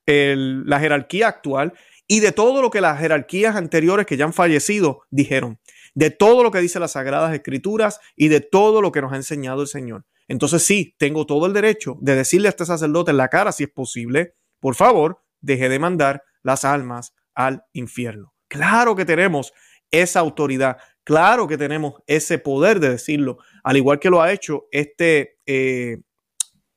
la 0.07 0.81
jerarquía 0.81 1.29
actual 1.29 1.73
y 2.07 2.21
de 2.21 2.33
todo 2.33 2.61
lo 2.61 2.71
que 2.71 2.81
las 2.81 2.99
jerarquías 2.99 3.57
anteriores 3.57 4.07
que 4.07 4.17
ya 4.17 4.25
han 4.25 4.33
fallecido 4.33 5.03
dijeron, 5.11 5.61
de 5.95 6.11
todo 6.11 6.43
lo 6.43 6.51
que 6.51 6.61
dice 6.61 6.81
las 6.81 6.93
Sagradas 6.93 7.35
Escrituras 7.35 8.01
y 8.17 8.29
de 8.29 8.41
todo 8.41 8.83
lo 8.83 8.93
que 8.93 9.01
nos 9.01 9.13
ha 9.13 9.17
enseñado 9.17 9.63
el 9.63 9.69
Señor. 9.69 10.05
Entonces 10.29 10.63
sí, 10.63 10.95
tengo 10.99 11.27
todo 11.27 11.47
el 11.47 11.53
derecho 11.53 11.97
de 12.01 12.17
decirle 12.17 12.49
a 12.49 12.51
este 12.51 12.67
sacerdote 12.67 13.11
en 13.11 13.17
la 13.17 13.29
cara, 13.29 13.53
si 13.53 13.65
es 13.65 13.71
posible, 13.71 14.35
por 14.61 14.75
favor, 14.75 15.23
deje 15.41 15.69
de 15.69 15.79
mandar 15.79 16.23
las 16.43 16.65
almas 16.65 17.15
al 17.35 17.65
infierno. 17.73 18.35
Claro 18.49 18.95
que 18.97 19.05
tenemos 19.05 19.53
esa 19.91 20.21
autoridad. 20.21 20.79
Claro 21.05 21.49
que 21.49 21.59
tenemos 21.59 21.95
ese 22.07 22.39
poder 22.39 22.79
de 22.79 22.91
decirlo, 22.91 23.39
al 23.65 23.77
igual 23.77 23.99
que 23.99 24.11
lo 24.11 24.23
ha 24.23 24.33
hecho 24.33 24.67
este 24.71 25.41
eh, 25.47 25.99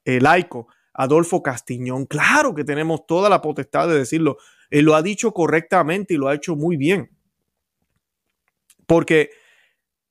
laico 0.05 0.67
Adolfo 0.93 1.43
Castiñón. 1.43 2.05
Claro 2.05 2.55
que 2.55 2.63
tenemos 2.63 3.05
toda 3.05 3.29
la 3.29 3.41
potestad 3.41 3.87
de 3.87 3.99
decirlo. 3.99 4.37
Él 4.71 4.85
lo 4.85 4.95
ha 4.95 5.03
dicho 5.03 5.31
correctamente 5.31 6.15
y 6.15 6.17
lo 6.17 6.27
ha 6.27 6.33
hecho 6.33 6.55
muy 6.55 6.75
bien. 6.75 7.11
Porque 8.87 9.29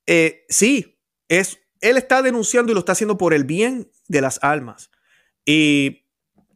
eh, 0.05 0.45
sí, 0.47 0.97
es, 1.27 1.59
él 1.81 1.97
está 1.97 2.21
denunciando 2.21 2.71
y 2.71 2.75
lo 2.75 2.79
está 2.79 2.93
haciendo 2.93 3.17
por 3.17 3.33
el 3.33 3.43
bien 3.43 3.89
de 4.07 4.21
las 4.21 4.39
almas. 4.41 4.91
Y 5.43 6.05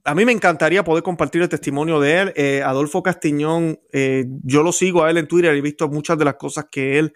a 0.06 0.15
mí 0.15 0.24
me 0.24 0.32
encantaría 0.32 0.84
poder 0.84 1.04
compartir 1.04 1.41
el 1.41 1.50
testimonio 1.50 2.00
de 2.00 2.19
él. 2.19 2.34
Eh, 2.36 2.62
Adolfo 2.63 3.04
Castiñón, 3.04 3.80
yo 4.43 4.63
lo 4.63 4.72
sigo 4.72 5.04
a 5.04 5.10
él 5.10 5.17
en 5.17 5.28
Twitter, 5.28 5.54
he 5.54 5.62
visto 5.62 5.89
muchas 5.89 6.17
de 6.17 6.26
las 6.26 6.36
cosas 6.36 6.67
que 6.72 7.00
él 7.00 7.13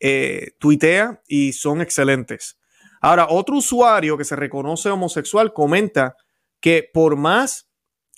eh, 0.00 0.52
tuitea 0.58 1.22
y 1.26 1.52
son 1.52 1.80
excelentes. 1.80 2.58
Ahora, 3.00 3.26
otro 3.30 3.56
usuario 3.56 4.16
que 4.16 4.24
se 4.24 4.36
reconoce 4.36 4.90
homosexual 4.90 5.52
comenta 5.52 6.16
que 6.60 6.88
por 6.92 7.16
más 7.16 7.68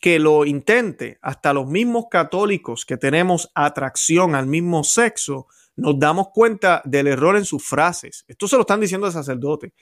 que 0.00 0.18
lo 0.18 0.44
intente, 0.44 1.18
hasta 1.22 1.52
los 1.52 1.66
mismos 1.66 2.06
católicos 2.10 2.84
que 2.84 2.96
tenemos 2.96 3.50
atracción 3.54 4.34
al 4.34 4.46
mismo 4.46 4.84
sexo, 4.84 5.46
nos 5.76 5.98
damos 5.98 6.28
cuenta 6.32 6.82
del 6.84 7.06
error 7.06 7.36
en 7.36 7.44
sus 7.44 7.64
frases. 7.64 8.24
Esto 8.28 8.48
se 8.48 8.56
lo 8.56 8.62
están 8.62 8.80
diciendo 8.80 9.06
el 9.06 9.12
sacerdote. 9.12 9.72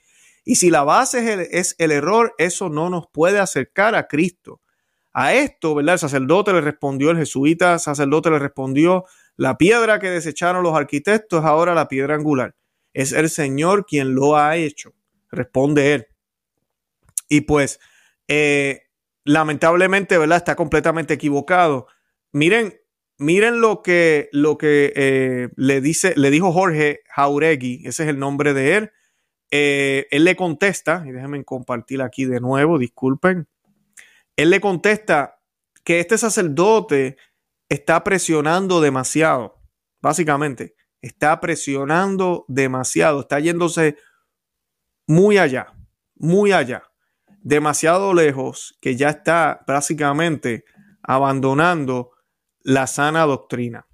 Y 0.44 0.56
si 0.56 0.70
la 0.70 0.84
base 0.84 1.18
es 1.18 1.26
el, 1.26 1.40
es 1.50 1.74
el, 1.78 1.90
error, 1.90 2.34
eso 2.38 2.68
no 2.68 2.88
nos 2.88 3.08
puede 3.08 3.38
acercar 3.38 3.94
a 3.94 4.06
Cristo. 4.06 4.60
A 5.12 5.34
esto, 5.34 5.74
¿verdad? 5.74 5.94
El 5.94 5.98
sacerdote 5.98 6.52
le 6.52 6.60
respondió, 6.60 7.10
el 7.10 7.16
jesuita 7.16 7.78
sacerdote 7.78 8.30
le 8.30 8.38
respondió, 8.38 9.06
la 9.36 9.58
piedra 9.58 9.98
que 9.98 10.10
desecharon 10.10 10.62
los 10.62 10.74
arquitectos 10.74 11.40
es 11.40 11.46
ahora 11.46 11.74
la 11.74 11.88
piedra 11.88 12.14
angular. 12.14 12.54
Es 12.94 13.12
el 13.12 13.28
Señor 13.28 13.84
quien 13.86 14.14
lo 14.14 14.36
ha 14.36 14.56
hecho, 14.56 14.94
responde 15.30 15.92
él. 15.94 16.06
Y 17.28 17.42
pues, 17.42 17.78
eh, 18.28 18.84
lamentablemente, 19.24 20.16
¿verdad? 20.16 20.38
Está 20.38 20.56
completamente 20.56 21.14
equivocado. 21.14 21.86
Miren, 22.32 22.80
miren 23.18 23.60
lo 23.60 23.82
que, 23.82 24.28
lo 24.32 24.56
que 24.56 24.92
eh, 24.96 25.48
le, 25.56 25.80
dice, 25.80 26.14
le 26.16 26.30
dijo 26.30 26.52
Jorge 26.52 27.00
Jauregui, 27.10 27.82
ese 27.84 28.04
es 28.04 28.08
el 28.08 28.18
nombre 28.18 28.54
de 28.54 28.76
él. 28.76 28.92
Eh, 29.50 30.06
él 30.10 30.24
le 30.24 30.36
contesta, 30.36 31.04
y 31.06 31.12
déjenme 31.12 31.44
compartir 31.44 32.02
aquí 32.02 32.24
de 32.24 32.40
nuevo, 32.40 32.78
disculpen. 32.78 33.48
Él 34.36 34.50
le 34.50 34.60
contesta 34.60 35.40
que 35.84 36.00
este 36.00 36.18
sacerdote 36.18 37.16
está 37.68 38.04
presionando 38.04 38.80
demasiado, 38.80 39.60
básicamente, 40.00 40.74
está 41.00 41.40
presionando 41.40 42.44
demasiado, 42.48 43.20
está 43.20 43.40
yéndose 43.40 43.96
muy 45.06 45.38
allá, 45.38 45.74
muy 46.14 46.52
allá, 46.52 46.84
demasiado 47.40 48.12
lejos, 48.14 48.76
que 48.80 48.96
ya 48.96 49.10
está 49.10 49.64
básicamente 49.66 50.64
abandonando 51.02 52.10
la 52.62 52.86
sana 52.86 53.24
doctrina. 53.24 53.86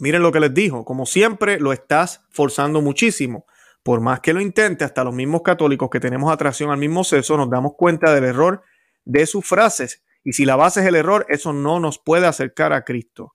Miren 0.00 0.22
lo 0.22 0.32
que 0.32 0.40
les 0.40 0.52
dijo, 0.52 0.84
como 0.84 1.06
siempre 1.06 1.60
lo 1.60 1.72
estás 1.72 2.26
forzando 2.30 2.82
muchísimo. 2.82 3.46
Por 3.84 4.00
más 4.00 4.20
que 4.20 4.32
lo 4.32 4.40
intente, 4.40 4.84
hasta 4.84 5.04
los 5.04 5.14
mismos 5.14 5.42
católicos 5.42 5.90
que 5.90 6.00
tenemos 6.00 6.32
atracción 6.32 6.70
al 6.70 6.78
mismo 6.78 7.04
sexo 7.04 7.36
nos 7.36 7.50
damos 7.50 7.74
cuenta 7.76 8.12
del 8.12 8.24
error 8.24 8.62
de 9.04 9.26
sus 9.26 9.46
frases. 9.46 10.02
Y 10.24 10.34
si 10.34 10.44
la 10.44 10.56
base 10.56 10.80
es 10.80 10.86
el 10.86 10.94
error, 10.94 11.26
eso 11.28 11.52
no 11.52 11.80
nos 11.80 11.98
puede 11.98 12.26
acercar 12.26 12.72
a 12.72 12.84
Cristo. 12.84 13.34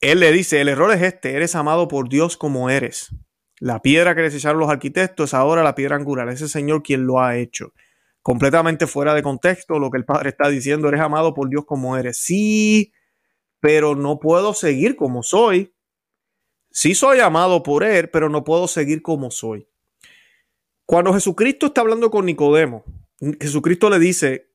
Él 0.00 0.20
le 0.20 0.32
dice, 0.32 0.60
el 0.60 0.68
error 0.68 0.92
es 0.92 1.02
este, 1.02 1.34
eres 1.34 1.54
amado 1.54 1.88
por 1.88 2.08
Dios 2.08 2.36
como 2.36 2.70
eres. 2.70 3.14
La 3.60 3.82
piedra 3.82 4.14
que 4.14 4.22
desecharon 4.22 4.60
los 4.60 4.70
arquitectos 4.70 5.30
es 5.30 5.34
ahora 5.34 5.64
la 5.64 5.74
piedra 5.74 5.96
angular, 5.96 6.28
ese 6.28 6.48
Señor 6.48 6.82
quien 6.82 7.06
lo 7.06 7.20
ha 7.20 7.36
hecho. 7.36 7.72
Completamente 8.22 8.86
fuera 8.86 9.14
de 9.14 9.22
contexto 9.22 9.78
lo 9.78 9.90
que 9.90 9.98
el 9.98 10.04
Padre 10.04 10.30
está 10.30 10.48
diciendo, 10.48 10.88
eres 10.88 11.00
amado 11.00 11.34
por 11.34 11.48
Dios 11.48 11.64
como 11.64 11.96
eres. 11.96 12.18
Sí, 12.18 12.92
pero 13.60 13.96
no 13.96 14.20
puedo 14.20 14.54
seguir 14.54 14.96
como 14.96 15.22
soy. 15.22 15.74
Sí 16.70 16.94
soy 16.94 17.20
amado 17.20 17.62
por 17.62 17.82
Él, 17.82 18.10
pero 18.10 18.28
no 18.28 18.44
puedo 18.44 18.68
seguir 18.68 19.02
como 19.02 19.30
soy. 19.30 19.68
Cuando 20.84 21.12
Jesucristo 21.12 21.66
está 21.66 21.80
hablando 21.80 22.10
con 22.10 22.26
Nicodemo, 22.26 22.84
Jesucristo 23.40 23.90
le 23.90 23.98
dice 23.98 24.47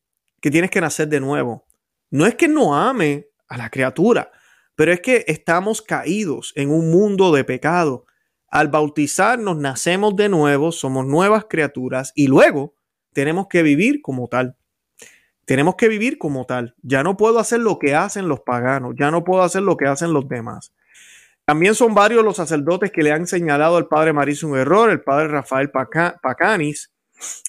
que 0.44 0.52
tienes 0.52 0.72
que 0.72 0.82
nacer 0.82 1.08
de 1.08 1.22
nuevo. 1.22 1.66
No 2.12 2.26
es 2.26 2.36
que 2.36 2.50
no 2.50 2.76
ame 2.76 3.30
a 3.48 3.56
la 3.56 3.70
criatura, 3.70 4.30
pero 4.76 4.92
es 4.92 5.00
que 5.00 5.24
estamos 5.28 5.82
caídos 5.82 6.52
en 6.58 6.70
un 6.70 6.92
mundo 6.92 7.32
de 7.32 7.46
pecado. 7.46 8.06
Al 8.50 8.68
bautizarnos 8.68 9.56
nacemos 9.56 10.18
de 10.18 10.28
nuevo, 10.28 10.74
somos 10.74 11.06
nuevas 11.06 11.46
criaturas 11.50 12.12
y 12.14 12.28
luego 12.28 12.76
tenemos 13.14 13.48
que 13.48 13.64
vivir 13.64 14.02
como 14.02 14.28
tal. 14.28 14.58
Tenemos 15.46 15.76
que 15.76 15.88
vivir 15.88 16.18
como 16.18 16.46
tal. 16.46 16.76
Ya 16.82 17.04
no 17.04 17.16
puedo 17.16 17.40
hacer 17.40 17.62
lo 17.62 17.80
que 17.80 17.96
hacen 17.96 18.28
los 18.28 18.42
paganos, 18.42 18.96
ya 19.00 19.12
no 19.12 19.24
puedo 19.24 19.44
hacer 19.44 19.62
lo 19.62 19.78
que 19.78 19.88
hacen 19.88 20.12
los 20.12 20.28
demás. 20.28 20.74
También 21.46 21.74
son 21.74 21.96
varios 21.96 22.22
los 22.22 22.36
sacerdotes 22.36 22.92
que 22.92 23.02
le 23.02 23.14
han 23.14 23.28
señalado 23.28 23.78
al 23.78 23.88
padre 23.88 24.12
Mariso 24.12 24.50
un 24.50 24.58
error. 24.58 24.90
El 24.90 25.04
padre 25.04 25.30
Rafael 25.30 25.72
Pacanis 25.72 26.93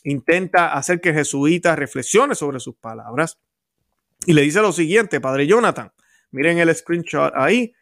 intenta 0.02 0.72
hacer 0.72 1.00
que 1.00 1.12
jesuita 1.12 1.76
reflexione 1.76 2.34
sobre 2.34 2.60
sus 2.60 2.76
palabras 2.76 3.38
y 4.26 4.32
le 4.32 4.42
dice 4.42 4.60
lo 4.60 4.72
siguiente, 4.72 5.20
padre 5.20 5.46
Jonathan, 5.46 5.92
miren 6.30 6.58
el 6.58 6.74
screenshot 6.74 7.32
ahí, 7.36 7.74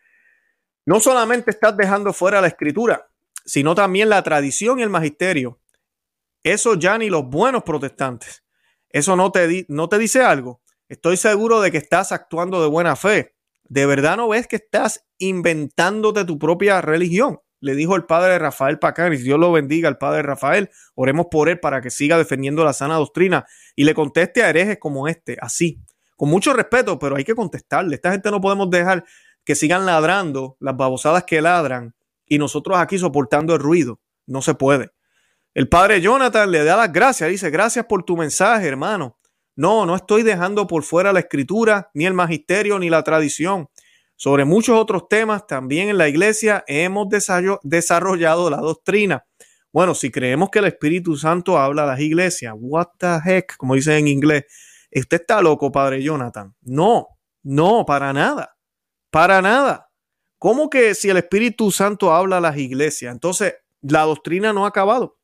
no 0.85 1.01
solamente 1.01 1.51
estás 1.51 1.77
dejando 1.77 2.13
fuera 2.13 2.41
la 2.41 2.49
escritura, 2.49 3.09
sino 3.45 3.75
también 3.75 4.09
la 4.09 4.23
tradición 4.23 4.79
y 4.79 4.83
el 4.83 4.91
magisterio. 4.91 5.61
Eso 6.43 6.75
ya 6.75 6.99
ni 6.99 7.09
los 7.09 7.25
buenos 7.25 7.63
protestantes 7.63 8.43
¿Eso 8.93 9.17
no 9.17 9.33
te, 9.33 9.65
no 9.69 9.89
te 9.89 9.99
dice 9.99 10.23
algo? 10.23 10.61
Estoy 10.89 11.17
seguro 11.17 11.63
de 11.63 11.73
que 11.73 11.79
estás 11.79 12.13
actuando 12.13 12.61
de 12.63 12.69
buena 12.69 12.95
fe. 12.95 13.35
¿De 13.65 13.87
verdad 13.87 14.19
no 14.19 14.29
ves 14.29 14.47
que 14.47 14.57
estás 14.57 15.07
inventándote 15.17 16.27
tu 16.27 16.39
propia 16.39 16.83
religión? 16.83 17.41
Le 17.63 17.77
dijo 17.77 17.95
el 17.95 18.05
padre 18.05 18.41
Rafael 18.41 18.81
Pacanis. 18.81 19.23
Dios 19.23 19.39
lo 19.39 19.53
bendiga 19.53 19.89
al 19.89 19.97
padre 19.97 20.23
Rafael. 20.23 20.69
Oremos 20.97 21.27
por 21.31 21.49
él 21.49 21.61
para 21.61 21.81
que 21.81 21.91
siga 21.91 22.19
defendiendo 22.19 22.65
la 22.65 22.73
sana 22.73 22.97
doctrina 22.97 23.47
y 23.77 23.85
le 23.85 23.95
conteste 23.95 24.43
a 24.43 24.51
herejes 24.51 24.79
como 24.81 25.07
este, 25.07 25.39
así. 25.41 25.81
Con 26.17 26.29
mucho 26.29 26.53
respeto, 26.53 26.99
pero 26.99 27.15
hay 27.15 27.23
que 27.23 27.37
contestarle. 27.37 27.95
Esta 27.95 28.11
gente 28.11 28.33
no 28.33 28.41
podemos 28.41 28.69
dejar 28.69 29.05
que 29.45 29.55
sigan 29.55 29.87
ladrando 29.87 30.57
las 30.59 30.77
babosadas 30.77 31.23
que 31.23 31.41
ladran 31.41 31.95
y 32.27 32.37
nosotros 32.37 32.79
aquí 32.79 32.99
soportando 32.99 33.55
el 33.55 33.61
ruido. 33.61 34.01
No 34.27 34.43
se 34.43 34.55
puede. 34.55 34.91
El 35.55 35.69
padre 35.69 36.01
Jonathan 36.01 36.51
le 36.51 36.65
da 36.65 36.77
las 36.77 36.93
gracias, 36.93 37.31
dice, 37.31 37.49
gracias 37.51 37.87
por 37.87 38.03
tu 38.03 38.17
mensaje, 38.17 38.67
hermano. 38.67 39.19
No, 39.55 39.87
no 39.87 39.95
estoy 39.95 40.25
dejando 40.25 40.67
por 40.67 40.83
fuera 40.83 41.13
la 41.13 41.21
escritura, 41.21 41.91
ni 41.95 42.07
el 42.07 42.15
magisterio, 42.15 42.81
ni 42.81 42.91
la 42.91 43.05
tradición. 43.05 43.69
Sobre 44.23 44.45
muchos 44.45 44.79
otros 44.79 45.09
temas, 45.09 45.49
también 45.49 45.89
en 45.89 45.99
la 45.99 46.09
iglesia 46.09 46.63
hemos 46.69 47.09
desarrollado 47.65 48.51
la 48.51 48.59
doctrina. 48.59 49.27
Bueno, 49.73 49.97
si 49.97 50.13
creemos 50.13 50.49
que 50.49 50.61
el 50.61 50.67
Espíritu 50.67 51.17
Santo 51.17 51.59
habla 51.59 51.83
a 51.83 51.87
las 51.87 51.99
iglesias, 51.99 52.55
what 52.57 52.87
the 52.99 53.19
heck, 53.25 53.57
como 53.57 53.75
dicen 53.75 53.95
en 53.95 54.07
inglés, 54.07 54.45
usted 54.95 55.23
está 55.23 55.43
loco, 55.43 55.73
padre 55.73 56.05
Jonathan. 56.05 56.55
No, 56.61 57.09
no, 57.43 57.85
para 57.85 58.13
nada, 58.13 58.57
para 59.11 59.43
nada. 59.43 59.91
¿Cómo 60.39 60.71
que 60.71 60.95
si 60.95 61.11
el 61.11 61.17
Espíritu 61.17 61.73
Santo 61.73 62.15
habla 62.15 62.37
a 62.37 62.41
las 62.41 62.57
iglesias? 62.57 63.13
Entonces, 63.13 63.55
la 63.81 64.03
doctrina 64.03 64.53
no 64.53 64.67
ha 64.67 64.69
acabado. 64.69 65.19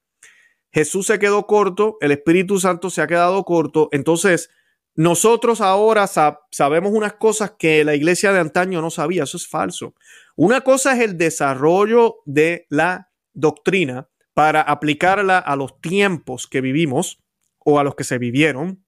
Jesús 0.72 1.06
se 1.06 1.20
quedó 1.20 1.46
corto, 1.46 1.98
el 2.00 2.11
Espíritu 2.11 2.58
Santo 2.58 2.90
se 2.90 3.00
ha 3.00 3.06
quedado 3.06 3.44
corto, 3.44 3.90
entonces 3.92 4.50
nosotros 4.98 5.61
ahora 5.61 6.08
sabemos 6.08 6.90
unas 6.92 7.12
cosas 7.12 7.52
que 7.56 7.84
la 7.84 7.94
iglesia 7.94 8.32
de 8.32 8.40
antaño 8.40 8.82
no 8.82 8.90
sabía, 8.90 9.22
eso 9.22 9.37
es 9.37 9.46
falso. 9.46 9.94
Una 10.34 10.62
cosa 10.62 10.92
es 10.92 10.98
el 10.98 11.16
desarrollo 11.16 12.16
de 12.24 12.66
la 12.68 13.08
doctrina 13.32 14.08
para 14.34 14.61
aplicarla 14.61 15.38
a 15.38 15.54
los 15.54 15.80
tiempos 15.80 16.48
que 16.48 16.61
vivimos 16.61 17.22
o 17.61 17.78
a 17.78 17.84
los 17.84 17.94
que 17.94 18.02
se 18.02 18.18
vivieron, 18.18 18.84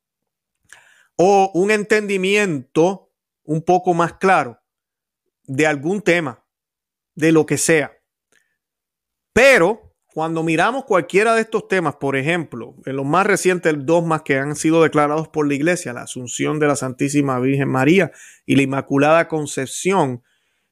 o 1.15 1.53
un 1.55 1.71
entendimiento 1.71 3.13
un 3.45 3.63
poco 3.63 3.95
más 3.95 4.15
claro 4.15 4.61
de 5.45 5.69
algún 5.69 6.03
tema, 6.03 6.45
de 7.15 7.31
lo 7.31 7.47
que 7.47 7.57
sea. 7.57 7.93
Pero 9.33 9.90
cuando 10.13 10.43
miramos 10.43 10.85
cualquiera 10.85 11.35
de 11.35 11.43
estos 11.43 11.69
temas, 11.69 11.97
por 11.97 12.17
ejemplo, 12.17 12.75
en 12.85 12.97
los 12.97 13.07
más 13.07 13.27
recientes 13.27 13.75
dos 13.79 14.05
más 14.05 14.23
que 14.23 14.39
han 14.39 14.57
sido 14.57 14.83
declarados 14.83 15.29
por 15.29 15.47
la 15.47 15.55
Iglesia, 15.55 15.93
la 15.93 16.03
Asunción 16.03 16.59
de 16.59 16.67
la 16.67 16.77
Santísima 16.77 17.39
Virgen 17.39 17.69
María 17.69 18.11
y 18.45 18.57
la 18.57 18.63
Inmaculada 18.63 19.29
Concepción, 19.29 20.23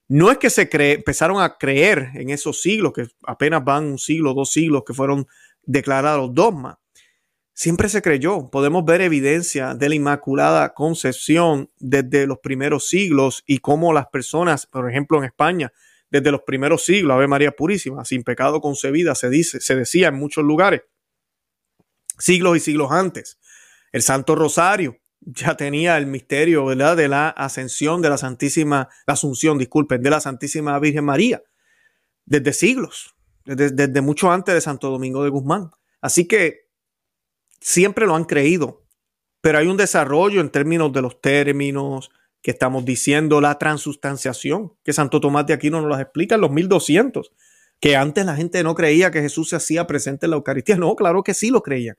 no 0.09 0.31
es 0.31 0.39
que 0.39 0.51
se 0.51 0.69
empezaron 0.73 1.41
a 1.41 1.57
creer 1.59 2.11
en 2.15 2.31
esos 2.31 2.63
siglos, 2.63 2.93
que 2.95 3.07
apenas 3.25 3.63
van 3.65 3.85
un 3.85 3.99
siglo, 3.99 4.35
dos 4.35 4.51
siglos 4.51 4.83
que 4.87 4.95
fueron 4.95 5.27
declarados 5.63 6.35
dogmas. 6.35 6.79
Siempre 7.53 7.89
se 7.89 8.03
creyó. 8.03 8.49
Podemos 8.51 8.85
ver 8.85 9.03
evidencia 9.03 9.75
de 9.75 9.89
la 9.89 9.95
Inmaculada 9.95 10.75
Concepción 10.75 11.71
desde 11.79 12.27
los 12.27 12.39
primeros 12.39 12.89
siglos 12.89 13.45
y 13.47 13.59
cómo 13.59 13.93
las 13.93 14.07
personas, 14.07 14.67
por 14.67 14.89
ejemplo, 14.89 15.19
en 15.19 15.25
España, 15.25 15.73
desde 16.11 16.31
los 16.31 16.43
primeros 16.43 16.85
siglos, 16.85 17.15
Ave 17.15 17.29
María 17.29 17.53
Purísima, 17.53 18.05
sin 18.05 18.23
pecado 18.23 18.61
concebida, 18.61 19.15
se 19.15 19.29
dice, 19.29 19.61
se 19.61 19.77
decía 19.77 20.09
en 20.09 20.15
muchos 20.15 20.45
lugares, 20.45 20.83
siglos 22.19 22.57
y 22.57 22.61
siglos 22.61 22.91
antes. 22.91 23.39
El 23.93 24.03
Santo 24.03 24.35
Rosario 24.35 24.99
ya 25.21 25.57
tenía 25.57 25.99
el 25.99 26.07
misterio. 26.07 26.69
De 26.69 27.09
la 27.09 27.29
ascensión 27.31 28.03
de 28.03 28.11
la 28.11 28.19
Santísima, 28.19 28.89
Asunción, 29.07 29.59
disculpen, 29.59 30.03
de 30.03 30.11
la 30.11 30.21
Santísima 30.21 30.79
Virgen 30.79 31.05
María, 31.05 31.43
desde 32.25 32.53
siglos, 32.53 33.15
desde 33.45 34.01
mucho 34.01 34.31
antes 34.31 34.55
de 34.55 34.61
Santo 34.61 34.91
Domingo 34.91 35.25
de 35.25 35.31
Guzmán. 35.31 35.71
Así 36.01 36.27
que 36.27 36.69
siempre 37.61 38.07
lo 38.07 38.15
han 38.15 38.25
creído, 38.25 38.85
pero 39.41 39.59
hay 39.59 39.67
un 39.67 39.77
desarrollo 39.77 40.41
en 40.41 40.51
términos 40.51 40.93
de 40.93 41.03
los 41.03 41.21
términos, 41.21 42.11
que 42.43 42.51
estamos 42.51 42.85
diciendo 42.85 43.41
la 43.41 43.59
transustanciación, 43.59 44.75
que 44.85 44.93
Santo 44.93 45.21
Tomás 45.21 45.47
de 45.47 45.55
Aquino 45.55 45.81
nos 45.81 45.91
las 45.91 46.01
explica 46.01 46.37
en 46.37 46.41
los 46.41 46.51
1200, 46.51 47.33
que 47.81 47.97
antes 47.97 48.25
la 48.25 48.37
gente 48.37 48.63
no 48.63 48.75
creía 48.75 49.11
que 49.11 49.21
Jesús 49.21 49.51
se 49.51 49.57
hacía 49.57 49.87
presente 49.87 50.27
en 50.27 50.31
la 50.31 50.37
Eucaristía. 50.37 50.77
No, 50.77 50.95
claro 50.97 51.23
que 51.23 51.35
sí 51.35 51.51
lo 51.51 51.63
creían, 51.63 51.97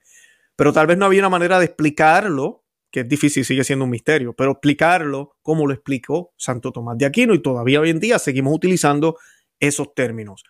pero 0.55 0.73
tal 0.73 0.87
vez 0.87 0.97
no 0.97 1.05
había 1.05 1.21
una 1.21 1.29
manera 1.29 1.59
de 1.59 1.65
explicarlo, 1.65 2.63
que 2.91 3.01
es 3.01 3.07
difícil, 3.07 3.45
sigue 3.45 3.63
siendo 3.63 3.85
un 3.85 3.91
misterio, 3.91 4.33
pero 4.33 4.51
explicarlo 4.51 5.35
como 5.41 5.67
lo 5.67 5.73
explicó 5.73 6.33
Santo 6.37 6.71
Tomás 6.71 6.97
de 6.97 7.05
Aquino 7.05 7.33
y 7.33 7.41
todavía 7.41 7.81
hoy 7.81 7.91
en 7.91 7.99
día 7.99 8.17
seguimos 8.17 8.53
utilizando 8.53 9.17
esos 9.59 9.93
términos. 9.93 10.43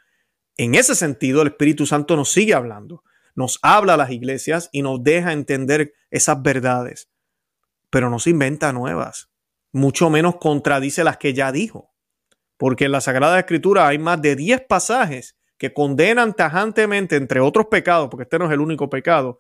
En 0.56 0.76
ese 0.76 0.96
sentido, 0.96 1.42
el 1.42 1.50
Espíritu 1.50 1.86
Santo 1.86 2.16
nos 2.16 2.32
sigue 2.32 2.54
hablando, 2.54 3.04
nos 3.36 3.60
habla 3.62 3.96
a 3.96 3.98
las 3.98 4.12
iglesias 4.12 4.70
y 4.72 4.82
nos 4.82 5.04
deja 5.04 5.34
entender 5.34 5.94
esas 6.12 6.42
verdades, 6.42 7.10
pero 7.90 8.10
no 8.10 8.20
se 8.20 8.30
inventa 8.30 8.72
nuevas 8.74 9.29
mucho 9.72 10.10
menos 10.10 10.36
contradice 10.38 11.04
las 11.04 11.18
que 11.18 11.34
ya 11.34 11.52
dijo. 11.52 11.94
Porque 12.58 12.86
en 12.86 12.92
la 12.92 13.02
Sagrada 13.02 13.40
Escritura 13.40 13.88
hay 13.88 14.00
más 14.00 14.22
de 14.22 14.36
10 14.36 14.66
pasajes 14.68 15.38
que 15.58 15.74
condenan 15.74 16.34
tajantemente, 16.34 17.16
entre 17.16 17.40
otros 17.42 17.68
pecados, 17.68 18.10
porque 18.10 18.24
este 18.24 18.40
no 18.40 18.46
es 18.46 18.52
el 18.52 18.62
único 18.62 18.90
pecado, 18.90 19.38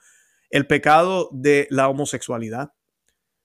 el 0.49 0.67
pecado 0.67 1.29
de 1.31 1.67
la 1.69 1.87
homosexualidad. 1.87 2.73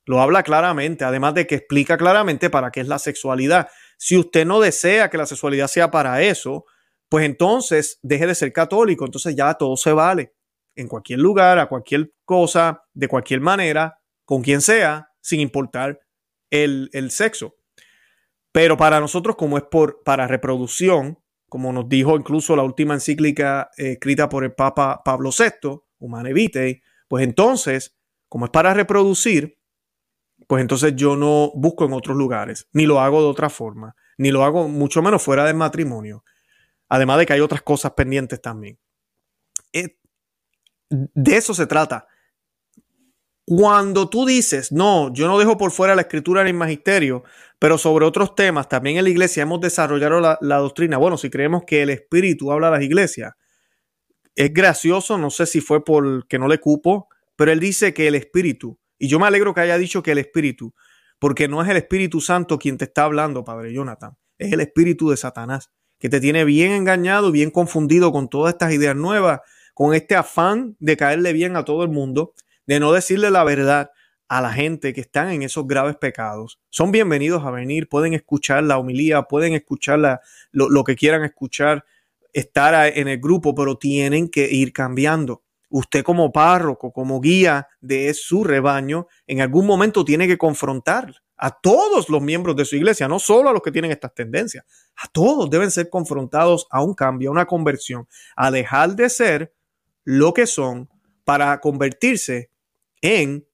Lo 0.06 0.20
habla 0.20 0.42
claramente, 0.42 1.04
además 1.04 1.34
de 1.34 1.46
que 1.46 1.54
explica 1.54 1.96
claramente 1.96 2.50
para 2.50 2.70
qué 2.70 2.80
es 2.80 2.88
la 2.88 2.98
sexualidad. 2.98 3.68
Si 3.96 4.18
usted 4.18 4.44
no 4.44 4.60
desea 4.60 5.08
que 5.08 5.16
la 5.16 5.26
sexualidad 5.26 5.68
sea 5.68 5.90
para 5.90 6.20
eso, 6.22 6.66
pues 7.08 7.24
entonces 7.24 7.98
deje 8.02 8.26
de 8.26 8.34
ser 8.34 8.52
católico, 8.52 9.04
entonces 9.04 9.34
ya 9.34 9.54
todo 9.54 9.76
se 9.76 9.92
vale. 9.92 10.34
En 10.74 10.88
cualquier 10.88 11.20
lugar, 11.20 11.58
a 11.58 11.66
cualquier 11.66 12.12
cosa, 12.24 12.82
de 12.92 13.08
cualquier 13.08 13.40
manera, 13.40 13.98
con 14.24 14.42
quien 14.42 14.60
sea, 14.60 15.08
sin 15.20 15.40
importar 15.40 16.00
el, 16.62 17.10
sexo. 17.10 17.56
Pero 18.52 18.76
para 18.76 19.00
nosotros, 19.00 19.36
como 19.36 19.58
es 19.58 19.64
por, 19.64 20.02
para 20.04 20.28
reproducción, 20.28 21.18
como 21.48 21.72
nos 21.72 21.88
dijo 21.88 22.16
incluso 22.16 22.56
la 22.56 22.62
última 22.62 22.94
encíclica 22.94 23.70
eh, 23.76 23.92
escrita 23.92 24.28
por 24.28 24.44
el 24.44 24.52
Papa 24.52 25.02
Pablo 25.04 25.30
VI, 25.36 25.80
Humane 25.98 26.32
Vitae, 26.32 26.82
pues 27.08 27.24
entonces, 27.24 27.96
como 28.28 28.46
es 28.46 28.50
para 28.50 28.74
reproducir, 28.74 29.58
pues 30.46 30.60
entonces 30.60 30.94
yo 30.96 31.16
no 31.16 31.50
busco 31.54 31.84
en 31.84 31.92
otros 31.92 32.16
lugares, 32.16 32.68
ni 32.72 32.86
lo 32.86 33.00
hago 33.00 33.20
de 33.20 33.28
otra 33.28 33.50
forma, 33.50 33.96
ni 34.18 34.30
lo 34.30 34.44
hago 34.44 34.68
mucho 34.68 35.02
menos 35.02 35.22
fuera 35.22 35.44
del 35.44 35.56
matrimonio. 35.56 36.24
Además 36.88 37.18
de 37.18 37.26
que 37.26 37.32
hay 37.32 37.40
otras 37.40 37.62
cosas 37.62 37.92
pendientes 37.92 38.40
también. 38.40 38.78
Eh, 39.72 39.98
de 40.90 41.36
eso 41.36 41.54
se 41.54 41.66
trata. 41.66 42.06
Cuando 43.46 44.08
tú 44.08 44.24
dices, 44.24 44.72
no, 44.72 45.12
yo 45.12 45.26
no 45.28 45.38
dejo 45.38 45.58
por 45.58 45.70
fuera 45.70 45.94
la 45.94 46.02
escritura 46.02 46.42
ni 46.44 46.50
el 46.50 46.56
magisterio, 46.56 47.24
pero 47.58 47.76
sobre 47.76 48.06
otros 48.06 48.34
temas, 48.34 48.68
también 48.68 48.96
en 48.96 49.04
la 49.04 49.10
iglesia 49.10 49.42
hemos 49.42 49.60
desarrollado 49.60 50.20
la, 50.20 50.38
la 50.40 50.56
doctrina. 50.58 50.96
Bueno, 50.96 51.18
si 51.18 51.28
creemos 51.28 51.64
que 51.66 51.82
el 51.82 51.90
Espíritu 51.90 52.52
habla 52.52 52.68
a 52.68 52.70
las 52.72 52.82
iglesias, 52.82 53.34
es 54.34 54.52
gracioso, 54.52 55.18
no 55.18 55.30
sé 55.30 55.46
si 55.46 55.60
fue 55.60 55.84
porque 55.84 56.38
no 56.38 56.48
le 56.48 56.58
cupo, 56.58 57.08
pero 57.36 57.52
él 57.52 57.60
dice 57.60 57.94
que 57.94 58.08
el 58.08 58.14
Espíritu, 58.14 58.78
y 58.98 59.08
yo 59.08 59.18
me 59.18 59.26
alegro 59.26 59.54
que 59.54 59.60
haya 59.60 59.78
dicho 59.78 60.02
que 60.02 60.12
el 60.12 60.18
Espíritu, 60.18 60.74
porque 61.18 61.46
no 61.46 61.62
es 61.62 61.68
el 61.68 61.76
Espíritu 61.76 62.20
Santo 62.20 62.58
quien 62.58 62.78
te 62.78 62.84
está 62.84 63.04
hablando, 63.04 63.44
Padre 63.44 63.72
Jonathan, 63.72 64.16
es 64.38 64.52
el 64.52 64.60
Espíritu 64.60 65.10
de 65.10 65.16
Satanás, 65.16 65.70
que 65.98 66.08
te 66.08 66.20
tiene 66.20 66.44
bien 66.44 66.72
engañado, 66.72 67.30
bien 67.30 67.50
confundido 67.50 68.10
con 68.12 68.28
todas 68.28 68.54
estas 68.54 68.72
ideas 68.72 68.96
nuevas, 68.96 69.40
con 69.74 69.94
este 69.94 70.16
afán 70.16 70.76
de 70.78 70.96
caerle 70.96 71.32
bien 71.32 71.56
a 71.56 71.64
todo 71.64 71.82
el 71.82 71.90
mundo 71.90 72.34
de 72.66 72.80
no 72.80 72.92
decirle 72.92 73.30
la 73.30 73.44
verdad 73.44 73.90
a 74.28 74.40
la 74.40 74.52
gente 74.52 74.92
que 74.94 75.02
están 75.02 75.30
en 75.30 75.42
esos 75.42 75.66
graves 75.66 75.96
pecados. 75.96 76.58
Son 76.70 76.90
bienvenidos 76.90 77.44
a 77.44 77.50
venir, 77.50 77.88
pueden 77.88 78.14
escuchar 78.14 78.64
la 78.64 78.78
homilía, 78.78 79.22
pueden 79.22 79.54
escuchar 79.54 80.20
lo, 80.50 80.84
que 80.84 80.96
quieran 80.96 81.24
escuchar, 81.24 81.84
estar 82.32 82.92
en 82.96 83.08
el 83.08 83.20
grupo, 83.20 83.54
pero 83.54 83.76
tienen 83.76 84.28
que 84.28 84.50
ir 84.50 84.72
cambiando. 84.72 85.42
Usted 85.68 86.02
como 86.02 86.32
párroco, 86.32 86.92
como 86.92 87.20
guía 87.20 87.68
de 87.80 88.14
su 88.14 88.44
rebaño, 88.44 89.08
en 89.26 89.40
algún 89.40 89.66
momento 89.66 90.04
tiene 90.04 90.26
que 90.26 90.38
confrontar 90.38 91.14
a 91.36 91.50
todos 91.50 92.08
los 92.08 92.22
miembros 92.22 92.56
de 92.56 92.64
su 92.64 92.76
iglesia, 92.76 93.08
no 93.08 93.18
solo 93.18 93.50
a 93.50 93.52
los 93.52 93.60
que 93.60 93.72
tienen 93.72 93.90
estas 93.90 94.14
tendencias, 94.14 94.64
a 94.96 95.08
todos 95.08 95.50
deben 95.50 95.70
ser 95.70 95.90
confrontados 95.90 96.66
a 96.70 96.82
un 96.82 96.94
cambio, 96.94 97.28
a 97.28 97.32
una 97.32 97.46
conversión, 97.46 98.06
a 98.36 98.50
dejar 98.50 98.94
de 98.94 99.10
ser 99.10 99.54
lo 100.04 100.32
que 100.32 100.46
son 100.46 100.88
para 101.24 101.60
convertirse 101.60 102.50
en 103.04 103.46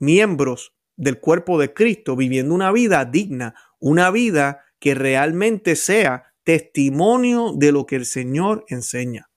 miembros 0.00 0.74
del 0.96 1.20
cuerpo 1.20 1.60
de 1.60 1.72
Cristo, 1.72 2.16
viviendo 2.16 2.52
una 2.52 2.72
vida 2.72 3.04
digna, 3.04 3.54
una 3.78 4.10
vida 4.10 4.64
que 4.80 4.96
realmente 4.96 5.76
sea 5.76 6.34
testimonio 6.42 7.52
de 7.54 7.70
lo 7.70 7.86
que 7.86 7.94
el 7.94 8.04
Señor 8.04 8.64
enseña. 8.68 9.30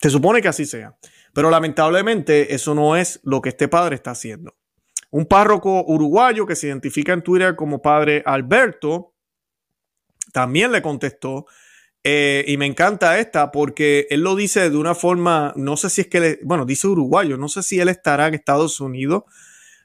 Se 0.00 0.10
supone 0.10 0.42
que 0.42 0.48
así 0.48 0.66
sea, 0.66 0.98
pero 1.32 1.48
lamentablemente 1.48 2.54
eso 2.54 2.74
no 2.74 2.96
es 2.96 3.20
lo 3.22 3.40
que 3.40 3.50
este 3.50 3.68
padre 3.68 3.94
está 3.94 4.10
haciendo. 4.10 4.56
Un 5.10 5.26
párroco 5.26 5.84
uruguayo 5.86 6.44
que 6.44 6.56
se 6.56 6.66
identifica 6.66 7.12
en 7.12 7.22
Twitter 7.22 7.54
como 7.54 7.80
padre 7.80 8.24
Alberto 8.26 9.14
también 10.32 10.72
le 10.72 10.82
contestó 10.82 11.46
eh, 12.10 12.42
y 12.46 12.56
me 12.56 12.64
encanta 12.64 13.18
esta 13.18 13.50
porque 13.50 14.06
él 14.08 14.22
lo 14.22 14.34
dice 14.34 14.70
de 14.70 14.78
una 14.78 14.94
forma, 14.94 15.52
no 15.56 15.76
sé 15.76 15.90
si 15.90 16.00
es 16.00 16.06
que, 16.06 16.20
le, 16.20 16.38
bueno, 16.42 16.64
dice 16.64 16.86
uruguayo, 16.86 17.36
no 17.36 17.50
sé 17.50 17.62
si 17.62 17.80
él 17.80 17.90
estará 17.90 18.28
en 18.28 18.32
Estados 18.32 18.80
Unidos, 18.80 19.24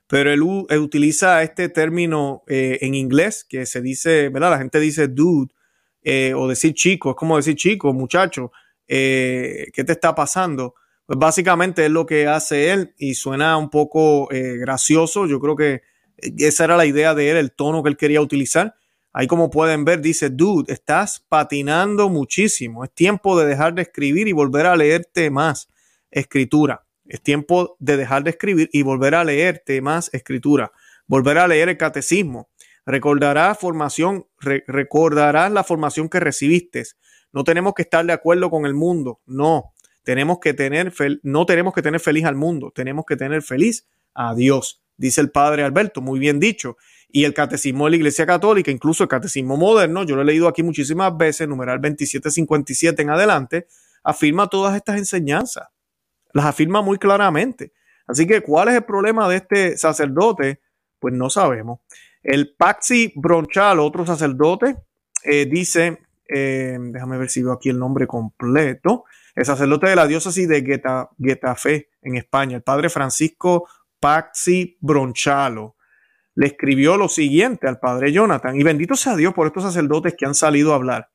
pero 0.07 0.31
él, 0.31 0.41
utiliza 0.41 1.43
este 1.43 1.67
término 1.67 2.43
eh, 2.47 2.77
en 2.79 2.95
inglés 2.95 3.43
que 3.43 3.65
se 3.65 3.81
dice, 3.81 4.29
¿verdad? 4.29 4.51
La 4.51 4.59
gente 4.59 4.79
dice 4.79 5.09
dude 5.09 5.51
eh, 6.01 6.33
o 6.33 6.47
decir 6.47 6.73
chico, 6.73 7.09
es 7.09 7.17
como 7.17 7.35
decir 7.35 7.55
chico, 7.55 7.91
muchacho, 7.91 8.53
¿qué 8.87 9.83
te 9.85 9.91
está 9.91 10.15
pasando? 10.15 10.75
Pues 11.05 11.19
básicamente 11.19 11.83
es 11.83 11.91
lo 11.91 12.05
que 12.05 12.27
hace 12.27 12.71
él 12.71 12.93
y 12.97 13.15
suena 13.15 13.57
un 13.57 13.69
poco 13.69 14.29
gracioso, 14.29 15.27
yo 15.27 15.41
creo 15.41 15.57
que 15.57 15.81
esa 16.37 16.63
era 16.63 16.77
la 16.77 16.85
idea 16.85 17.13
de 17.15 17.31
él, 17.31 17.35
el 17.35 17.51
tono 17.51 17.83
que 17.83 17.89
él 17.89 17.97
quería 17.97 18.21
utilizar 18.21 18.75
Ahí 19.13 19.27
como 19.27 19.51
pueden 19.51 19.85
ver, 19.85 20.01
dice, 20.01 20.31
dude, 20.31 20.73
estás 20.73 21.23
patinando 21.29 22.09
muchísimo. 22.09 22.83
Es 22.83 22.91
tiempo 22.91 23.39
de 23.39 23.45
dejar 23.45 23.75
de 23.75 23.83
escribir 23.83 24.27
y 24.27 24.31
volver 24.31 24.65
a 24.65 24.75
leerte 24.75 25.29
más 25.29 25.69
escritura. 26.09 26.83
Es 27.05 27.21
tiempo 27.21 27.77
de 27.79 27.95
dejar 27.95 28.23
de 28.23 28.31
escribir 28.31 28.69
y 28.73 28.81
volver 28.81 29.13
a 29.13 29.23
leerte 29.23 29.79
más 29.81 30.09
escritura. 30.13 30.71
Volver 31.05 31.37
a 31.37 31.47
leer 31.47 31.69
el 31.69 31.77
catecismo. 31.77 32.49
Recordarás 32.87 33.59
formación, 33.59 34.25
recordarás 34.39 35.51
la 35.51 35.63
formación 35.63 36.09
que 36.09 36.19
recibiste. 36.19 36.83
No 37.31 37.43
tenemos 37.43 37.75
que 37.75 37.83
estar 37.83 38.03
de 38.03 38.13
acuerdo 38.13 38.49
con 38.49 38.65
el 38.65 38.73
mundo. 38.73 39.21
No. 39.27 39.73
Tenemos 40.01 40.39
que 40.39 40.55
tener, 40.55 40.91
no 41.21 41.45
tenemos 41.45 41.73
que 41.75 41.83
tener 41.83 41.99
feliz 41.99 42.25
al 42.25 42.35
mundo. 42.35 42.71
Tenemos 42.73 43.05
que 43.05 43.15
tener 43.15 43.43
feliz 43.43 43.87
a 44.15 44.33
Dios. 44.33 44.81
Dice 44.97 45.21
el 45.21 45.29
padre 45.29 45.63
Alberto, 45.63 46.01
muy 46.01 46.19
bien 46.19 46.39
dicho 46.39 46.77
y 47.15 47.25
el 47.25 47.35
catecismo 47.35 47.85
de 47.85 47.91
la 47.91 47.97
Iglesia 47.97 48.25
Católica, 48.25 48.71
incluso 48.71 49.03
el 49.03 49.07
catecismo 49.07 49.55
moderno, 49.55 50.03
yo 50.03 50.15
lo 50.15 50.23
he 50.23 50.25
leído 50.25 50.47
aquí 50.47 50.63
muchísimas 50.63 51.15
veces, 51.15 51.47
numeral 51.47 51.79
2757 51.79 53.03
en 53.03 53.11
adelante, 53.11 53.67
afirma 54.03 54.47
todas 54.47 54.75
estas 54.75 54.97
enseñanzas, 54.97 55.67
las 56.33 56.45
afirma 56.45 56.81
muy 56.81 56.97
claramente. 56.97 57.71
Así 58.07 58.25
que, 58.25 58.41
¿cuál 58.41 58.69
es 58.69 58.73
el 58.73 58.83
problema 58.83 59.29
de 59.29 59.35
este 59.35 59.77
sacerdote? 59.77 60.59
Pues 60.97 61.13
no 61.13 61.29
sabemos. 61.29 61.81
El 62.23 62.55
Paxi 62.55 63.13
Bronchal, 63.15 63.79
otro 63.79 64.07
sacerdote, 64.07 64.75
eh, 65.23 65.45
dice, 65.45 65.99
eh, 66.27 66.79
déjame 66.79 67.19
ver 67.19 67.29
si 67.29 67.43
veo 67.43 67.53
aquí 67.53 67.69
el 67.69 67.77
nombre 67.77 68.07
completo, 68.07 69.03
el 69.35 69.45
sacerdote 69.45 69.87
de 69.87 69.95
la 69.95 70.07
diócesis 70.07 70.47
de 70.47 70.63
Getafe 71.19 71.89
en 72.01 72.15
España, 72.15 72.57
el 72.57 72.63
padre 72.63 72.89
Francisco 72.89 73.67
Paxi 73.99 74.79
Bronchalo 74.81 75.75
le 76.35 76.47
escribió 76.47 76.97
lo 76.97 77.09
siguiente 77.09 77.67
al 77.67 77.79
padre 77.79 78.11
Jonathan. 78.11 78.59
Y 78.59 78.63
bendito 78.63 78.95
sea 78.95 79.15
Dios 79.15 79.33
por 79.33 79.47
estos 79.47 79.63
sacerdotes 79.63 80.15
que 80.17 80.25
han 80.25 80.35
salido 80.35 80.71
a 80.71 80.75
hablar 80.75 81.09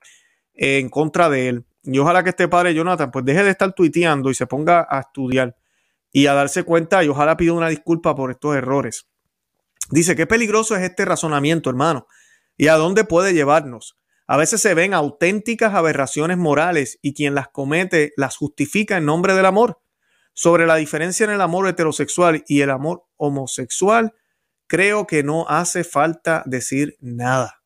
en 0.54 0.88
contra 0.88 1.28
de 1.28 1.48
él. 1.48 1.66
Y 1.82 1.98
ojalá 1.98 2.22
que 2.22 2.30
este 2.30 2.48
padre 2.48 2.74
Jonathan 2.74 3.10
pues 3.10 3.24
deje 3.24 3.44
de 3.44 3.50
estar 3.50 3.72
tuiteando 3.72 4.30
y 4.30 4.34
se 4.34 4.46
ponga 4.46 4.86
a 4.88 5.00
estudiar 5.00 5.56
y 6.12 6.26
a 6.26 6.34
darse 6.34 6.62
cuenta 6.62 7.02
y 7.04 7.08
ojalá 7.08 7.36
pida 7.36 7.52
una 7.52 7.68
disculpa 7.68 8.14
por 8.14 8.30
estos 8.30 8.56
errores. 8.56 9.08
Dice, 9.90 10.16
qué 10.16 10.26
peligroso 10.26 10.76
es 10.76 10.82
este 10.82 11.04
razonamiento, 11.04 11.70
hermano, 11.70 12.06
y 12.56 12.68
a 12.68 12.74
dónde 12.74 13.04
puede 13.04 13.32
llevarnos. 13.32 13.96
A 14.26 14.36
veces 14.36 14.60
se 14.60 14.74
ven 14.74 14.92
auténticas 14.92 15.74
aberraciones 15.74 16.36
morales 16.36 16.98
y 17.00 17.14
quien 17.14 17.34
las 17.34 17.48
comete 17.48 18.12
las 18.16 18.36
justifica 18.36 18.98
en 18.98 19.06
nombre 19.06 19.34
del 19.34 19.46
amor. 19.46 19.80
Sobre 20.34 20.66
la 20.66 20.76
diferencia 20.76 21.24
en 21.24 21.30
el 21.30 21.40
amor 21.40 21.66
heterosexual 21.66 22.44
y 22.46 22.60
el 22.60 22.70
amor 22.70 23.04
homosexual, 23.16 24.14
creo 24.68 25.06
que 25.06 25.24
no 25.24 25.46
hace 25.48 25.82
falta 25.82 26.44
decir 26.46 26.96
nada. 27.00 27.62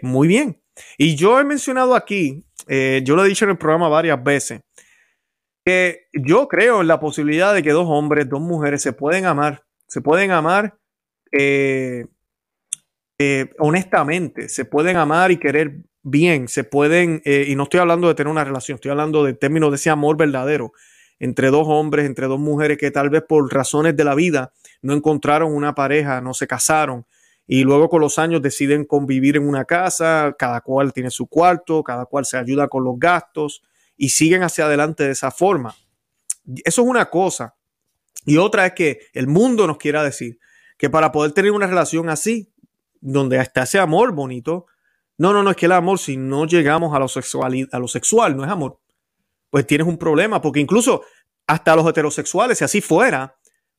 Muy 0.00 0.28
bien. 0.28 0.62
Y 0.96 1.16
yo 1.16 1.38
he 1.38 1.44
mencionado 1.44 1.94
aquí, 1.94 2.44
eh, 2.68 3.02
yo 3.04 3.16
lo 3.16 3.24
he 3.24 3.28
dicho 3.28 3.44
en 3.44 3.50
el 3.50 3.58
programa 3.58 3.88
varias 3.88 4.22
veces, 4.22 4.60
que 5.64 6.06
yo 6.14 6.48
creo 6.48 6.80
en 6.80 6.86
la 6.86 7.00
posibilidad 7.00 7.52
de 7.52 7.62
que 7.62 7.72
dos 7.72 7.86
hombres, 7.88 8.28
dos 8.28 8.40
mujeres 8.40 8.80
se 8.80 8.92
pueden 8.92 9.26
amar, 9.26 9.64
se 9.86 10.00
pueden 10.00 10.30
amar 10.30 10.78
eh, 11.32 12.06
eh, 13.18 13.50
honestamente, 13.58 14.48
se 14.48 14.64
pueden 14.64 14.96
amar 14.96 15.30
y 15.30 15.36
querer 15.36 15.80
bien, 16.02 16.48
se 16.48 16.64
pueden, 16.64 17.20
y 17.26 17.54
no 17.56 17.64
estoy 17.64 17.80
hablando 17.80 18.08
de 18.08 18.14
tener 18.14 18.30
una 18.30 18.44
relación, 18.44 18.76
estoy 18.76 18.90
hablando 18.90 19.22
de 19.22 19.34
términos 19.34 19.70
de 19.70 19.76
ese 19.76 19.90
amor 19.90 20.16
verdadero 20.16 20.72
entre 21.20 21.50
dos 21.50 21.68
hombres, 21.68 22.06
entre 22.06 22.26
dos 22.26 22.40
mujeres 22.40 22.78
que 22.78 22.90
tal 22.90 23.10
vez 23.10 23.22
por 23.22 23.52
razones 23.52 23.96
de 23.96 24.02
la 24.02 24.16
vida 24.16 24.52
no 24.82 24.94
encontraron 24.94 25.54
una 25.54 25.76
pareja, 25.76 26.20
no 26.20 26.34
se 26.34 26.48
casaron 26.48 27.06
y 27.52 27.64
luego 27.64 27.88
con 27.88 28.00
los 28.00 28.16
años 28.20 28.42
deciden 28.42 28.84
convivir 28.84 29.36
en 29.36 29.48
una 29.48 29.64
casa, 29.64 30.36
cada 30.38 30.60
cual 30.60 30.92
tiene 30.92 31.10
su 31.10 31.26
cuarto, 31.26 31.82
cada 31.82 32.06
cual 32.06 32.24
se 32.24 32.36
ayuda 32.36 32.68
con 32.68 32.84
los 32.84 32.94
gastos 32.96 33.62
y 33.96 34.10
siguen 34.10 34.44
hacia 34.44 34.66
adelante 34.66 35.02
de 35.02 35.10
esa 35.10 35.32
forma. 35.32 35.74
Eso 36.64 36.82
es 36.82 36.88
una 36.88 37.10
cosa. 37.10 37.56
Y 38.24 38.36
otra 38.36 38.66
es 38.66 38.74
que 38.74 39.00
el 39.14 39.26
mundo 39.26 39.66
nos 39.66 39.78
quiera 39.78 40.04
decir 40.04 40.38
que 40.78 40.90
para 40.90 41.10
poder 41.10 41.32
tener 41.32 41.50
una 41.50 41.66
relación 41.66 42.08
así, 42.08 42.52
donde 43.00 43.38
está 43.38 43.64
ese 43.64 43.80
amor 43.80 44.12
bonito, 44.12 44.66
no, 45.18 45.32
no, 45.32 45.42
no 45.42 45.50
es 45.50 45.56
que 45.56 45.66
el 45.66 45.72
amor, 45.72 45.98
si 45.98 46.16
no 46.16 46.46
llegamos 46.46 46.94
a 46.94 47.00
lo, 47.00 47.08
sexual, 47.08 47.68
a 47.72 47.78
lo 47.80 47.88
sexual, 47.88 48.36
no 48.36 48.44
es 48.44 48.50
amor, 48.50 48.78
pues 49.50 49.66
tienes 49.66 49.86
un 49.86 49.98
problema, 49.98 50.40
porque 50.40 50.60
incluso 50.60 51.02
hasta 51.46 51.74
los 51.76 51.86
heterosexuales, 51.88 52.58
si 52.58 52.64
así 52.64 52.80
fuera, 52.80 53.36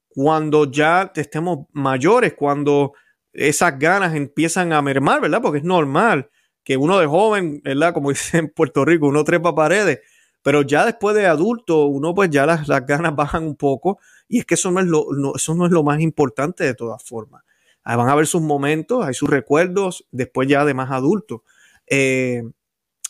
cuando 0.10 0.70
ya 0.70 1.12
estemos 1.16 1.68
mayores, 1.72 2.34
cuando 2.34 2.94
esas 3.34 3.80
ganas 3.80 4.14
empiezan 4.14 4.74
a 4.74 4.82
mermar, 4.82 5.22
¿verdad? 5.22 5.42
Porque 5.42 5.60
es 5.60 5.64
normal 5.64 6.30
que 6.64 6.78
uno 6.78 7.00
de 7.00 7.08
joven, 7.08 7.62
¿verdad? 7.64 7.94
Como 7.94 8.10
dice 8.10 8.38
en 8.40 8.50
Puerto 8.50 8.86
Rico, 8.86 9.08
uno 9.08 9.24
trepa 9.24 9.56
paredes, 9.56 10.02
pero 10.42 10.64
ya 10.64 10.86
después 10.86 11.16
de 11.16 11.28
adulto, 11.28 11.86
uno 11.86 12.14
pues 12.14 12.30
ya 12.30 12.46
las, 12.46 12.68
ganas 12.86 13.16
bajan 13.16 13.44
un 13.44 13.56
poco 13.56 14.00
y 14.28 14.40
es 14.40 14.46
que 14.46 14.56
eso 14.56 14.72
no 14.72 14.80
es 14.80 14.88
lo, 14.88 15.06
eso 15.36 15.56
no 15.56 15.66
es 15.66 15.72
lo 15.72 15.84
más 15.84 16.02
importante 16.02 16.64
de 16.64 16.74
todas 16.74 17.04
formas. 17.04 17.44
van 17.86 18.10
a 18.10 18.12
haber 18.12 18.28
sus 18.28 18.42
momentos, 18.42 19.06
hay 19.06 19.14
sus 19.14 19.30
recuerdos, 19.30 20.06
después 20.12 20.48
ya 20.48 20.66
de 20.66 20.74
más 20.74 20.92
adulto. 20.92 21.44
Eh, 21.88 22.44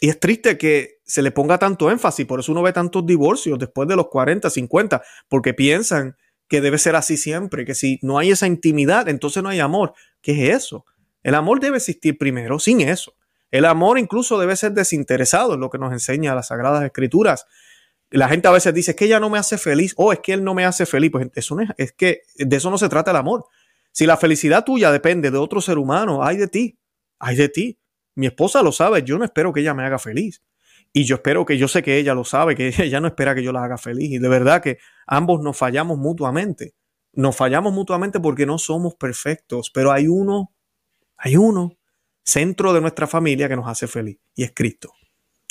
y 0.03 0.09
es 0.09 0.19
triste 0.19 0.57
que 0.57 0.99
se 1.05 1.21
le 1.21 1.29
ponga 1.29 1.59
tanto 1.59 1.91
énfasis, 1.91 2.25
por 2.25 2.39
eso 2.39 2.51
uno 2.51 2.63
ve 2.63 2.73
tantos 2.73 3.05
divorcios 3.05 3.59
después 3.59 3.87
de 3.87 3.95
los 3.95 4.07
40, 4.07 4.49
50, 4.49 5.03
porque 5.29 5.53
piensan 5.53 6.17
que 6.47 6.59
debe 6.59 6.79
ser 6.79 6.95
así 6.95 7.17
siempre, 7.17 7.65
que 7.65 7.75
si 7.75 7.99
no 8.01 8.17
hay 8.17 8.31
esa 8.31 8.47
intimidad, 8.47 9.07
entonces 9.07 9.43
no 9.43 9.49
hay 9.49 9.59
amor. 9.59 9.93
¿Qué 10.19 10.31
es 10.49 10.57
eso? 10.57 10.85
El 11.21 11.35
amor 11.35 11.59
debe 11.59 11.77
existir 11.77 12.17
primero, 12.17 12.57
sin 12.57 12.81
eso. 12.81 13.13
El 13.51 13.63
amor 13.63 13.99
incluso 13.99 14.39
debe 14.39 14.55
ser 14.55 14.71
desinteresado, 14.71 15.53
es 15.53 15.59
lo 15.59 15.69
que 15.69 15.77
nos 15.77 15.93
enseña 15.93 16.33
las 16.33 16.47
Sagradas 16.47 16.83
Escrituras. 16.83 17.45
La 18.09 18.27
gente 18.27 18.47
a 18.47 18.51
veces 18.51 18.73
dice, 18.73 18.91
es 18.91 18.97
que 18.97 19.05
ella 19.05 19.19
no 19.19 19.29
me 19.29 19.37
hace 19.37 19.59
feliz, 19.59 19.93
o 19.97 20.11
es 20.11 20.19
que 20.19 20.33
él 20.33 20.43
no 20.43 20.55
me 20.55 20.65
hace 20.65 20.87
feliz. 20.87 21.11
Pues 21.11 21.27
eso 21.35 21.53
no 21.53 21.61
es, 21.61 21.69
es 21.77 21.91
que 21.91 22.23
de 22.37 22.55
eso 22.55 22.71
no 22.71 22.79
se 22.79 22.89
trata 22.89 23.11
el 23.11 23.17
amor. 23.17 23.45
Si 23.91 24.07
la 24.07 24.17
felicidad 24.17 24.63
tuya 24.65 24.91
depende 24.91 25.29
de 25.29 25.37
otro 25.37 25.61
ser 25.61 25.77
humano, 25.77 26.23
hay 26.23 26.37
de 26.37 26.47
ti, 26.47 26.79
hay 27.19 27.35
de 27.35 27.49
ti. 27.49 27.80
Mi 28.15 28.27
esposa 28.27 28.61
lo 28.61 28.71
sabe, 28.71 29.03
yo 29.03 29.17
no 29.17 29.25
espero 29.25 29.53
que 29.53 29.61
ella 29.61 29.73
me 29.73 29.83
haga 29.83 29.99
feliz. 29.99 30.41
Y 30.93 31.05
yo 31.05 31.15
espero 31.15 31.45
que 31.45 31.57
yo 31.57 31.67
sé 31.67 31.83
que 31.83 31.97
ella 31.97 32.13
lo 32.13 32.23
sabe, 32.23 32.55
que 32.55 32.67
ella 32.79 32.99
no 32.99 33.07
espera 33.07 33.35
que 33.35 33.43
yo 33.43 33.51
la 33.51 33.63
haga 33.63 33.77
feliz. 33.77 34.11
Y 34.11 34.17
de 34.19 34.29
verdad 34.29 34.61
que 34.61 34.77
ambos 35.07 35.41
nos 35.41 35.57
fallamos 35.57 35.97
mutuamente. 35.97 36.75
Nos 37.13 37.35
fallamos 37.35 37.73
mutuamente 37.73 38.19
porque 38.19 38.45
no 38.45 38.57
somos 38.57 38.95
perfectos, 38.95 39.69
pero 39.73 39.91
hay 39.91 40.07
uno, 40.07 40.53
hay 41.17 41.35
uno, 41.35 41.77
centro 42.23 42.73
de 42.73 42.81
nuestra 42.81 43.07
familia 43.07 43.49
que 43.49 43.55
nos 43.55 43.67
hace 43.67 43.87
feliz. 43.87 44.19
Y 44.35 44.43
es 44.43 44.51
Cristo. 44.53 44.93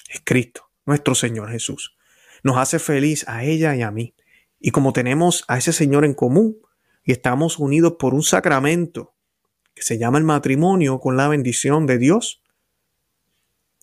Es 0.08 0.22
Cristo, 0.24 0.70
nuestro 0.86 1.14
Señor 1.14 1.50
Jesús. 1.50 1.96
Nos 2.42 2.56
hace 2.56 2.78
feliz 2.78 3.24
a 3.28 3.44
ella 3.44 3.76
y 3.76 3.82
a 3.82 3.90
mí. 3.90 4.14
Y 4.58 4.70
como 4.70 4.92
tenemos 4.92 5.44
a 5.48 5.58
ese 5.58 5.72
Señor 5.72 6.04
en 6.04 6.14
común 6.14 6.56
y 7.04 7.12
estamos 7.12 7.58
unidos 7.58 7.94
por 7.98 8.14
un 8.14 8.22
sacramento 8.22 9.14
que 9.74 9.82
se 9.82 9.98
llama 9.98 10.18
el 10.18 10.24
matrimonio 10.24 10.98
con 10.98 11.16
la 11.16 11.28
bendición 11.28 11.86
de 11.86 11.98
Dios, 11.98 12.39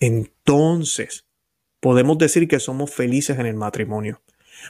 entonces 0.00 1.26
podemos 1.80 2.18
decir 2.18 2.48
que 2.48 2.60
somos 2.60 2.92
felices 2.92 3.38
en 3.38 3.46
el 3.46 3.54
matrimonio. 3.54 4.22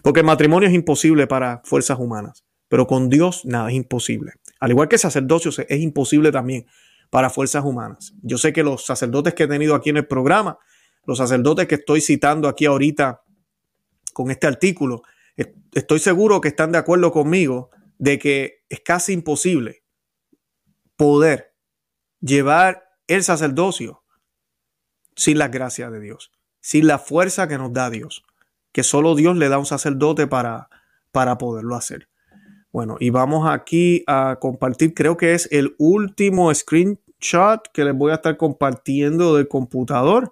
Porque 0.02 0.20
el 0.20 0.26
matrimonio 0.26 0.68
es 0.68 0.74
imposible 0.74 1.26
para 1.26 1.62
fuerzas 1.64 1.98
humanas, 1.98 2.44
pero 2.68 2.86
con 2.86 3.08
Dios 3.08 3.44
nada 3.44 3.70
es 3.70 3.74
imposible. 3.74 4.32
Al 4.60 4.70
igual 4.70 4.88
que 4.88 4.98
sacerdocio 4.98 5.50
es 5.68 5.80
imposible 5.80 6.30
también 6.30 6.66
para 7.10 7.30
fuerzas 7.30 7.64
humanas. 7.64 8.14
Yo 8.22 8.38
sé 8.38 8.52
que 8.52 8.62
los 8.62 8.84
sacerdotes 8.84 9.34
que 9.34 9.44
he 9.44 9.48
tenido 9.48 9.74
aquí 9.74 9.90
en 9.90 9.96
el 9.96 10.06
programa, 10.06 10.58
los 11.04 11.18
sacerdotes 11.18 11.66
que 11.66 11.76
estoy 11.76 12.00
citando 12.00 12.48
aquí 12.48 12.66
ahorita 12.66 13.22
con 14.12 14.30
este 14.30 14.46
artículo, 14.46 15.02
estoy 15.72 16.00
seguro 16.00 16.40
que 16.40 16.48
están 16.48 16.72
de 16.72 16.78
acuerdo 16.78 17.12
conmigo 17.12 17.70
de 17.98 18.18
que 18.18 18.64
es 18.68 18.80
casi 18.80 19.12
imposible 19.12 19.82
poder 20.96 21.54
llevar 22.20 22.90
el 23.06 23.22
sacerdocio 23.22 24.02
sin 25.18 25.36
las 25.36 25.50
gracias 25.50 25.90
de 25.90 26.00
Dios, 26.00 26.30
sin 26.60 26.86
la 26.86 26.98
fuerza 26.98 27.48
que 27.48 27.58
nos 27.58 27.72
da 27.72 27.90
Dios, 27.90 28.24
que 28.72 28.84
solo 28.84 29.16
Dios 29.16 29.36
le 29.36 29.48
da 29.48 29.56
a 29.56 29.58
un 29.58 29.66
sacerdote 29.66 30.28
para, 30.28 30.68
para 31.10 31.38
poderlo 31.38 31.74
hacer. 31.74 32.08
Bueno, 32.70 32.96
y 33.00 33.10
vamos 33.10 33.50
aquí 33.50 34.04
a 34.06 34.38
compartir, 34.40 34.94
creo 34.94 35.16
que 35.16 35.34
es 35.34 35.48
el 35.50 35.74
último 35.78 36.54
screenshot 36.54 37.66
que 37.72 37.84
les 37.84 37.94
voy 37.94 38.12
a 38.12 38.16
estar 38.16 38.36
compartiendo 38.36 39.34
del 39.34 39.48
computador. 39.48 40.30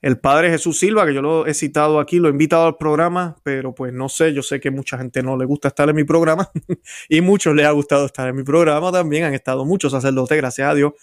El 0.00 0.18
Padre 0.18 0.50
Jesús 0.50 0.78
Silva, 0.78 1.04
que 1.04 1.12
yo 1.12 1.20
lo 1.20 1.46
he 1.46 1.52
citado 1.52 2.00
aquí, 2.00 2.18
lo 2.18 2.28
he 2.28 2.30
invitado 2.30 2.66
al 2.66 2.78
programa, 2.78 3.36
pero 3.42 3.74
pues 3.74 3.92
no 3.92 4.08
sé, 4.08 4.32
yo 4.32 4.42
sé 4.42 4.60
que 4.60 4.70
mucha 4.70 4.96
gente 4.96 5.22
no 5.22 5.36
le 5.36 5.44
gusta 5.44 5.68
estar 5.68 5.88
en 5.90 5.94
mi 5.94 6.04
programa 6.04 6.50
y 7.10 7.20
muchos 7.20 7.54
les 7.54 7.66
ha 7.66 7.70
gustado 7.72 8.06
estar 8.06 8.26
en 8.28 8.34
mi 8.34 8.44
programa 8.44 8.90
también, 8.90 9.24
han 9.24 9.34
estado 9.34 9.66
muchos 9.66 9.92
sacerdotes, 9.92 10.38
gracias 10.38 10.68
a 10.70 10.74
Dios, 10.74 10.94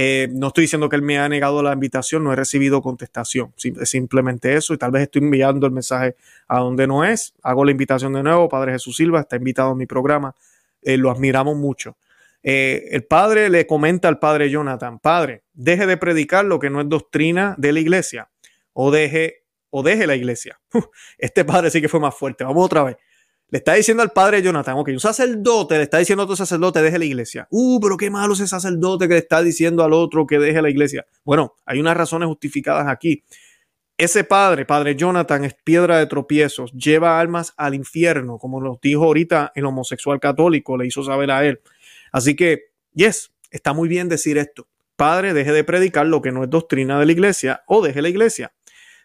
eh, 0.00 0.28
no 0.30 0.46
estoy 0.46 0.62
diciendo 0.62 0.88
que 0.88 0.94
él 0.94 1.02
me 1.02 1.18
ha 1.18 1.28
negado 1.28 1.60
la 1.60 1.72
invitación, 1.72 2.22
no 2.22 2.32
he 2.32 2.36
recibido 2.36 2.80
contestación. 2.80 3.52
simplemente 3.56 4.54
eso 4.54 4.72
y 4.72 4.78
tal 4.78 4.92
vez 4.92 5.02
estoy 5.02 5.22
enviando 5.22 5.66
el 5.66 5.72
mensaje 5.72 6.14
a 6.46 6.60
donde 6.60 6.86
no 6.86 7.02
es. 7.02 7.34
Hago 7.42 7.64
la 7.64 7.72
invitación 7.72 8.12
de 8.12 8.22
nuevo. 8.22 8.48
Padre 8.48 8.70
Jesús 8.70 8.94
Silva 8.94 9.18
está 9.18 9.34
invitado 9.34 9.70
a 9.70 9.74
mi 9.74 9.86
programa. 9.86 10.36
Eh, 10.82 10.96
lo 10.98 11.10
admiramos 11.10 11.56
mucho. 11.56 11.96
Eh, 12.44 12.90
el 12.92 13.06
padre 13.06 13.50
le 13.50 13.66
comenta 13.66 14.06
al 14.06 14.20
padre 14.20 14.48
Jonathan, 14.48 15.00
padre, 15.00 15.42
deje 15.52 15.84
de 15.88 15.96
predicar 15.96 16.44
lo 16.44 16.60
que 16.60 16.70
no 16.70 16.80
es 16.80 16.88
doctrina 16.88 17.56
de 17.58 17.72
la 17.72 17.80
iglesia 17.80 18.30
o 18.74 18.92
deje, 18.92 19.42
o 19.70 19.82
deje 19.82 20.06
la 20.06 20.14
iglesia. 20.14 20.60
Este 21.18 21.44
padre 21.44 21.70
sí 21.70 21.80
que 21.80 21.88
fue 21.88 21.98
más 21.98 22.14
fuerte. 22.14 22.44
Vamos 22.44 22.64
otra 22.64 22.84
vez. 22.84 22.98
Le 23.50 23.58
está 23.58 23.74
diciendo 23.74 24.02
al 24.02 24.10
padre 24.10 24.42
Jonathan, 24.42 24.76
ok, 24.76 24.90
un 24.90 25.00
sacerdote 25.00 25.78
le 25.78 25.84
está 25.84 25.96
diciendo 25.98 26.22
a 26.22 26.24
otro 26.24 26.36
sacerdote, 26.36 26.82
deje 26.82 26.98
la 26.98 27.06
iglesia. 27.06 27.48
Uh, 27.50 27.80
pero 27.80 27.96
qué 27.96 28.10
malo 28.10 28.34
ese 28.34 28.46
sacerdote 28.46 29.08
que 29.08 29.14
le 29.14 29.20
está 29.20 29.42
diciendo 29.42 29.82
al 29.82 29.94
otro 29.94 30.26
que 30.26 30.38
deje 30.38 30.60
la 30.60 30.68
iglesia. 30.68 31.06
Bueno, 31.24 31.54
hay 31.64 31.80
unas 31.80 31.96
razones 31.96 32.28
justificadas 32.28 32.86
aquí. 32.88 33.24
Ese 33.96 34.22
padre, 34.22 34.66
padre 34.66 34.96
Jonathan, 34.96 35.46
es 35.46 35.54
piedra 35.54 35.98
de 35.98 36.06
tropiezos, 36.06 36.72
lleva 36.72 37.18
almas 37.18 37.54
al 37.56 37.74
infierno, 37.74 38.38
como 38.38 38.60
nos 38.60 38.80
dijo 38.82 39.04
ahorita 39.04 39.52
el 39.54 39.64
homosexual 39.64 40.20
católico, 40.20 40.76
le 40.76 40.86
hizo 40.86 41.02
saber 41.02 41.30
a 41.30 41.44
él. 41.46 41.60
Así 42.12 42.36
que, 42.36 42.66
yes, 42.92 43.32
está 43.50 43.72
muy 43.72 43.88
bien 43.88 44.10
decir 44.10 44.36
esto. 44.36 44.68
Padre, 44.94 45.32
deje 45.32 45.52
de 45.52 45.64
predicar 45.64 46.06
lo 46.06 46.20
que 46.20 46.32
no 46.32 46.44
es 46.44 46.50
doctrina 46.50 47.00
de 47.00 47.06
la 47.06 47.12
iglesia 47.12 47.62
o 47.66 47.82
deje 47.82 48.02
la 48.02 48.10
iglesia. 48.10 48.52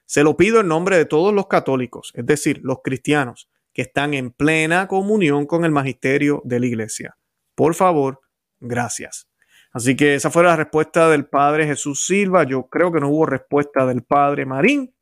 Se 0.06 0.22
lo 0.22 0.36
pido 0.36 0.60
en 0.60 0.68
nombre 0.68 0.98
de 0.98 1.06
todos 1.06 1.34
los 1.34 1.48
católicos, 1.48 2.12
es 2.14 2.26
decir, 2.26 2.60
los 2.62 2.80
cristianos 2.84 3.48
que 3.74 3.82
están 3.82 4.14
en 4.14 4.32
plena 4.32 4.88
comunión 4.88 5.46
con 5.46 5.66
el 5.66 5.72
magisterio 5.72 6.42
de 6.46 6.60
la 6.60 6.68
iglesia. 6.68 7.18
Por 7.56 7.76
favor, 7.76 8.22
gracias. 8.60 9.28
Así 9.72 9.96
que 9.96 10.14
esa 10.14 10.30
fue 10.30 10.44
la 10.44 10.56
respuesta 10.56 11.10
del 11.10 11.26
padre 11.26 11.66
Jesús 11.66 12.06
Silva. 12.06 12.44
Yo 12.44 12.68
creo 12.68 12.92
que 12.92 13.00
no 13.00 13.10
hubo 13.10 13.26
respuesta 13.26 13.86
del 13.88 14.04
padre 14.04 14.46
Marín. 14.46 14.94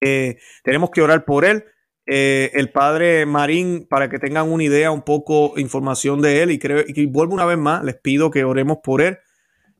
Eh, 0.00 0.38
tenemos 0.62 0.90
que 0.90 1.02
orar 1.02 1.24
por 1.24 1.44
él. 1.44 1.64
Eh, 2.06 2.52
el 2.54 2.70
padre 2.70 3.26
Marín, 3.26 3.86
para 3.88 4.08
que 4.08 4.18
tengan 4.18 4.50
una 4.50 4.64
idea, 4.64 4.92
un 4.92 5.02
poco 5.02 5.54
información 5.58 6.22
de 6.22 6.42
él, 6.42 6.52
y, 6.52 6.58
creo, 6.58 6.84
y 6.86 7.06
vuelvo 7.06 7.34
una 7.34 7.44
vez 7.44 7.58
más, 7.58 7.84
les 7.84 7.96
pido 7.96 8.30
que 8.30 8.44
oremos 8.44 8.78
por 8.82 9.02
él. 9.02 9.18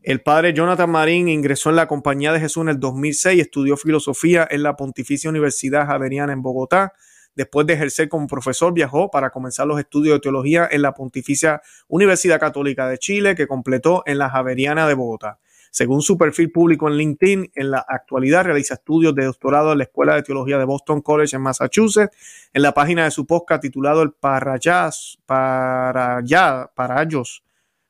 El 0.03 0.21
padre 0.21 0.53
Jonathan 0.53 0.91
Marín 0.91 1.29
ingresó 1.29 1.71
en 1.71 1.77
la 1.77 1.89
Compañía 1.89 2.33
de 2.33 2.41
Jesús 2.41 2.63
en 2.63 2.69
el 2.69 2.81
2006, 2.81 3.41
estudió 3.41 3.77
filosofía 3.77 4.47
en 4.51 4.63
la 4.63 4.77
Pontificia 4.77 5.31
Universidad 5.31 5.87
Javeriana 5.87 6.33
en 6.33 6.43
Bogotá. 6.43 6.93
Después 7.35 7.67
de 7.67 7.75
ejercer 7.75 8.09
como 8.09 8.27
profesor, 8.27 8.73
viajó 8.73 9.11
para 9.11 9.31
comenzar 9.31 9.67
los 9.67 9.79
estudios 9.79 10.17
de 10.17 10.21
teología 10.21 10.69
en 10.71 10.83
la 10.83 10.93
Pontificia 10.93 11.63
Universidad 11.87 12.41
Católica 12.41 12.89
de 12.89 12.99
Chile, 12.99 13.35
que 13.35 13.47
completó 13.47 14.03
en 14.07 14.19
la 14.19 14.29
Javeriana 14.29 14.89
de 14.89 14.95
Bogotá. 14.95 15.39
Según 15.71 16.03
su 16.03 16.17
perfil 16.17 16.51
público 16.51 16.89
en 16.89 16.97
LinkedIn, 16.97 17.53
en 17.55 17.71
la 17.71 17.85
actualidad 17.87 18.45
realiza 18.45 18.75
estudios 18.75 19.15
de 19.15 19.25
doctorado 19.25 19.73
en 19.73 19.79
la 19.79 19.85
Escuela 19.85 20.15
de 20.15 20.23
Teología 20.23 20.59
de 20.59 20.65
Boston 20.65 21.03
College 21.03 21.37
en 21.37 21.43
Massachusetts. 21.43 22.17
En 22.53 22.63
la 22.63 22.73
página 22.73 23.05
de 23.05 23.11
su 23.11 23.27
podcast 23.27 23.63
titulado 23.63 24.03
El 24.03 24.13
Parayas, 24.13 25.19
Parayá, 25.27 26.71
Parayos, 26.75 27.45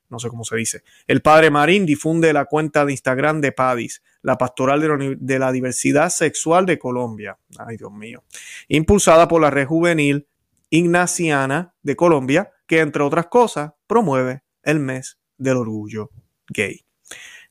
no 0.09 0.19
sé 0.19 0.29
cómo 0.29 0.43
se 0.43 0.55
dice. 0.55 0.83
El 1.07 1.21
padre 1.21 1.51
Marín 1.51 1.85
difunde 1.85 2.33
la 2.33 2.45
cuenta 2.45 2.85
de 2.85 2.91
Instagram 2.91 3.41
de 3.41 3.51
Padis, 3.51 4.03
la 4.21 4.37
pastoral 4.37 4.81
de 5.19 5.39
la, 5.39 5.51
diversidad 5.51 6.09
sexual 6.09 6.65
de 6.65 6.79
Colombia. 6.79 7.37
Ay, 7.57 7.77
Dios 7.77 7.91
mío. 7.91 8.23
Impulsada 8.67 9.27
por 9.27 9.41
la 9.41 9.49
red 9.49 9.65
juvenil 9.65 10.27
ignaciana 10.69 11.73
de 11.81 11.95
Colombia, 11.95 12.51
que 12.67 12.79
entre 12.79 13.03
otras 13.03 13.27
cosas 13.27 13.73
promueve 13.87 14.43
el 14.63 14.79
mes 14.79 15.19
del 15.37 15.57
orgullo 15.57 16.09
gay. 16.47 16.83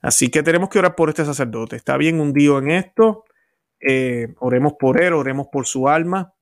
Así 0.01 0.29
que 0.29 0.43
tenemos 0.43 0.69
que 0.69 0.79
orar 0.79 0.95
por 0.95 1.09
este 1.09 1.25
sacerdote. 1.25 1.77
Está 1.77 1.97
bien 1.97 2.21
hundido 2.21 2.59
en 2.59 2.71
esto. 2.71 3.25
Eh, 3.81 4.35
oremos 4.39 4.75
por 4.79 5.03
él, 5.03 5.13
oremos 5.13 5.49
por 5.51 5.67
su 5.67 5.89
alma. 5.89 6.35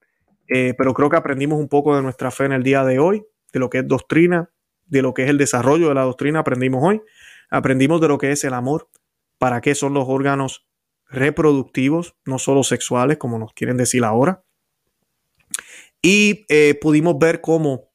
Eh, 0.49 0.75
pero 0.77 0.95
creo 0.95 1.11
que 1.11 1.17
aprendimos 1.17 1.59
un 1.59 1.69
poco 1.69 1.97
de 1.97 2.03
nuestra 2.03 2.31
fe 2.31 2.45
en 2.45 2.53
el 2.53 2.62
día 2.62 2.85
de 2.85 2.99
hoy, 2.99 3.25
de 3.53 3.59
lo 3.59 3.71
que 3.71 3.79
es 3.79 3.89
doctrina, 3.89 4.51
de 4.87 5.03
lo 5.03 5.14
que 5.14 5.24
es 5.24 5.30
el 5.30 5.39
desarrollo 5.39 5.89
de 5.89 5.95
la 5.95 6.03
doctrina 6.03 6.41
aprendimos 6.41 6.82
hoy. 6.82 7.03
Aprendimos 7.51 8.01
de 8.01 8.09
lo 8.09 8.18
que 8.18 8.32
es 8.32 8.45
el 8.45 8.55
amor, 8.55 8.89
para 9.39 9.61
qué 9.61 9.74
son 9.74 9.95
los 9.95 10.05
órganos 10.09 10.66
reproductivos, 11.09 12.16
no 12.24 12.39
solo 12.39 12.64
sexuales, 12.64 13.18
como 13.18 13.39
nos 13.39 13.53
quieren 13.53 13.76
decir 13.76 14.05
ahora. 14.05 14.43
Y 16.03 16.45
eh, 16.49 16.78
pudimos 16.80 17.18
ver 17.18 17.41
cómo 17.41 17.91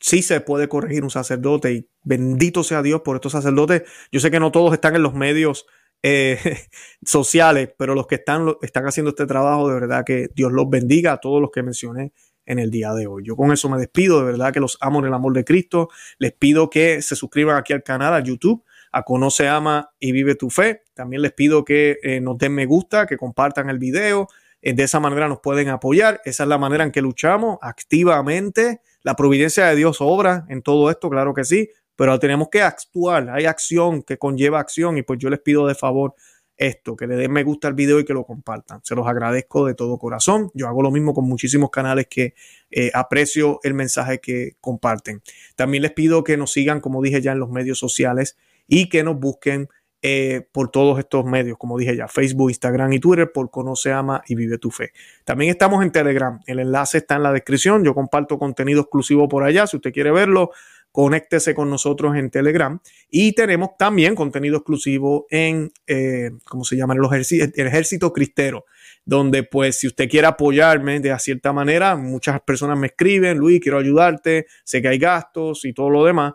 sí 0.00 0.22
se 0.22 0.40
puede 0.40 0.68
corregir 0.68 1.02
un 1.02 1.10
sacerdote 1.10 1.72
y 1.72 1.88
bendito 2.02 2.62
sea 2.62 2.82
Dios 2.82 3.00
por 3.02 3.16
estos 3.16 3.32
sacerdotes. 3.32 3.82
Yo 4.12 4.20
sé 4.20 4.30
que 4.30 4.40
no 4.40 4.52
todos 4.52 4.72
están 4.72 4.94
en 4.96 5.02
los 5.02 5.14
medios 5.14 5.66
eh, 6.02 6.38
sociales, 7.04 7.70
pero 7.78 7.94
los 7.94 8.06
que 8.06 8.16
están, 8.16 8.54
están 8.62 8.86
haciendo 8.86 9.10
este 9.10 9.26
trabajo, 9.26 9.68
de 9.68 9.74
verdad 9.74 10.04
que 10.04 10.28
Dios 10.34 10.52
los 10.52 10.68
bendiga 10.68 11.12
a 11.12 11.18
todos 11.18 11.40
los 11.40 11.50
que 11.50 11.62
mencioné 11.62 12.12
en 12.46 12.58
el 12.58 12.70
día 12.70 12.92
de 12.92 13.06
hoy. 13.06 13.24
Yo 13.24 13.36
con 13.36 13.52
eso 13.52 13.68
me 13.68 13.78
despido, 13.78 14.20
de 14.20 14.26
verdad 14.26 14.52
que 14.52 14.60
los 14.60 14.78
amo 14.80 15.00
en 15.00 15.06
el 15.06 15.14
amor 15.14 15.32
de 15.32 15.44
Cristo. 15.44 15.88
Les 16.18 16.32
pido 16.32 16.70
que 16.70 17.02
se 17.02 17.16
suscriban 17.16 17.56
aquí 17.56 17.72
al 17.72 17.82
canal, 17.82 18.14
a 18.14 18.20
YouTube, 18.20 18.64
a 18.92 19.02
Conoce, 19.02 19.48
Ama 19.48 19.90
y 19.98 20.12
Vive 20.12 20.34
tu 20.34 20.50
Fe. 20.50 20.82
También 20.94 21.22
les 21.22 21.32
pido 21.32 21.64
que 21.64 21.98
eh, 22.02 22.20
nos 22.20 22.38
den 22.38 22.54
me 22.54 22.66
gusta, 22.66 23.06
que 23.06 23.16
compartan 23.16 23.68
el 23.70 23.78
video. 23.78 24.28
Eh, 24.62 24.72
de 24.72 24.82
esa 24.84 25.00
manera 25.00 25.28
nos 25.28 25.40
pueden 25.40 25.68
apoyar. 25.68 26.20
Esa 26.24 26.44
es 26.44 26.48
la 26.48 26.58
manera 26.58 26.84
en 26.84 26.92
que 26.92 27.02
luchamos 27.02 27.58
activamente. 27.60 28.80
La 29.02 29.16
providencia 29.16 29.66
de 29.66 29.76
Dios 29.76 29.98
obra 30.00 30.46
en 30.48 30.62
todo 30.62 30.90
esto, 30.90 31.10
claro 31.10 31.34
que 31.34 31.44
sí, 31.44 31.68
pero 31.96 32.18
tenemos 32.18 32.48
que 32.48 32.62
actuar. 32.62 33.28
Hay 33.30 33.44
acción 33.44 34.02
que 34.02 34.16
conlleva 34.16 34.60
acción 34.60 34.96
y 34.96 35.02
pues 35.02 35.18
yo 35.18 35.28
les 35.28 35.40
pido 35.40 35.66
de 35.66 35.74
favor 35.74 36.14
esto, 36.56 36.96
que 36.96 37.06
le 37.06 37.16
den 37.16 37.32
me 37.32 37.42
gusta 37.42 37.68
al 37.68 37.74
video 37.74 37.98
y 38.00 38.04
que 38.04 38.14
lo 38.14 38.24
compartan. 38.24 38.80
Se 38.84 38.94
los 38.94 39.06
agradezco 39.06 39.66
de 39.66 39.74
todo 39.74 39.98
corazón. 39.98 40.50
Yo 40.54 40.68
hago 40.68 40.82
lo 40.82 40.90
mismo 40.90 41.14
con 41.14 41.26
muchísimos 41.26 41.70
canales 41.70 42.06
que 42.08 42.34
eh, 42.70 42.90
aprecio 42.94 43.60
el 43.62 43.74
mensaje 43.74 44.20
que 44.20 44.52
comparten. 44.60 45.22
También 45.56 45.82
les 45.82 45.92
pido 45.92 46.24
que 46.24 46.36
nos 46.36 46.52
sigan, 46.52 46.80
como 46.80 47.02
dije 47.02 47.20
ya, 47.20 47.32
en 47.32 47.40
los 47.40 47.50
medios 47.50 47.78
sociales 47.78 48.36
y 48.66 48.88
que 48.88 49.02
nos 49.02 49.18
busquen 49.18 49.68
eh, 50.06 50.46
por 50.52 50.70
todos 50.70 50.98
estos 50.98 51.24
medios, 51.24 51.56
como 51.56 51.78
dije 51.78 51.96
ya, 51.96 52.08
Facebook, 52.08 52.50
Instagram 52.50 52.92
y 52.92 53.00
Twitter, 53.00 53.32
por 53.32 53.50
Conoce, 53.50 53.90
Ama 53.90 54.22
y 54.28 54.34
Vive 54.34 54.58
tu 54.58 54.70
Fe. 54.70 54.92
También 55.24 55.50
estamos 55.50 55.82
en 55.82 55.92
Telegram. 55.92 56.40
El 56.46 56.58
enlace 56.58 56.98
está 56.98 57.16
en 57.16 57.22
la 57.22 57.32
descripción. 57.32 57.82
Yo 57.84 57.94
comparto 57.94 58.38
contenido 58.38 58.82
exclusivo 58.82 59.28
por 59.28 59.44
allá. 59.44 59.66
Si 59.66 59.76
usted 59.76 59.94
quiere 59.94 60.10
verlo, 60.10 60.50
conéctese 60.94 61.56
con 61.56 61.68
nosotros 61.70 62.14
en 62.14 62.30
Telegram. 62.30 62.78
Y 63.10 63.32
tenemos 63.32 63.70
también 63.76 64.14
contenido 64.14 64.58
exclusivo 64.58 65.26
en, 65.28 65.72
eh, 65.88 66.30
¿cómo 66.44 66.62
se 66.62 66.76
llama? 66.76 66.94
El 66.94 67.04
ejército, 67.04 67.46
el 67.52 67.66
ejército 67.66 68.12
Cristero, 68.12 68.64
donde 69.04 69.42
pues 69.42 69.76
si 69.80 69.88
usted 69.88 70.08
quiere 70.08 70.28
apoyarme 70.28 71.00
de 71.00 71.18
cierta 71.18 71.52
manera, 71.52 71.96
muchas 71.96 72.40
personas 72.42 72.78
me 72.78 72.86
escriben, 72.86 73.38
Luis, 73.38 73.60
quiero 73.60 73.78
ayudarte, 73.78 74.46
sé 74.62 74.82
que 74.82 74.86
hay 74.86 74.98
gastos 74.98 75.64
y 75.64 75.72
todo 75.72 75.90
lo 75.90 76.04
demás, 76.04 76.34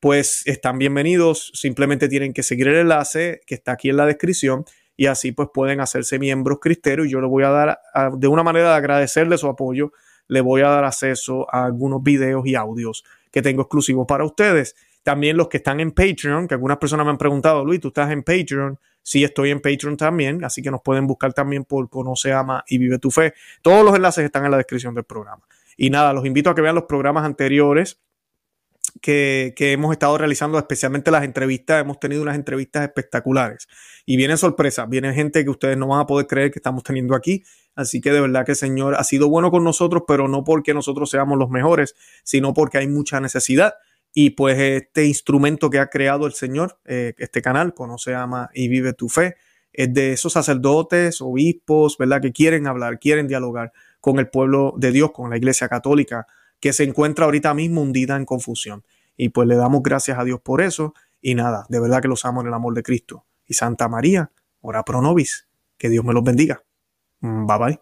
pues 0.00 0.42
están 0.44 0.78
bienvenidos. 0.78 1.52
Simplemente 1.54 2.08
tienen 2.08 2.32
que 2.32 2.42
seguir 2.42 2.66
el 2.66 2.78
enlace 2.78 3.42
que 3.46 3.54
está 3.54 3.72
aquí 3.72 3.90
en 3.90 3.96
la 3.96 4.06
descripción 4.06 4.64
y 4.96 5.06
así 5.06 5.30
pues 5.30 5.50
pueden 5.54 5.80
hacerse 5.80 6.18
miembros 6.18 6.58
cristeros 6.60 7.06
y 7.06 7.10
yo 7.10 7.20
les 7.20 7.30
voy 7.30 7.44
a 7.44 7.50
dar 7.50 7.78
de 8.18 8.26
una 8.26 8.42
manera 8.42 8.70
de 8.70 8.74
agradecerle 8.74 9.38
su 9.38 9.46
apoyo, 9.46 9.92
le 10.30 10.40
voy 10.40 10.62
a 10.62 10.68
dar 10.68 10.84
acceso 10.84 11.46
a 11.52 11.64
algunos 11.64 12.02
videos 12.02 12.46
y 12.46 12.54
audios 12.54 13.04
que 13.32 13.42
tengo 13.42 13.62
exclusivos 13.62 14.06
para 14.06 14.24
ustedes. 14.24 14.76
También 15.02 15.36
los 15.36 15.48
que 15.48 15.56
están 15.56 15.80
en 15.80 15.90
Patreon, 15.90 16.46
que 16.46 16.54
algunas 16.54 16.78
personas 16.78 17.04
me 17.04 17.10
han 17.10 17.18
preguntado, 17.18 17.64
Luis, 17.64 17.80
¿tú 17.80 17.88
estás 17.88 18.10
en 18.12 18.22
Patreon? 18.22 18.78
Sí, 19.02 19.24
estoy 19.24 19.50
en 19.50 19.60
Patreon 19.60 19.96
también, 19.96 20.44
así 20.44 20.62
que 20.62 20.70
nos 20.70 20.82
pueden 20.82 21.06
buscar 21.06 21.32
también 21.32 21.64
por 21.64 21.88
Conoce, 21.88 22.32
Ama 22.32 22.62
y 22.68 22.78
Vive 22.78 22.98
tu 22.98 23.10
Fe. 23.10 23.34
Todos 23.60 23.84
los 23.84 23.94
enlaces 23.94 24.24
están 24.24 24.44
en 24.44 24.52
la 24.52 24.56
descripción 24.56 24.94
del 24.94 25.04
programa. 25.04 25.42
Y 25.76 25.90
nada, 25.90 26.12
los 26.12 26.24
invito 26.26 26.50
a 26.50 26.54
que 26.54 26.60
vean 26.60 26.74
los 26.74 26.84
programas 26.84 27.24
anteriores 27.24 27.98
que, 29.00 29.52
que, 29.56 29.72
hemos 29.72 29.90
estado 29.92 30.16
realizando, 30.16 30.58
especialmente 30.58 31.10
las 31.10 31.24
entrevistas. 31.24 31.80
Hemos 31.80 31.98
tenido 31.98 32.22
unas 32.22 32.36
entrevistas 32.36 32.82
espectaculares. 32.84 33.66
Y 34.06 34.16
vienen 34.16 34.38
sorpresas, 34.38 34.88
vienen 34.88 35.14
gente 35.14 35.42
que 35.42 35.50
ustedes 35.50 35.76
no 35.76 35.88
van 35.88 36.00
a 36.00 36.06
poder 36.06 36.26
creer 36.26 36.50
que 36.50 36.58
estamos 36.58 36.84
teniendo 36.84 37.14
aquí. 37.16 37.42
Así 37.74 38.00
que 38.00 38.12
de 38.12 38.20
verdad 38.20 38.44
que 38.44 38.54
Señor 38.54 38.94
ha 38.96 39.04
sido 39.04 39.28
bueno 39.28 39.50
con 39.50 39.64
nosotros, 39.64 40.02
pero 40.06 40.28
no 40.28 40.44
porque 40.44 40.74
nosotros 40.74 41.10
seamos 41.10 41.38
los 41.38 41.50
mejores, 41.50 41.94
sino 42.24 42.52
porque 42.52 42.78
hay 42.78 42.88
mucha 42.88 43.20
necesidad. 43.20 43.74
Y 44.12 44.30
pues 44.30 44.58
este 44.58 45.06
instrumento 45.06 45.70
que 45.70 45.78
ha 45.78 45.88
creado 45.88 46.26
el 46.26 46.32
Señor, 46.32 46.78
eh, 46.84 47.14
este 47.18 47.42
canal, 47.42 47.74
Conoce, 47.74 48.14
Ama 48.14 48.50
y 48.54 48.68
Vive 48.68 48.92
tu 48.92 49.08
Fe, 49.08 49.36
es 49.72 49.94
de 49.94 50.12
esos 50.12 50.32
sacerdotes, 50.32 51.20
obispos, 51.20 51.96
¿verdad? 51.96 52.20
Que 52.20 52.32
quieren 52.32 52.66
hablar, 52.66 52.98
quieren 52.98 53.28
dialogar 53.28 53.72
con 54.00 54.18
el 54.18 54.28
pueblo 54.28 54.74
de 54.76 54.90
Dios, 54.90 55.12
con 55.12 55.30
la 55.30 55.36
Iglesia 55.36 55.68
Católica, 55.68 56.26
que 56.58 56.72
se 56.72 56.84
encuentra 56.84 57.24
ahorita 57.26 57.54
mismo 57.54 57.82
hundida 57.82 58.16
en 58.16 58.24
confusión. 58.24 58.84
Y 59.16 59.28
pues 59.28 59.46
le 59.46 59.56
damos 59.56 59.82
gracias 59.82 60.18
a 60.18 60.24
Dios 60.24 60.40
por 60.40 60.60
eso. 60.60 60.94
Y 61.20 61.34
nada, 61.34 61.66
de 61.68 61.78
verdad 61.78 62.02
que 62.02 62.08
los 62.08 62.24
amo 62.24 62.40
en 62.40 62.48
el 62.48 62.54
amor 62.54 62.74
de 62.74 62.82
Cristo. 62.82 63.26
Y 63.46 63.54
Santa 63.54 63.88
María, 63.88 64.32
ora 64.60 64.84
pro 64.84 65.00
nobis. 65.02 65.46
Que 65.78 65.88
Dios 65.88 66.04
me 66.04 66.12
los 66.12 66.24
bendiga. 66.24 66.62
Bye 67.22 67.58
bye. 67.58 67.78